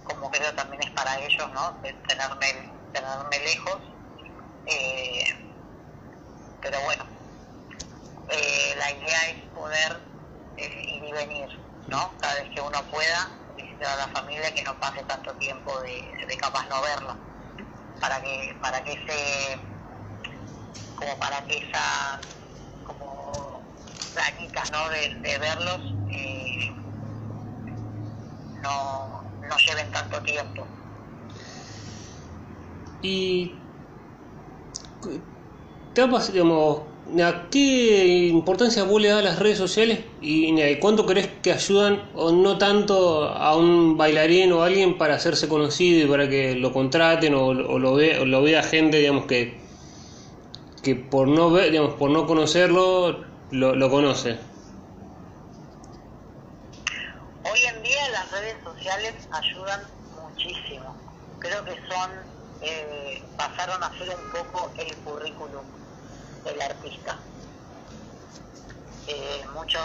como 0.03 0.29
creo 0.31 0.53
también 0.53 0.81
es 0.83 0.91
para 0.91 1.19
ellos, 1.19 1.51
¿no? 1.53 1.71
De 1.81 1.93
tenerme, 2.07 2.71
tenerme 2.93 3.39
lejos. 3.39 3.81
Eh, 4.65 5.23
pero 6.61 6.81
bueno, 6.81 7.05
la 8.27 8.91
idea 8.91 9.29
es 9.29 9.43
poder 9.55 9.99
ir 10.57 11.03
y 11.03 11.11
venir, 11.11 11.47
¿no? 11.87 12.13
Cada 12.19 12.35
vez 12.35 12.49
que 12.53 12.61
uno 12.61 12.81
pueda 12.91 13.29
a 13.85 13.95
la 13.95 14.07
familia 14.07 14.53
que 14.53 14.63
no 14.63 14.77
pase 14.79 15.03
tanto 15.03 15.33
tiempo 15.35 15.79
de, 15.81 16.37
capaz 16.37 16.67
no 16.67 16.81
verla 16.81 17.15
para 17.99 18.21
que 18.21 18.55
para 18.61 18.83
que 18.83 18.93
ese 18.93 19.59
como 20.97 21.17
para 21.17 21.45
que 21.45 21.57
esa 21.57 22.19
como 22.85 23.61
plaquitas 24.13 24.71
no 24.71 24.89
de, 24.89 25.37
verlos 25.37 25.79
eh, 26.11 26.71
no, 28.61 29.23
no 29.47 29.57
lleven 29.57 29.91
tanto 29.91 30.21
tiempo. 30.23 30.65
Y 33.01 33.53
ha 36.01 36.09
pasado 36.09 36.85
¿A 37.23 37.49
qué 37.49 38.27
importancia 38.27 38.83
vos 38.83 39.01
le 39.01 39.07
das 39.07 39.19
a 39.19 39.21
las 39.21 39.39
redes 39.39 39.57
sociales 39.57 39.99
y 40.21 40.75
cuánto 40.75 41.05
crees 41.05 41.29
que 41.41 41.53
ayudan 41.53 42.03
o 42.13 42.33
no 42.33 42.57
tanto 42.57 43.23
a 43.23 43.55
un 43.55 43.95
bailarín 43.95 44.51
o 44.51 44.61
a 44.61 44.65
alguien 44.65 44.97
para 44.97 45.15
hacerse 45.15 45.47
conocido 45.47 46.05
y 46.05 46.09
para 46.09 46.27
que 46.27 46.55
lo 46.55 46.73
contraten 46.73 47.33
o, 47.33 47.53
lo, 47.53 47.93
ve, 47.95 48.25
lo 48.25 48.41
vea 48.41 48.61
gente 48.61 48.97
digamos 48.97 49.25
que, 49.25 49.56
que 50.87 50.95
por 50.95 51.27
no 51.27 51.51
ver, 51.51 51.71
digamos, 51.71 51.95
por 51.95 52.09
no 52.09 52.25
conocerlo 52.25 53.25
lo, 53.51 53.75
lo 53.75 53.89
conoce? 53.89 54.39
Hoy 57.43 57.59
en 57.67 57.83
día 57.83 58.09
las 58.13 58.31
redes 58.31 58.55
sociales 58.63 59.13
ayudan 59.31 59.81
muchísimo. 60.15 60.95
Creo 61.39 61.65
que 61.65 61.71
son 61.89 62.11
eh, 62.61 63.21
pasaron 63.35 63.83
a 63.83 63.89
ser 63.97 64.15
un 64.15 64.31
poco 64.31 64.71
el 64.77 64.95
currículum 64.99 65.65
del 66.45 66.61
artista. 66.61 67.17
Eh, 69.07 69.45
muchos, 69.53 69.81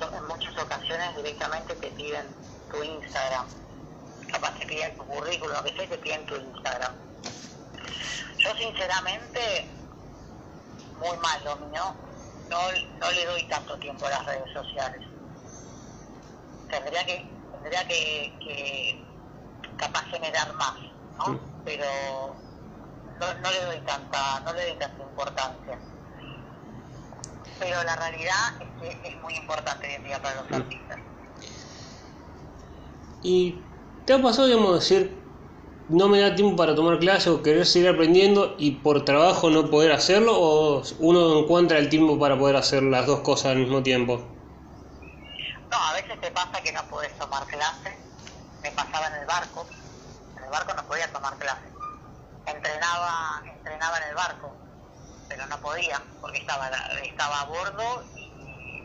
en 0.00 0.26
muchas 0.26 0.56
ocasiones 0.56 1.16
directamente 1.16 1.74
te 1.74 1.88
piden 1.88 2.26
tu 2.72 2.82
Instagram. 2.82 3.46
Capaz 4.32 4.58
te 4.58 4.66
piden 4.66 4.96
tu 4.96 5.04
currículum, 5.04 5.54
lo 5.54 5.64
que 5.64 5.76
sea, 5.76 5.86
te 5.86 5.98
piden 5.98 6.24
tu 6.24 6.36
Instagram. 6.36 6.94
Yo 8.38 8.54
sinceramente, 8.56 9.75
muy 10.98 11.16
mal 11.18 11.44
lo 11.44 11.56
mío, 11.56 11.94
no, 12.48 12.58
no 12.98 13.10
le 13.12 13.24
doy 13.26 13.42
tanto 13.48 13.76
tiempo 13.78 14.06
a 14.06 14.10
las 14.10 14.26
redes 14.26 14.52
sociales. 14.52 15.00
Tendría 16.70 17.04
que, 17.04 17.28
tendría 17.62 17.86
que, 17.86 18.34
que 18.40 19.04
capaz 19.76 20.04
generar 20.06 20.52
más, 20.54 20.76
¿no? 21.18 21.40
Pero 21.64 21.84
no, 23.20 23.34
no 23.34 23.50
le 23.50 23.64
doy 23.64 23.80
tanta, 23.80 24.40
no 24.40 24.52
le 24.52 24.68
doy 24.70 24.78
tanta 24.78 25.02
importancia 25.02 25.78
pero 27.58 27.82
la 27.84 27.96
realidad 27.96 28.60
es 28.80 28.96
que 28.96 29.08
es 29.08 29.22
muy 29.22 29.34
importante 29.34 29.86
hoy 29.86 29.94
en 29.94 30.04
día 30.04 30.20
para 30.20 30.42
los 30.42 30.50
mm. 30.50 30.54
artistas. 30.54 30.98
¿Y 33.22 33.58
te 34.04 34.12
ha 34.12 34.22
pasado, 34.22 34.46
digamos, 34.46 34.74
decir, 34.74 35.18
no 35.88 36.08
me 36.08 36.20
da 36.20 36.34
tiempo 36.34 36.56
para 36.56 36.74
tomar 36.74 36.98
clases 36.98 37.28
o 37.28 37.42
querer 37.42 37.66
seguir 37.66 37.88
aprendiendo 37.88 38.54
y 38.58 38.72
por 38.82 39.04
trabajo 39.04 39.50
no 39.50 39.70
poder 39.70 39.92
hacerlo 39.92 40.32
o 40.34 40.82
uno 40.98 41.40
encuentra 41.40 41.78
el 41.78 41.88
tiempo 41.88 42.18
para 42.18 42.38
poder 42.38 42.56
hacer 42.56 42.82
las 42.82 43.06
dos 43.06 43.20
cosas 43.20 43.52
al 43.52 43.58
mismo 43.58 43.82
tiempo? 43.82 44.16
No, 45.70 45.76
a 45.76 45.92
veces 45.94 46.20
te 46.20 46.30
pasa 46.30 46.60
que 46.62 46.72
no 46.72 46.82
puedes 46.90 47.12
tomar 47.18 47.46
clases. 47.46 47.94
Me 48.62 48.70
pasaba 48.72 49.06
en 49.08 49.20
el 49.20 49.26
barco. 49.26 49.66
En 50.36 50.44
el 50.44 50.50
barco 50.50 50.74
no 50.74 50.86
podía 50.86 51.12
tomar 51.12 51.36
clases. 51.38 51.70
Entrenaba, 52.46 53.42
entrenaba 53.56 53.98
en 53.98 54.08
el 54.10 54.14
barco 54.14 54.66
pero 55.28 55.46
no 55.46 55.60
podía 55.60 56.00
porque 56.20 56.38
estaba, 56.38 56.68
estaba 57.02 57.40
a 57.40 57.44
bordo 57.46 58.04
y 58.14 58.82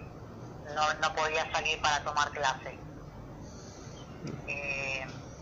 no, 0.76 0.94
no 1.02 1.16
podía 1.16 1.52
salir 1.52 1.80
para 1.82 2.04
tomar 2.04 2.32
clase. 2.32 2.78
Eh, 4.48 4.91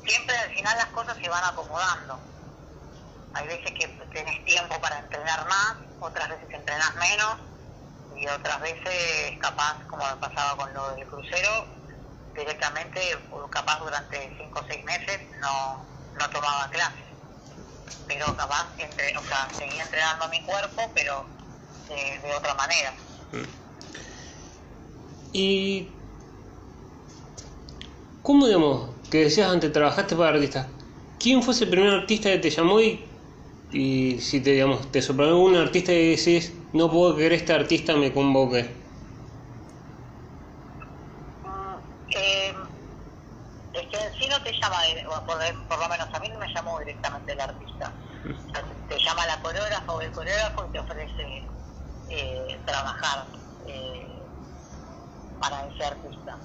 siempre 0.06 0.38
al 0.38 0.50
final 0.56 0.78
las 0.78 0.88
cosas 0.88 1.18
se 1.18 1.30
van 1.30 1.44
acomodando. 1.44 2.20
Hay 3.34 3.48
veces 3.48 3.72
que 3.72 3.88
tienes 4.12 4.46
tiempo 4.46 4.80
para 4.82 5.00
entrenar 5.00 5.48
más, 5.48 5.76
otras 6.00 6.30
veces 6.30 6.48
entrenas 6.52 6.96
menos 6.96 7.36
y 8.16 8.28
otras 8.28 8.60
veces 8.62 9.38
capaz, 9.40 9.78
como 9.88 10.04
pasaba 10.20 10.58
con 10.58 10.74
lo 10.74 10.96
del 10.96 11.08
crucero, 11.08 11.66
directamente, 12.36 13.02
capaz 13.52 13.80
durante 13.80 14.36
5 14.38 14.60
o 14.60 14.64
6 14.68 14.86
meses 14.86 15.22
no, 15.40 15.86
no 16.18 16.30
tomaba 16.30 16.70
clases 16.70 17.10
pero 18.10 18.36
capaz 18.36 18.68
entre, 18.78 19.16
o 19.18 19.22
sea, 19.24 19.48
seguía 19.56 19.84
entrenando 19.84 20.28
mi 20.30 20.42
cuerpo, 20.42 20.92
pero 20.96 21.26
de, 21.88 22.34
otra 22.36 22.56
manera. 22.56 22.94
¿Y 25.32 25.90
cómo, 28.24 28.48
digamos, 28.48 28.90
que 29.10 29.26
decías 29.26 29.52
antes, 29.52 29.72
trabajaste 29.72 30.16
para 30.16 30.30
artistas? 30.30 30.68
¿Quién 31.20 31.44
fue 31.44 31.54
ese 31.54 31.68
primer 31.68 31.94
artista 31.94 32.30
que 32.30 32.40
te 32.40 32.50
llamó 32.50 32.80
y, 32.82 33.06
y 33.72 34.20
si 34.22 34.42
te, 34.42 34.52
digamos, 34.52 34.92
te 34.92 35.02
sorprendió 35.02 35.38
un 35.38 35.56
artista 35.56 35.92
y 35.92 36.16
decís, 36.16 36.54
no 36.74 36.90
puedo 36.90 37.16
que 37.16 37.34
este 37.34 37.54
artista 37.54 37.96
me 37.96 38.14
convoque? 38.14 38.64
Mm, 41.44 41.76
eh, 42.16 42.54
es 43.74 43.90
te 43.90 44.54
llama, 44.62 44.78
por, 45.26 45.38
por, 45.68 45.80
lo 45.80 45.90
menos 45.90 46.08
a 46.14 46.20
mí 46.20 46.30
no 46.30 46.40
me 46.40 46.48
llamó 46.54 46.80
directamente 46.80 47.34
el 47.34 47.42
artista. 47.42 47.94
te 48.88 49.00
llama 49.00 49.26
la 49.28 49.42
coreógrafa 49.42 49.94
o 49.94 50.02
el 50.02 50.12
coreógrafo 50.12 50.66
y 50.66 50.72
te 50.72 50.80
ofrece 50.80 51.48
eh, 52.10 52.62
trabajar 52.66 53.28
eh, 53.68 54.24
para 55.40 55.68
ese 55.68 55.86
artista. 55.86 56.40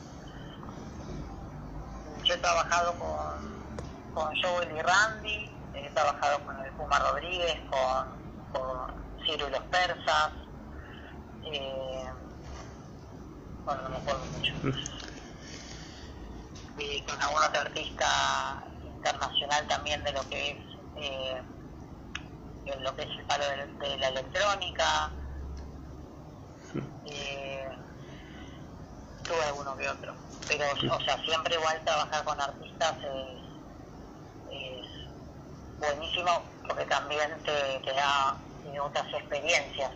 Yo 2.25 2.35
he 2.35 2.39
trabajado 2.39 2.95
con, 2.99 4.15
con 4.15 4.35
Joel 4.41 4.77
y 4.77 4.81
Randy, 4.81 5.51
he 5.75 5.91
trabajado 5.91 6.45
con 6.45 6.59
el 6.65 6.73
Puma 6.73 6.99
Rodríguez, 6.99 7.57
con, 7.71 8.53
con 8.53 9.25
Ciro 9.25 9.49
y 9.49 9.51
los 9.51 9.63
Persas, 9.65 10.33
eh, 11.53 12.07
bueno, 13.65 13.83
no 13.83 13.89
me 13.91 13.97
acuerdo 13.97 14.25
mucho. 14.27 14.53
Y 16.79 17.01
con 17.03 17.21
algún 17.23 17.43
otro 17.43 17.61
artista 17.61 18.65
internacional 18.83 19.67
también 19.69 20.03
de 20.05 20.13
lo 20.13 20.29
que 20.29 20.51
es 20.51 20.57
eh, 20.97 21.43
lo 22.81 22.97
que 22.97 23.03
es 23.03 23.09
el 23.19 23.25
palo 23.27 23.45
de, 23.79 23.99
la 23.99 24.09
electrónica. 24.09 25.11
Eh, 27.07 27.54
tuve 29.25 29.43
alguno 29.49 29.77
que 29.77 29.89
otro. 29.89 30.15
Pero, 30.47 30.65
o 30.95 31.01
sea, 31.01 31.23
siempre 31.25 31.55
igual 31.55 31.81
trabajar 31.85 32.25
con 32.25 32.41
artistas 32.41 32.95
es, 32.99 33.45
buenísimo 35.79 36.43
porque 36.67 36.85
también 36.87 37.31
te, 37.45 37.53
te 37.85 37.93
da 37.93 38.37
otras 38.83 39.07
experiencias, 39.13 39.91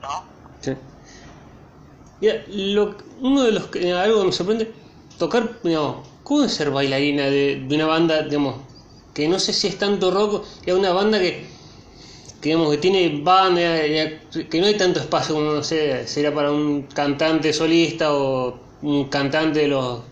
¿no? 0.00 0.24
Sí. 0.60 0.76
lo, 2.48 2.96
uno 3.20 3.42
de 3.42 3.52
los 3.52 3.66
que 3.66 3.92
algo 3.92 4.20
que 4.20 4.26
me 4.26 4.32
sorprende, 4.32 4.72
tocar, 5.18 5.60
digamos, 5.62 6.08
¿cómo 6.22 6.44
es 6.44 6.54
ser 6.54 6.70
bailarina 6.70 7.24
de, 7.24 7.66
una 7.70 7.86
banda, 7.86 8.22
digamos, 8.22 8.56
que 9.14 9.28
no 9.28 9.38
sé 9.38 9.52
si 9.52 9.68
es 9.68 9.78
tanto 9.78 10.10
rock, 10.10 10.44
es 10.64 10.74
una 10.74 10.92
banda 10.92 11.18
que, 11.18 11.46
que, 12.40 12.48
digamos, 12.48 12.70
que 12.70 12.78
tiene 12.78 13.20
banda, 13.22 13.60
que 13.60 14.60
no 14.60 14.66
hay 14.66 14.76
tanto 14.76 15.00
espacio 15.00 15.34
como, 15.34 15.52
no 15.52 15.62
sé, 15.62 16.06
será 16.06 16.32
para 16.32 16.50
un 16.50 16.82
cantante 16.82 17.52
solista 17.52 18.14
o 18.14 18.71
un 18.82 19.08
cantante 19.08 19.60
de 19.60 19.68
los 19.68 20.02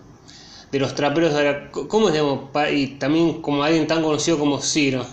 de 0.70 0.78
los 0.78 0.94
traperos 0.94 1.32
¿cómo 1.88 2.08
es, 2.08 2.12
digamos, 2.14 2.50
y 2.70 2.98
también 2.98 3.42
como 3.42 3.64
alguien 3.64 3.88
tan 3.88 4.02
conocido 4.02 4.38
como 4.38 4.60
Ciro? 4.60 5.04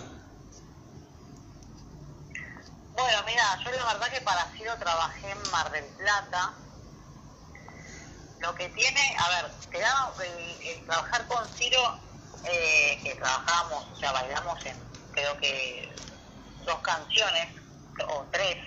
Bueno, 2.92 3.18
mira, 3.26 3.42
yo 3.64 3.70
la 3.72 3.92
verdad 3.92 4.08
que 4.12 4.20
para 4.20 4.44
Ciro 4.56 4.72
trabajé 4.78 5.30
en 5.30 5.50
Mar 5.50 5.70
del 5.72 5.84
Plata. 5.96 6.54
Lo 8.38 8.54
que 8.54 8.68
tiene, 8.68 9.16
a 9.18 9.42
ver, 9.42 9.50
te 9.72 9.80
da 9.80 10.12
el, 10.24 10.84
trabajar 10.86 11.26
con 11.26 11.44
Ciro, 11.54 11.98
eh, 12.44 13.00
que 13.02 13.16
trabajamos, 13.16 13.84
o 13.92 13.96
sea, 13.96 14.12
bailamos 14.12 14.64
en, 14.64 14.76
creo 15.12 15.36
que 15.38 15.88
dos 16.64 16.78
canciones 16.82 17.48
o 18.06 18.24
tres, 18.30 18.58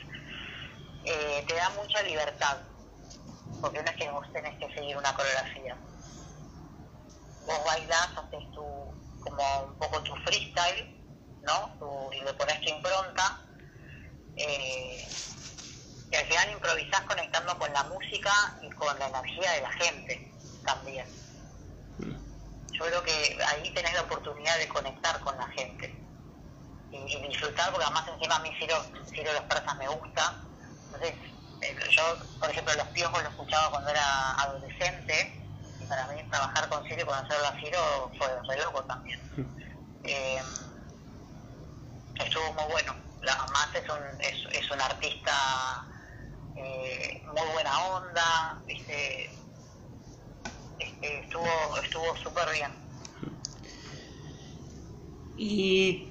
eh, 1.05 1.45
te 1.47 1.55
da 1.55 1.69
mucha 1.69 2.03
libertad, 2.03 2.57
porque 3.59 3.81
no 3.81 3.89
es 3.89 3.97
que 3.97 4.09
vos 4.09 4.25
tenés 4.33 4.57
que 4.57 4.73
seguir 4.73 4.97
una 4.97 5.13
coreografía. 5.13 5.77
Vos 7.45 7.65
bailás, 7.65 8.09
haces 8.17 8.51
tu, 8.53 8.61
como 9.19 9.63
un 9.65 9.77
poco 9.79 10.01
tu 10.03 10.15
freestyle, 10.17 11.01
¿no? 11.41 12.11
y 12.13 12.21
le 12.21 12.33
pones 12.33 12.61
tu 12.61 12.69
impronta 12.69 13.41
eh, 14.35 15.07
y 16.11 16.15
al 16.15 16.25
final 16.25 16.51
improvisás 16.51 17.01
conectando 17.01 17.57
con 17.57 17.71
la 17.73 17.83
música 17.85 18.31
y 18.61 18.69
con 18.71 18.97
la 18.99 19.07
energía 19.07 19.51
de 19.51 19.61
la 19.61 19.71
gente 19.71 20.31
también. 20.63 21.07
Yo 22.73 22.85
creo 22.85 23.03
que 23.03 23.37
ahí 23.47 23.73
tenés 23.73 23.93
la 23.93 24.01
oportunidad 24.01 24.57
de 24.57 24.67
conectar 24.67 25.19
con 25.21 25.37
la 25.37 25.47
gente 25.49 25.95
y, 26.91 27.27
disfrutar, 27.27 27.71
porque 27.71 27.85
además 27.85 28.07
encima 28.07 28.35
a 28.35 28.39
mí 28.39 28.51
Ciro, 28.59 28.75
Ciro 29.13 29.31
los 29.33 29.43
persas 29.43 29.77
me 29.77 29.87
gusta. 29.87 30.43
Entonces, 30.85 31.13
yo, 31.89 32.03
por 32.39 32.49
ejemplo, 32.49 32.73
los 32.75 32.87
piojos 32.89 33.23
lo 33.23 33.29
escuchaba 33.29 33.71
cuando 33.71 33.89
era 33.89 34.33
adolescente 34.35 35.47
y 35.79 35.85
para 35.85 36.07
mí 36.07 36.23
trabajar 36.29 36.69
con 36.69 36.83
Ciro 36.85 37.01
y 37.01 37.05
conocerlo 37.05 37.47
a 37.47 37.59
Ciro 37.59 38.11
fue 38.17 38.27
re 38.47 38.61
loco 38.63 38.83
también. 38.83 39.19
Eh, 40.03 40.41
estuvo 42.15 42.53
muy 42.53 42.71
bueno 42.71 42.95
más 43.23 43.75
es 43.75 43.89
un, 43.89 44.21
es, 44.21 44.59
es 44.59 44.71
un 44.71 44.81
artista 44.81 45.31
eh, 46.55 47.21
muy 47.27 47.53
buena 47.53 47.77
onda, 47.85 48.61
¿viste? 48.67 49.29
Este, 50.79 51.19
estuvo 51.19 51.77
estuvo 51.83 52.17
súper 52.17 52.51
bien. 52.53 52.71
Y 55.37 56.07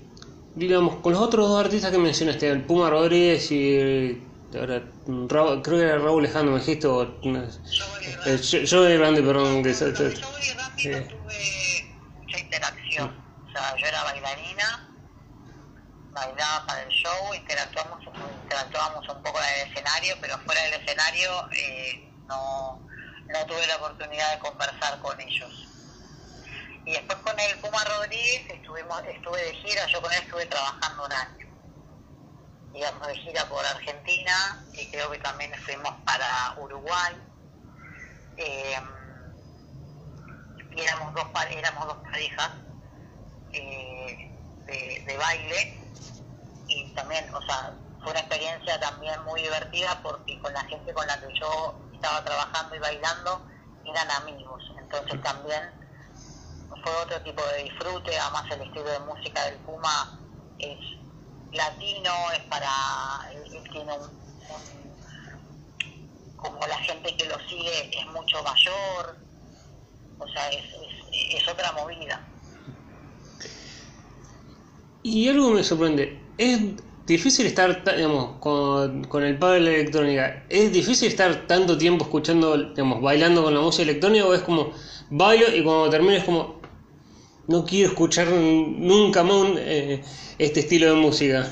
digamos, 0.55 0.97
con 0.97 1.13
los 1.13 1.23
otros 1.23 1.49
dos 1.49 1.65
artistas 1.65 1.91
que 1.91 1.99
mencionaste, 1.99 2.49
el 2.49 2.65
Puma 2.65 2.91
Rodríguez 2.91 3.51
y 3.51 4.23
ahora, 4.59 4.83
creo 5.29 5.63
que 5.63 5.83
era 5.83 5.99
Raúl 5.99 6.25
Alejandro, 6.25 6.53
me 6.53 6.61
dijiste, 6.61 6.87
o, 6.87 7.21
yo 7.23 8.83
de 8.83 8.99
Randy, 8.99 9.23
perdón. 9.23 9.63
Que, 9.63 9.73
yo 9.73 9.89
y 9.89 9.93
Randy 9.93 10.91
no 10.91 11.09
tuve 11.09 11.97
mucha 12.19 12.39
interacción, 12.39 13.25
o 13.47 13.53
sea, 13.53 13.77
yo 13.77 13.87
era 13.87 14.03
bailarina 14.05 14.91
bailaba 16.13 16.67
para 16.67 16.83
el 16.83 16.89
show, 16.89 17.35
interactuamos, 17.35 18.01
interactuábamos 18.43 19.09
un 19.09 19.23
poco 19.23 19.39
en 19.39 19.61
el 19.61 19.69
escenario, 19.71 20.17
pero 20.21 20.39
fuera 20.39 20.63
del 20.63 20.75
escenario 20.75 21.49
eh, 21.53 22.13
no, 22.27 22.81
no 23.27 23.47
tuve 23.47 23.67
la 23.67 23.77
oportunidad 23.77 24.33
de 24.35 24.39
conversar 24.41 25.01
con 25.01 25.21
ellos. 25.21 25.67
Y 26.85 26.93
después 26.93 27.19
con 27.19 27.39
el 27.39 27.59
Puma 27.59 27.85
Rodríguez 27.85 28.43
estuvimos, 28.51 29.03
estuve 29.05 29.43
de 29.45 29.55
gira, 29.55 29.87
yo 29.87 30.01
con 30.03 30.13
él 30.13 30.23
estuve 30.23 30.47
trabajando 30.47 31.05
un 31.05 31.13
año. 31.13 31.40
Íbamos 32.73 33.07
de 33.09 33.17
gira 33.17 33.49
por 33.49 33.65
Argentina 33.65 34.65
y 34.73 34.87
creo 34.91 35.11
que 35.11 35.19
también 35.19 35.53
fuimos 35.65 35.93
para 36.05 36.55
Uruguay. 36.59 37.15
Eh, 38.37 38.81
y 40.71 40.81
éramos 40.81 41.15
dos, 41.15 41.27
éramos 41.51 41.87
dos 41.87 41.99
parejas 41.99 42.51
eh, 43.53 44.17
de, 44.67 45.05
de 45.07 45.17
baile 45.17 45.81
y 46.69 46.95
también, 46.95 47.25
o 47.35 47.43
sea, 47.43 47.75
fue 48.01 48.13
una 48.13 48.21
experiencia 48.21 48.79
también 48.81 49.23
muy 49.25 49.43
divertida 49.43 50.01
porque 50.03 50.39
con 50.41 50.53
la 50.53 50.63
gente 50.65 50.93
con 50.95 51.07
la 51.07 51.21
que 51.21 51.27
yo 51.39 51.81
estaba 51.93 52.25
trabajando 52.25 52.77
y 52.77 52.79
bailando 52.79 53.47
eran 53.85 54.11
amigos, 54.23 54.63
entonces 54.79 55.21
también 55.23 55.63
fue 56.83 56.93
otro 57.03 57.21
tipo 57.23 57.43
de 57.49 57.65
disfrute, 57.65 58.17
además 58.19 58.45
el 58.53 58.63
estilo 58.63 58.85
de 58.91 59.01
música 59.01 59.45
del 59.47 59.59
Puma 59.59 60.21
es 60.59 60.79
latino, 61.53 62.11
es 62.35 62.41
para, 62.49 63.31
él, 63.33 63.69
tiene 63.71 63.93
un, 63.93 64.09
como 66.37 66.67
la 66.67 66.79
gente 66.79 67.17
que 67.17 67.25
lo 67.27 67.39
sigue 67.49 67.91
es 67.99 68.07
mucho 68.07 68.43
mayor, 68.43 69.17
o 70.19 70.29
sea, 70.29 70.49
es, 70.51 70.65
es, 71.35 71.49
otra 71.49 71.73
movida. 71.73 72.27
Y 75.03 75.29
algo 75.29 75.51
me 75.51 75.65
sorprende, 75.65 76.21
es 76.39 76.61
difícil 77.07 77.47
estar, 77.47 77.85
digamos, 77.85 78.39
con, 78.39 79.05
con 79.05 79.25
el 79.25 79.39
palo 79.39 79.55
de 79.55 79.61
la 79.61 79.71
electrónica. 79.71 80.45
¿Es 80.49 80.73
difícil 80.73 81.09
estar 81.09 81.47
tanto 81.47 81.77
tiempo 81.77 82.05
escuchando, 82.05 82.57
digamos, 82.57 83.03
bailando 83.03 83.43
con 83.43 83.55
la 83.55 83.61
música 83.61 83.85
electrónica 83.85 84.27
o 84.27 84.35
es 84.35 84.43
como 84.43 84.73
bailo 85.11 85.55
y 85.55 85.63
cuando 85.63 85.91
termino 85.91 86.15
es 86.15 86.25
como 86.25 86.60
no 87.51 87.65
quiero 87.67 87.91
escuchar 87.91 88.29
nunca 88.29 89.25
más 89.25 89.35
eh, 89.59 90.05
este 90.39 90.61
estilo 90.61 90.95
de 90.95 91.01
música? 91.01 91.51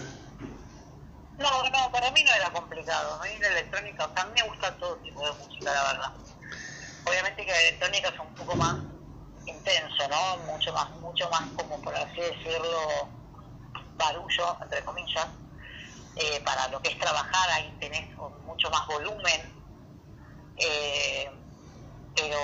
No, 1.38 1.48
para 1.90 2.10
mí 2.12 2.22
no 2.22 2.32
era 2.34 2.52
complicado. 2.52 3.20
A 3.20 3.24
mí 3.24 3.30
la 3.40 3.48
electrónica, 3.48 4.06
o 4.06 4.14
sea, 4.14 4.22
a 4.22 4.26
mí 4.26 4.32
me 4.40 4.48
gusta 4.48 4.78
todo 4.78 4.96
tipo 4.98 5.20
de 5.26 5.32
música, 5.32 5.72
la 5.72 5.82
verdad. 5.92 6.12
Obviamente 7.04 7.44
que 7.44 7.50
la 7.50 7.60
electrónica 7.62 8.08
es 8.10 8.20
un 8.20 8.32
poco 8.36 8.54
más 8.54 8.76
intenso, 9.44 10.08
¿no? 10.08 10.52
Mucho 10.52 10.72
más, 10.72 10.88
mucho 11.00 11.28
más 11.30 11.42
como 11.56 11.82
por 11.82 11.94
así 11.96 12.20
decirlo 12.20 13.08
barullo, 13.96 14.56
entre 14.62 14.84
comillas, 14.84 15.26
eh, 16.14 16.40
para 16.44 16.68
lo 16.68 16.80
que 16.80 16.90
es 16.90 16.98
trabajar, 16.98 17.50
ahí 17.50 17.76
tenés 17.80 18.06
mucho 18.46 18.70
más 18.70 18.86
volumen, 18.86 19.40
eh, 20.58 21.28
pero 22.14 22.38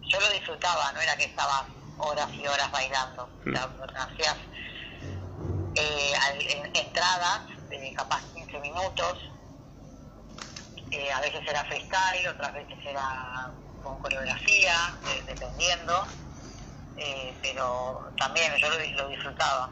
yo 0.00 0.20
lo 0.20 0.30
disfrutaba, 0.30 0.92
no 0.92 1.00
era 1.02 1.14
que 1.16 1.24
estaba 1.24 1.73
horas 1.98 2.28
y 2.32 2.46
horas 2.46 2.70
bailando, 2.70 3.28
mm. 3.44 3.54
hacías 3.96 4.36
eh, 5.76 6.70
entradas 6.74 7.40
de 7.68 7.92
capaz 7.94 8.22
15 8.34 8.58
minutos, 8.60 9.18
a 11.14 11.20
veces 11.20 11.40
era 11.48 11.64
freestyle, 11.64 12.28
otras 12.28 12.54
veces 12.54 12.78
era 12.84 13.50
con 13.82 13.98
coreografía, 14.00 14.94
dependiendo, 15.26 16.06
pero 17.42 18.12
también 18.16 18.52
yo 18.56 18.68
lo 18.70 19.08
disfrutaba. 19.08 19.70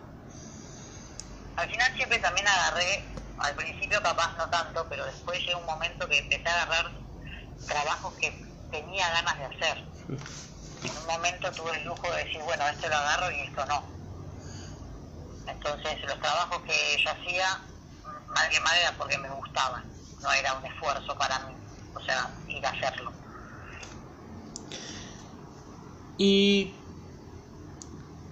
Al 1.57 1.71
final 1.71 1.95
siempre 1.95 2.19
también 2.19 2.47
agarré, 2.49 3.05
al 3.39 3.55
principio 3.55 4.03
capaz 4.03 4.37
no 4.37 4.49
tanto, 4.49 4.87
pero 4.89 5.05
después 5.05 5.39
llega 5.41 5.59
un 5.59 5.67
momento 5.67 6.09
que 6.09 6.19
empecé 6.19 6.49
a 6.49 6.63
agarrar 6.63 6.91
trabajos 7.67 8.15
que 8.15 8.31
tenía 8.71 9.09
ganas 9.11 9.39
de 9.39 9.45
hacer. 9.45 9.85
En 10.85 10.97
un 10.99 11.07
momento 11.07 11.53
tuve 11.53 11.77
el 11.77 11.85
lujo 11.85 12.11
de 12.11 12.25
decir, 12.25 12.41
bueno, 12.43 12.65
esto 12.69 12.89
lo 12.89 12.97
agarro 12.97 13.31
y 13.31 13.41
esto 13.41 13.65
no. 13.67 13.83
Entonces 15.47 16.03
los 16.03 16.19
trabajos 16.21 16.63
que 16.63 17.03
yo 17.03 17.11
hacía, 17.11 17.47
mal 18.29 18.49
que 18.51 18.61
mal 18.61 18.77
era 18.81 18.97
porque 18.99 19.19
me 19.19 19.31
gustaban, 19.31 19.83
no 20.23 20.33
era 20.33 20.55
un 20.55 20.65
esfuerzo 20.67 21.17
para 21.19 21.39
mí, 21.47 21.55
o 21.95 22.01
sea, 22.01 22.31
ir 22.49 22.67
a 22.67 22.71
hacerlo. 22.71 23.13
Y 26.17 26.75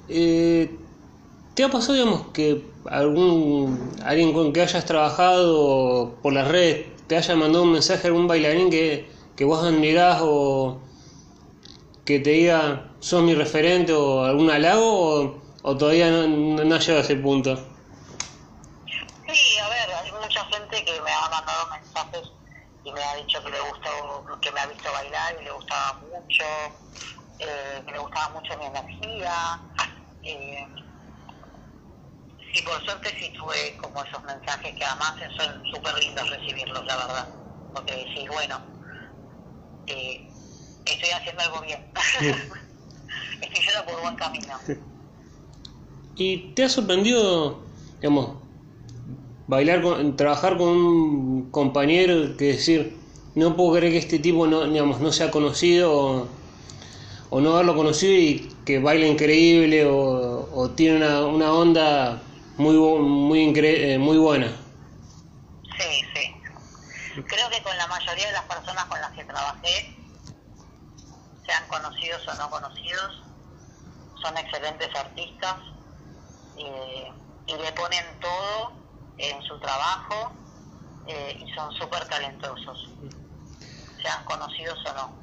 eh, 0.08 0.86
¿te 1.54 1.64
ha 1.64 1.68
pasado, 1.70 1.94
digamos, 1.94 2.28
que 2.32 2.74
algún 2.86 3.96
alguien 4.04 4.32
con 4.32 4.52
que 4.52 4.62
hayas 4.62 4.84
trabajado 4.84 6.20
por 6.22 6.32
las 6.32 6.48
redes 6.48 7.06
te 7.06 7.16
haya 7.16 7.34
mandado 7.36 7.64
un 7.64 7.72
mensaje 7.72 8.06
a 8.06 8.10
algún 8.10 8.26
bailarín 8.28 8.70
que, 8.70 9.12
que 9.36 9.44
vos 9.44 9.64
admirás 9.64 10.20
o 10.22 10.89
que 12.10 12.20
te 12.20 12.30
diga 12.30 12.96
sos 13.00 13.22
mi 13.22 13.34
referente 13.34 13.92
o 13.92 14.24
algún 14.24 14.50
halago 14.50 15.44
o, 15.62 15.76
todavía 15.76 16.10
no, 16.10 16.26
no, 16.26 16.64
no 16.64 16.74
ha 16.74 16.78
llegado 16.78 17.00
a 17.00 17.04
ese 17.04 17.16
punto? 17.16 17.54
Sí, 19.26 19.58
a 19.58 19.68
ver, 19.68 19.88
hay 19.94 20.12
mucha 20.12 20.44
gente 20.46 20.84
que 20.84 21.00
me 21.00 21.12
ha 21.12 21.28
mandado 21.30 21.68
mensajes 21.70 22.22
y 22.82 22.92
me 22.92 23.02
ha 23.02 23.14
dicho 23.16 23.42
que 23.44 23.50
le 23.50 23.60
gustó, 23.60 23.90
que 24.40 24.50
me 24.52 24.60
ha 24.60 24.66
visto 24.66 24.90
bailar 24.92 25.36
y 25.40 25.44
le 25.44 25.50
gustaba 25.52 26.00
mucho, 26.02 26.44
eh, 27.38 27.82
que 27.86 27.92
le 27.92 27.98
gustaba 27.98 28.28
mucho 28.34 28.58
mi 28.58 28.66
energía. 28.66 29.32
Eh, 30.22 30.66
sí, 32.52 32.62
por 32.62 32.84
suerte 32.84 33.14
sí 33.20 33.32
tuve 33.38 33.76
como 33.76 34.02
esos 34.02 34.22
mensajes 34.24 34.74
que 34.74 34.84
además 34.84 35.14
son 35.36 35.62
súper 35.72 35.94
lindos 36.02 36.28
recibirlos, 36.30 36.84
la 36.86 36.96
verdad. 36.96 37.28
Porque 37.72 37.94
decís, 37.94 38.28
bueno, 38.28 38.60
eh, 39.86 40.29
estoy 40.92 41.10
haciendo 41.10 41.42
algo 41.42 41.60
bien. 41.62 41.80
estoy 43.40 43.64
yendo 43.64 43.84
por 43.86 44.00
buen 44.02 44.16
camino. 44.16 44.60
¿Y 46.14 46.54
te 46.54 46.62
ha 46.64 46.68
sorprendido, 46.68 47.62
digamos, 48.00 48.36
bailar 49.46 49.82
con, 49.82 50.16
trabajar 50.16 50.56
con 50.56 50.68
un 50.68 51.50
compañero 51.50 52.36
que 52.36 52.46
decir, 52.46 52.98
no 53.34 53.56
puedo 53.56 53.74
creer 53.74 53.92
que 53.92 53.98
este 53.98 54.18
tipo 54.18 54.46
no, 54.46 54.66
digamos, 54.66 55.00
no 55.00 55.12
sea 55.12 55.30
conocido 55.30 55.92
o, 55.92 56.28
o 57.30 57.40
no 57.40 57.54
haberlo 57.54 57.76
conocido 57.76 58.12
y 58.14 58.56
que 58.64 58.78
baila 58.78 59.06
increíble 59.06 59.86
o, 59.86 60.48
o 60.52 60.70
tiene 60.70 60.96
una, 60.98 61.24
una 61.26 61.52
onda 61.52 62.22
muy 62.56 62.74
muy 62.76 63.40
incre- 63.46 63.94
eh, 63.94 63.98
muy 63.98 64.18
buena. 64.18 64.52
Sí, 65.78 66.04
sí. 66.14 66.30
Creo 67.26 67.50
que 67.50 67.62
con 67.62 67.76
la 67.76 67.86
mayoría 67.88 68.26
de 68.26 68.32
las 68.32 68.44
personas 68.44 68.84
con 68.86 69.00
las 69.00 69.12
que 69.12 69.24
trabajé, 69.24 69.99
sean 71.50 71.66
conocidos 71.66 72.22
o 72.28 72.34
no 72.34 72.48
conocidos, 72.48 73.22
son 74.22 74.36
excelentes 74.38 74.88
artistas 74.94 75.56
eh, 76.56 77.12
y 77.46 77.54
le 77.56 77.72
ponen 77.72 78.04
todo 78.20 78.72
en 79.18 79.42
su 79.42 79.58
trabajo 79.58 80.32
eh, 81.08 81.36
y 81.40 81.52
son 81.52 81.72
súper 81.72 82.06
talentosos, 82.06 82.88
sean 84.00 84.24
conocidos 84.26 84.78
o 84.86 84.94
no. 84.94 85.20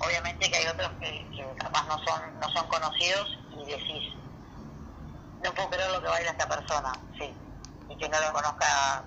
Obviamente 0.00 0.50
que 0.50 0.56
hay 0.58 0.66
otros 0.66 0.90
que, 1.00 1.30
que 1.30 1.54
capaz 1.58 1.86
no 1.88 1.98
son, 2.04 2.40
no 2.40 2.48
son 2.50 2.68
conocidos 2.68 3.38
y 3.52 3.64
decís, 3.64 4.04
no 5.42 5.52
puedo 5.54 5.70
creer 5.70 5.90
lo 5.90 6.02
que 6.02 6.08
baila 6.08 6.30
esta 6.30 6.48
persona, 6.48 6.92
sí. 7.18 7.34
Y 7.88 7.96
que 7.96 8.08
no 8.08 8.20
lo 8.20 8.32
conozca 8.32 9.04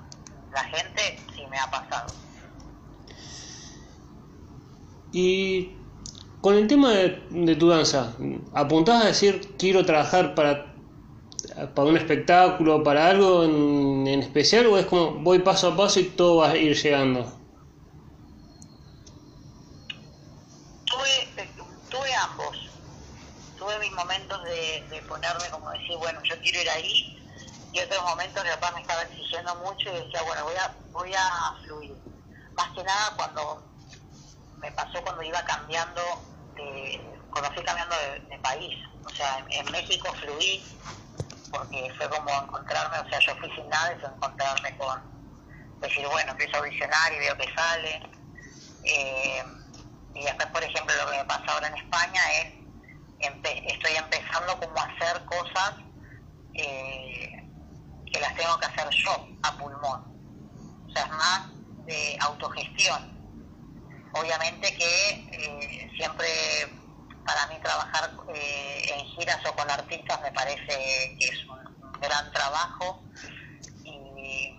la 0.52 0.64
gente, 0.64 1.20
sí 1.36 1.46
me 1.48 1.60
ha 1.60 1.70
pasado. 1.70 2.12
Y 5.14 5.81
con 6.42 6.56
el 6.56 6.68
tema 6.68 6.92
de, 6.92 7.22
de 7.30 7.56
tu 7.56 7.70
danza, 7.70 8.14
¿apuntás 8.54 9.04
a 9.04 9.08
decir 9.08 9.56
quiero 9.58 9.86
trabajar 9.86 10.34
para, 10.34 10.74
para 11.76 11.88
un 11.88 11.98
espectáculo, 11.98 12.84
para 12.84 13.08
algo 13.08 13.44
en, 13.44 14.08
en 14.08 14.20
especial 14.22 14.66
o 14.66 14.78
es 14.78 14.88
como 14.88 15.12
voy 15.22 15.40
paso 15.40 15.68
a 15.68 15.78
paso 15.78 16.00
y 16.00 16.06
todo 16.06 16.38
va 16.38 16.50
a 16.50 16.58
ir 16.58 16.76
llegando? 16.76 17.24
Tuve, 20.86 21.46
tuve 21.90 22.14
ambos. 22.16 22.70
Tuve 23.58 23.78
mis 23.80 23.92
momentos 23.92 24.44
de, 24.44 25.04
ponerme 25.08 25.44
como 25.52 25.70
decir, 25.70 25.96
bueno, 26.00 26.20
yo 26.24 26.36
quiero 26.42 26.62
ir 26.62 26.70
ahí, 26.72 27.18
y 27.74 27.80
otros 27.80 28.04
momentos 28.04 28.44
que 28.44 28.50
papá 28.50 28.72
me 28.74 28.82
estaba 28.82 29.04
exigiendo 29.04 29.56
mucho 29.58 29.90
y 29.90 30.04
decía, 30.04 30.24
bueno, 30.24 30.44
voy 30.44 30.56
a, 30.56 30.76
voy 30.92 31.14
a 31.14 31.64
fluir. 31.64 31.96
Más 32.56 32.72
que 32.76 32.84
nada 32.84 33.14
cuando 33.16 33.64
me 34.58 34.72
pasó 34.72 35.02
cuando 35.04 35.22
iba 35.22 35.44
cambiando, 35.46 36.02
cuando 37.32 37.52
fui 37.54 37.64
cambiando 37.64 37.96
de, 38.30 38.38
país. 38.40 38.76
O 39.06 39.10
sea, 39.10 39.46
en, 39.50 39.72
México 39.72 40.14
fluí, 40.20 40.64
porque 41.52 41.92
fue 41.98 42.10
como 42.10 42.30
encontrarme, 42.30 43.00
o 43.00 43.10
sea, 43.10 43.20
yo 43.20 43.36
fui 43.38 43.50
sin 43.56 43.68
nada 43.70 43.94
y 43.94 44.00
fue 44.00 44.10
encontrarme 44.10 44.78
con, 44.78 45.02
decir, 45.82 46.08
bueno, 46.08 46.32
empiezo 46.32 46.56
a 46.56 46.60
audicionar 46.60 47.14
y 47.14 47.20
veo 47.20 47.38
que 47.38 47.54
sale. 47.56 48.02
Eh, 48.84 49.44
y 50.16 50.24
después, 50.24 50.48
por 50.50 50.64
ejemplo, 50.64 50.96
lo 50.96 51.12
que 51.12 51.18
me 51.18 51.26
pasa 51.26 51.46
ahora 51.48 51.68
en 51.68 51.76
España 51.76 52.22
es, 52.42 52.48
empe- 53.30 53.64
estoy 53.66 53.96
empezando 53.96 54.60
como 54.60 54.78
a 54.80 54.84
hacer 54.84 55.26
cosas 55.26 55.74
eh, 56.54 57.32
que 58.12 58.20
las 58.20 58.36
tengo 58.36 58.58
que 58.60 58.66
hacer 58.66 58.90
yo 58.90 59.28
a 59.44 59.58
pulmón. 59.58 60.02
O 60.88 60.92
sea, 60.94 61.04
es 61.04 61.12
más 61.12 61.42
de 61.86 62.18
autogestión. 62.22 63.11
Obviamente 64.14 64.76
que 64.76 65.10
eh, 65.32 65.92
siempre 65.96 66.28
para 67.26 67.48
mí 67.48 67.56
trabajar 67.62 68.12
eh, 68.34 68.94
en 68.94 69.06
giras 69.08 69.40
o 69.46 69.56
con 69.56 69.70
artistas 69.70 70.22
me 70.22 70.32
parece 70.32 71.16
que 71.20 71.26
es 71.26 71.48
un, 71.48 71.62
gran 72.02 72.32
trabajo 72.32 73.04
y 73.84 74.58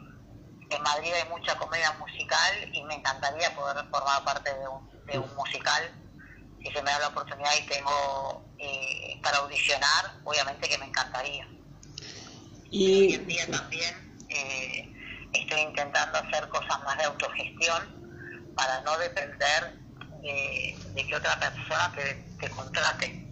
en 0.71 0.83
Madrid 0.83 1.13
hay 1.13 1.29
mucha 1.29 1.57
comedia 1.59 1.93
musical 1.99 2.71
y 2.73 2.83
me 2.85 2.95
encantaría 2.95 3.55
poder 3.55 3.85
formar 3.91 4.25
parte 4.25 4.55
de 4.55 4.69
un, 4.69 5.07
de 5.07 5.19
un 5.19 5.35
musical. 5.35 5.83
Si 6.63 6.71
se 6.71 6.83
me 6.83 6.91
da 6.93 7.01
la 7.01 7.09
oportunidad 7.09 7.51
y 7.59 7.67
tengo 7.67 8.45
eh, 8.59 9.19
para 9.23 9.39
audicionar, 9.39 10.21
obviamente 10.23 10.69
que 10.69 10.79
me 10.79 10.87
encantaría. 10.87 11.47
Y 12.71 12.93
hoy 12.93 13.15
en 13.15 13.27
día 13.27 13.51
también 13.51 14.27
eh, 14.29 14.95
estoy 15.33 15.61
intentando 15.61 16.19
hacer 16.19 16.49
cosas 16.49 16.81
más 16.85 16.97
de 16.97 17.05
autogestión 17.05 18.02
para 18.55 18.81
no 18.83 18.97
depender 18.99 19.79
de, 20.23 20.79
de 20.95 21.07
que 21.07 21.17
otra 21.17 21.39
persona 21.41 21.93
te, 21.95 22.37
te 22.41 22.51
contrate. 22.51 23.23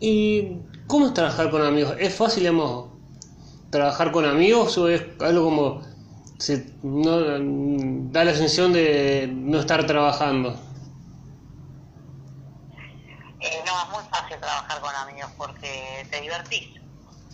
¿Y 0.00 0.58
cómo 0.86 1.06
es 1.06 1.14
trabajar 1.14 1.50
con 1.50 1.62
amigos? 1.62 1.96
¿Es 1.98 2.14
fácil, 2.14 2.40
digamos, 2.40 2.90
trabajar 3.70 4.12
con 4.12 4.24
amigos 4.24 4.76
o 4.78 4.88
es 4.88 5.02
algo 5.20 5.44
como 5.44 5.82
se 6.38 6.74
no, 6.82 7.20
da 8.12 8.24
la 8.24 8.34
sensación 8.34 8.72
de 8.72 9.28
no 9.32 9.60
estar 9.60 9.86
trabajando? 9.86 10.58
Eh, 13.40 13.62
no, 13.66 13.82
es 13.82 13.88
muy 13.90 14.04
fácil 14.10 14.38
trabajar 14.38 14.80
con 14.80 14.94
amigos 14.94 15.30
porque 15.36 16.06
te 16.10 16.20
divertís. 16.20 16.68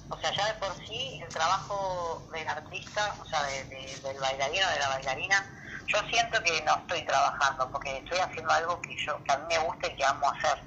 O 0.08 0.16
sea, 0.18 0.32
ya 0.34 0.46
de 0.46 0.54
por 0.54 0.74
sí 0.86 1.20
el 1.22 1.32
trabajo 1.32 2.28
del 2.32 2.48
artista, 2.48 3.16
o 3.22 3.28
sea, 3.28 3.42
de- 3.44 3.64
de- 3.64 4.00
del 4.02 4.18
bailarín 4.18 4.62
o 4.64 4.70
de 4.70 4.78
la 4.78 4.88
bailarina, 4.88 5.57
yo 5.88 5.98
siento 6.10 6.42
que 6.42 6.62
no 6.64 6.76
estoy 6.76 7.02
trabajando 7.02 7.68
porque 7.72 7.96
estoy 7.96 8.18
haciendo 8.18 8.52
algo 8.52 8.80
que 8.82 8.94
yo 9.04 9.22
que 9.24 9.32
a 9.32 9.38
mí 9.38 9.44
me 9.48 9.58
gusta 9.58 9.88
y 9.88 9.96
que 9.96 10.04
amo 10.04 10.30
hacer. 10.30 10.58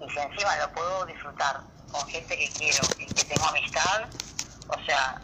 Y 0.00 0.10
si 0.10 0.18
encima 0.18 0.56
lo 0.56 0.72
puedo 0.72 1.06
disfrutar 1.06 1.60
con 1.92 2.08
gente 2.08 2.36
que 2.36 2.48
quiero 2.58 2.88
que 2.96 3.24
tengo 3.24 3.46
amistad, 3.46 4.08
o 4.68 4.84
sea, 4.86 5.20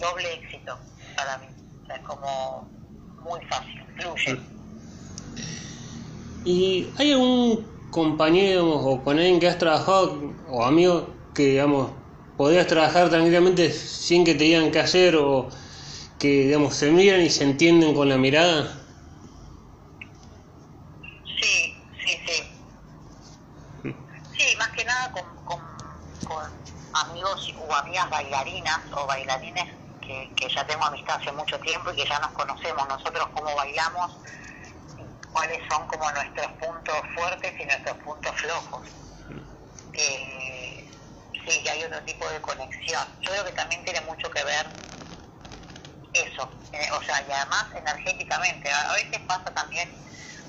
doble 0.00 0.32
éxito 0.34 0.78
para 1.16 1.38
mí. 1.38 1.46
O 1.82 1.86
sea, 1.86 1.96
es 1.96 2.02
como 2.02 2.68
muy 3.24 3.40
fácil, 3.46 3.84
fluye. 3.98 4.40
¿Y 6.44 6.92
hay 6.96 7.12
algún 7.12 7.88
compañero 7.90 8.68
o 8.68 9.02
con 9.02 9.18
alguien 9.18 9.40
que 9.40 9.48
has 9.48 9.58
trabajado 9.58 10.32
o 10.48 10.64
amigo 10.64 11.12
que, 11.34 11.42
digamos, 11.42 11.90
podrías 12.36 12.66
trabajar 12.66 13.10
tranquilamente 13.10 13.72
sin 13.72 14.24
que 14.24 14.34
te 14.34 14.44
digan 14.44 14.70
qué 14.70 14.80
hacer 14.80 15.16
o 15.16 15.50
que, 16.20 16.28
digamos, 16.28 16.76
se 16.76 16.90
miran 16.90 17.22
y 17.22 17.30
se 17.30 17.44
entienden 17.44 17.94
con 17.94 18.10
la 18.10 18.18
mirada? 18.18 18.76
Sí, 21.40 21.74
sí, 22.04 22.20
sí. 22.26 23.92
Sí, 24.36 24.56
más 24.58 24.68
que 24.76 24.84
nada 24.84 25.12
con, 25.12 25.24
amigos 26.92 27.54
o 27.58 27.74
amigas 27.74 28.10
bailarinas 28.10 28.80
o 28.92 29.06
bailarines 29.06 29.64
que, 30.02 30.30
que 30.36 30.48
ya 30.54 30.66
tengo 30.66 30.84
amistad 30.84 31.16
hace 31.20 31.32
mucho 31.32 31.58
tiempo 31.60 31.90
y 31.90 31.96
que 31.96 32.06
ya 32.06 32.18
nos 32.20 32.32
conocemos 32.32 32.86
nosotros 32.86 33.26
cómo 33.34 33.54
bailamos, 33.56 34.12
cuáles 35.32 35.58
son 35.70 35.86
como 35.86 36.10
nuestros 36.12 36.48
puntos 36.60 36.96
fuertes 37.14 37.54
y 37.58 37.64
nuestros 37.64 37.96
puntos 37.98 38.32
flojos. 38.36 38.86
Eh, 39.94 40.90
sí, 41.46 41.62
que 41.62 41.70
hay 41.70 41.82
otro 41.84 42.02
tipo 42.02 42.28
de 42.28 42.40
conexión. 42.42 43.02
Yo 43.22 43.32
creo 43.32 43.44
que 43.46 43.52
también 43.52 43.82
tiene 43.84 44.02
mucho 44.02 44.30
que 44.30 44.44
ver 44.44 44.66
eso, 46.12 46.48
eh, 46.72 46.88
o 46.98 47.02
sea, 47.02 47.22
y 47.26 47.32
además 47.32 47.66
energéticamente. 47.74 48.70
A 48.70 48.92
veces 48.94 49.20
pasa 49.26 49.52
también 49.54 49.88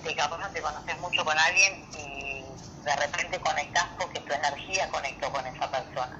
que 0.03 0.15
no 0.15 0.49
te 0.51 0.61
conoces 0.61 0.99
mucho 0.99 1.23
con 1.23 1.37
alguien 1.37 1.73
y 1.93 2.41
de 2.83 2.95
repente 2.95 3.39
conectas 3.39 3.85
porque 3.99 4.19
tu 4.21 4.33
energía 4.33 4.89
conectó 4.89 5.31
con 5.31 5.45
esa 5.45 5.69
persona. 5.69 6.19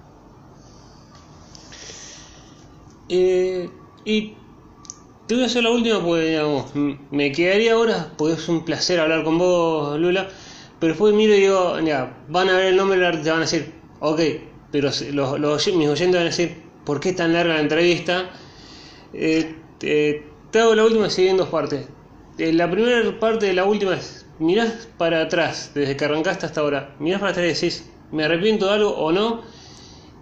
Eh, 3.10 3.70
y 4.06 4.38
te 5.28 5.36
voy 5.36 5.44
a 5.44 5.48
hacer 5.48 5.64
la 5.64 5.72
última, 5.72 6.02
porque 6.04 6.30
digamos, 6.30 6.76
me 6.76 7.32
quedaría 7.32 7.74
ahora, 7.74 8.12
porque 8.18 8.36
es 8.36 8.48
un 8.48 8.64
placer 8.64 9.00
hablar 9.00 9.24
con 9.24 9.38
vos, 9.38 10.00
Lula, 10.00 10.30
pero 10.80 10.94
después 10.94 11.14
miro 11.14 11.34
y 11.34 11.42
digo, 11.42 11.80
ya, 11.80 12.14
van 12.28 12.50
a 12.50 12.58
ver 12.58 12.68
el 12.68 12.78
nombre 12.78 13.00
del 13.00 13.18
van 13.24 13.38
a 13.38 13.40
decir, 13.42 13.74
ok, 14.00 14.22
pero 14.72 14.90
los, 15.12 15.40
los, 15.40 15.68
mis 15.68 15.88
oyentes 15.88 16.20
van 16.20 16.28
a 16.28 16.30
decir, 16.30 16.64
¿por 16.86 17.00
qué 17.00 17.14
tan 17.14 17.34
larga 17.34 17.56
la 17.56 17.62
entrevista? 17.62 18.30
Eh, 19.14 19.56
te 20.52 20.60
hago 20.60 20.76
la 20.76 20.84
última 20.84 21.08
así 21.08 21.28
en 21.28 21.38
dos 21.38 21.50
partes. 21.50 21.88
Eh, 22.38 22.54
la 22.54 22.70
primera 22.70 23.20
parte 23.20 23.46
de 23.46 23.54
la 23.54 23.66
última 23.66 23.96
es, 23.96 24.26
mirás 24.40 24.88
para 24.98 25.22
atrás, 25.22 25.72
desde 25.74 25.96
que 25.96 26.06
arrancaste 26.06 26.46
hasta 26.46 26.62
ahora, 26.62 26.96
mirás 27.00 27.20
para 27.20 27.32
atrás 27.32 27.46
y 27.46 27.50
decís, 27.50 27.90
¿me 28.12 28.24
arrepiento 28.24 28.68
de 28.68 28.74
algo 28.74 28.92
o 28.98 29.12
no? 29.12 29.44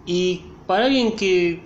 Y 0.06 0.44
para 0.66 0.86
alguien 0.86 1.16
que 1.16 1.62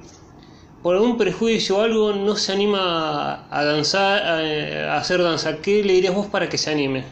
por 0.82 0.96
algún 0.96 1.16
prejuicio 1.16 1.78
o 1.78 1.80
algo 1.80 2.12
no 2.12 2.36
se 2.36 2.52
anima 2.52 3.48
a 3.50 3.64
danzar, 3.64 4.22
a, 4.22 4.96
hacer 4.96 5.22
danza, 5.22 5.56
¿qué 5.56 5.82
le 5.82 5.94
dirías 5.94 6.14
vos 6.14 6.26
para 6.26 6.48
que 6.48 6.58
se 6.58 6.70
anime? 6.70 7.04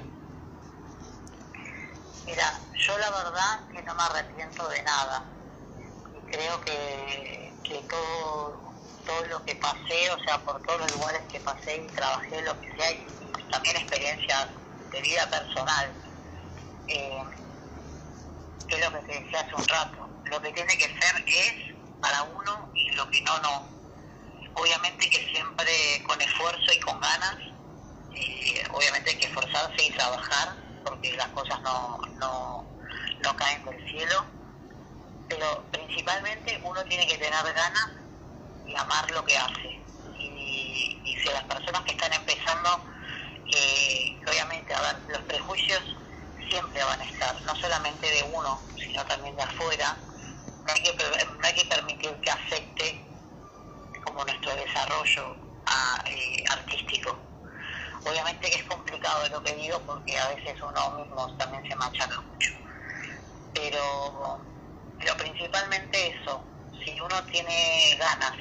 Mira, 2.27 2.61
yo 2.77 2.99
la 2.99 3.11
verdad 3.11 3.61
que 3.73 3.83
no 3.83 3.95
me 3.95 4.03
arrepiento 4.03 4.69
de 4.69 4.83
nada. 4.83 5.25
Y 6.15 6.31
creo 6.31 6.61
que, 6.61 7.53
que 7.65 7.83
todo, 7.89 8.62
todo 9.05 9.25
lo 9.27 9.45
que 9.45 9.55
pasé, 9.57 10.11
o 10.11 10.19
sea, 10.25 10.45
por 10.45 10.61
todos 10.63 10.81
los 10.81 10.93
lugares 10.93 11.23
que 11.31 11.41
pasé 11.41 11.77
y 11.77 11.87
trabajé, 11.89 12.43
lo 12.43 12.61
que 12.61 12.69
sea, 12.77 12.93
y 12.93 13.07
también 13.51 13.77
experiencias 13.77 14.49
de 14.91 15.01
vida 15.03 15.29
personal, 15.31 15.95
eh, 16.89 17.23
que 18.69 18.75
es 18.75 18.85
lo 18.85 18.93
que 18.93 19.07
te 19.07 19.21
decía 19.21 19.41
hace 19.41 19.55
un 19.55 19.69
rato. 19.69 20.09
Lo 20.25 20.41
que 20.41 20.53
tiene 20.53 20.77
que 20.79 20.85
ser 20.85 21.25
es 21.27 21.55
para 22.01 22.23
uno 22.23 22.71
y 22.75 22.91
lo 22.93 23.11
que 23.11 23.21
no, 23.23 23.39
no. 23.41 23.69
Obviamente 24.55 25.09
que 25.09 25.31
siempre 25.33 26.03
con 26.07 26.21
esfuerzo 26.21 26.73
y 26.73 26.81
con 26.81 27.01
ganas, 27.01 27.37
eh, 28.15 28.65
obviamente 28.73 29.11
hay 29.11 29.17
que 29.17 29.27
esforzarse 29.27 29.85
y 29.85 29.91
trabajar, 29.93 30.57
porque 30.85 31.13
las 31.17 31.29
cosas 31.29 31.61
no, 31.63 31.99
no, 32.21 32.65
no 33.23 33.37
caen 33.37 33.65
del 33.65 33.91
cielo, 33.91 34.25
pero 35.29 35.65
principalmente 35.71 36.61
uno 36.65 36.85
tiene 36.85 37.07
que 37.07 37.17
tener 37.17 37.33
ganas 37.55 38.02
y 38.67 38.77
amar 38.77 39.11
lo 39.11 39.25
que 39.25 39.37
hace. 39.37 39.69
Y, 40.19 41.01
y 41.05 41.17
si 41.17 41.29
las 41.33 41.45
personas 41.45 41.83
que 41.83 41.93
están 41.93 42.13
empezando, 42.13 42.85
que 43.51 44.21
obviamente, 44.29 44.75
a 44.75 45.03
los 45.09 45.23
prejuicios 45.23 45.83
siempre 46.49 46.85
van 46.85 47.01
a 47.01 47.05
estar, 47.05 47.43
no 47.43 47.55
solamente 47.57 48.09
de 48.11 48.23
uno, 48.25 48.63
sino 48.77 49.05
también 49.07 49.35
de 49.37 49.43
afuera, 49.43 49.99
no 50.67 50.73
hay 50.73 50.81
que, 50.83 50.97
no 51.41 51.47
hay 51.47 51.55
que 51.55 51.65
permitir 51.65 52.21
que 52.21 52.31
afecte 52.31 53.13
como 54.05 54.25
nuestro 54.25 54.55
desarrollo 54.55 55.37
ah, 55.67 56.05
eh, 56.07 56.45
artístico. 56.51 57.19
Obviamente 58.05 58.51
que 58.51 58.57
es 58.57 58.65
complicado 58.65 59.29
lo 59.29 59.43
que 59.43 59.55
digo 59.55 59.81
porque 59.87 60.19
a 60.19 60.29
veces 60.29 60.61
uno 60.63 60.91
mismo 60.99 61.37
también 61.37 61.63
se 61.69 61.77
machaca 61.77 62.21
mucho. 62.23 62.51
Pero, 63.55 64.41
pero 64.99 65.17
principalmente 65.17 66.09
eso, 66.09 66.45
si 66.85 67.01
uno 67.01 67.22
tiene 67.24 67.97
ganas 67.99 68.37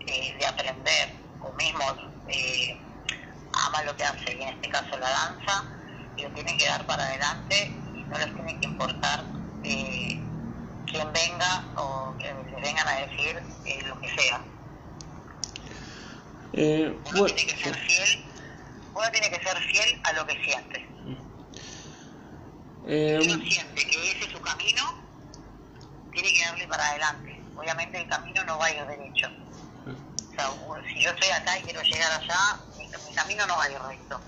eh, 0.00 0.36
de 0.38 0.46
aprender 0.46 1.14
o 1.40 1.52
mismo 1.52 1.84
eh, 2.28 2.78
ama 3.52 3.82
lo 3.84 3.96
que 3.96 4.04
hace, 4.04 4.36
y 4.36 4.42
en 4.42 4.48
este 4.48 4.68
caso 4.68 4.98
la 4.98 5.10
danza, 5.10 5.64
y 6.16 6.22
lo 6.22 6.30
tiene 6.30 6.56
que 6.56 6.66
dar 6.66 6.86
para 6.86 7.04
adelante 7.04 7.72
y 7.94 8.02
no 8.04 8.18
les 8.18 8.34
tiene 8.34 8.58
que 8.60 8.66
importar 8.66 9.24
quien 10.92 11.12
venga 11.12 11.64
o 11.76 12.14
que 12.18 12.26
le 12.26 12.60
vengan 12.60 12.86
a 12.86 13.06
decir 13.06 13.42
eh, 13.64 13.82
lo 13.86 14.00
que 14.00 14.08
sea. 14.08 14.40
Eh, 16.52 16.98
uno 17.14 17.24
tiene 17.24 17.46
que 17.46 17.56
ser 17.56 17.74
fiel, 17.74 18.24
uno 18.94 19.10
tiene 19.10 19.30
que 19.30 19.42
ser 19.42 19.58
fiel 19.62 20.00
a 20.04 20.12
lo 20.12 20.26
que 20.26 20.44
siente. 20.44 20.86
Eh, 22.86 23.18
si 23.22 23.30
uno 23.30 23.44
siente 23.44 23.86
que 23.86 24.10
ese 24.10 24.24
es 24.24 24.32
su 24.32 24.40
camino, 24.40 25.02
tiene 26.12 26.32
que 26.32 26.44
darle 26.44 26.68
para 26.68 26.86
adelante. 26.88 27.31
Obviamente 27.56 28.00
el 28.00 28.08
camino 28.08 28.44
no 28.44 28.58
va 28.58 28.66
a 28.66 28.70
ir 28.70 28.86
derecho. 28.86 29.28
O 29.86 30.34
sea, 30.34 30.50
si 30.92 31.02
yo 31.02 31.10
estoy 31.10 31.28
acá 31.28 31.58
y 31.58 31.62
quiero 31.62 31.82
llegar 31.82 32.12
allá, 32.12 32.58
mi, 32.76 33.14
camino 33.14 33.46
no 33.46 33.56
va 33.56 33.64
a 33.64 33.70
ir 33.70 33.78
recto. 33.78 34.20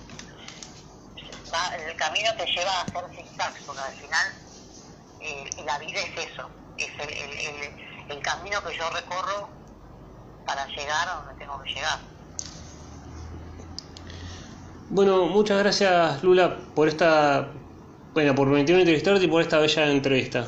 el 1.78 1.96
camino 1.96 2.30
te 2.36 2.46
lleva 2.46 2.70
a 2.70 2.82
hacer 2.82 3.04
zigzags, 3.16 3.62
porque 3.66 3.80
al 3.80 3.94
final 3.94 4.26
eh, 5.20 5.50
la 5.64 5.78
vida 5.78 6.00
es 6.00 6.30
eso, 6.30 6.50
es 6.76 6.90
el, 8.08 8.20
camino 8.22 8.62
que 8.62 8.76
yo 8.76 8.90
recorro 8.90 9.48
para 10.46 10.66
llegar 10.68 11.08
a 11.08 11.14
donde 11.14 11.34
tengo 11.34 11.62
que 11.62 11.70
llegar. 11.72 11.98
Bueno, 14.90 15.26
muchas 15.26 15.58
gracias 15.58 16.22
Lula 16.22 16.56
por 16.74 16.88
esta, 16.88 17.48
bueno, 18.12 18.34
por 18.34 18.48
permitirme 18.48 18.82
entrevistarte 18.82 19.24
y 19.24 19.28
por 19.28 19.40
esta 19.40 19.58
bella 19.58 19.86
entrevista. 19.86 20.46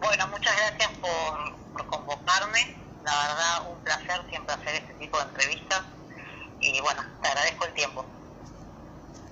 Bueno, 0.00 0.28
muchas 0.28 0.56
gracias 0.56 0.90
por, 1.00 1.86
convocarme, 1.86 2.60
la 3.02 3.12
verdad 3.12 3.72
un 3.72 3.82
placer 3.82 4.24
siempre 4.28 4.54
hacer 4.54 4.74
este 4.76 4.94
tipo 4.94 5.18
de 5.18 5.24
entrevistas 5.24 5.82
y 6.60 6.80
bueno, 6.80 7.02
te 7.20 7.28
agradezco 7.28 7.64
el 7.66 7.74
tiempo. 7.74 8.17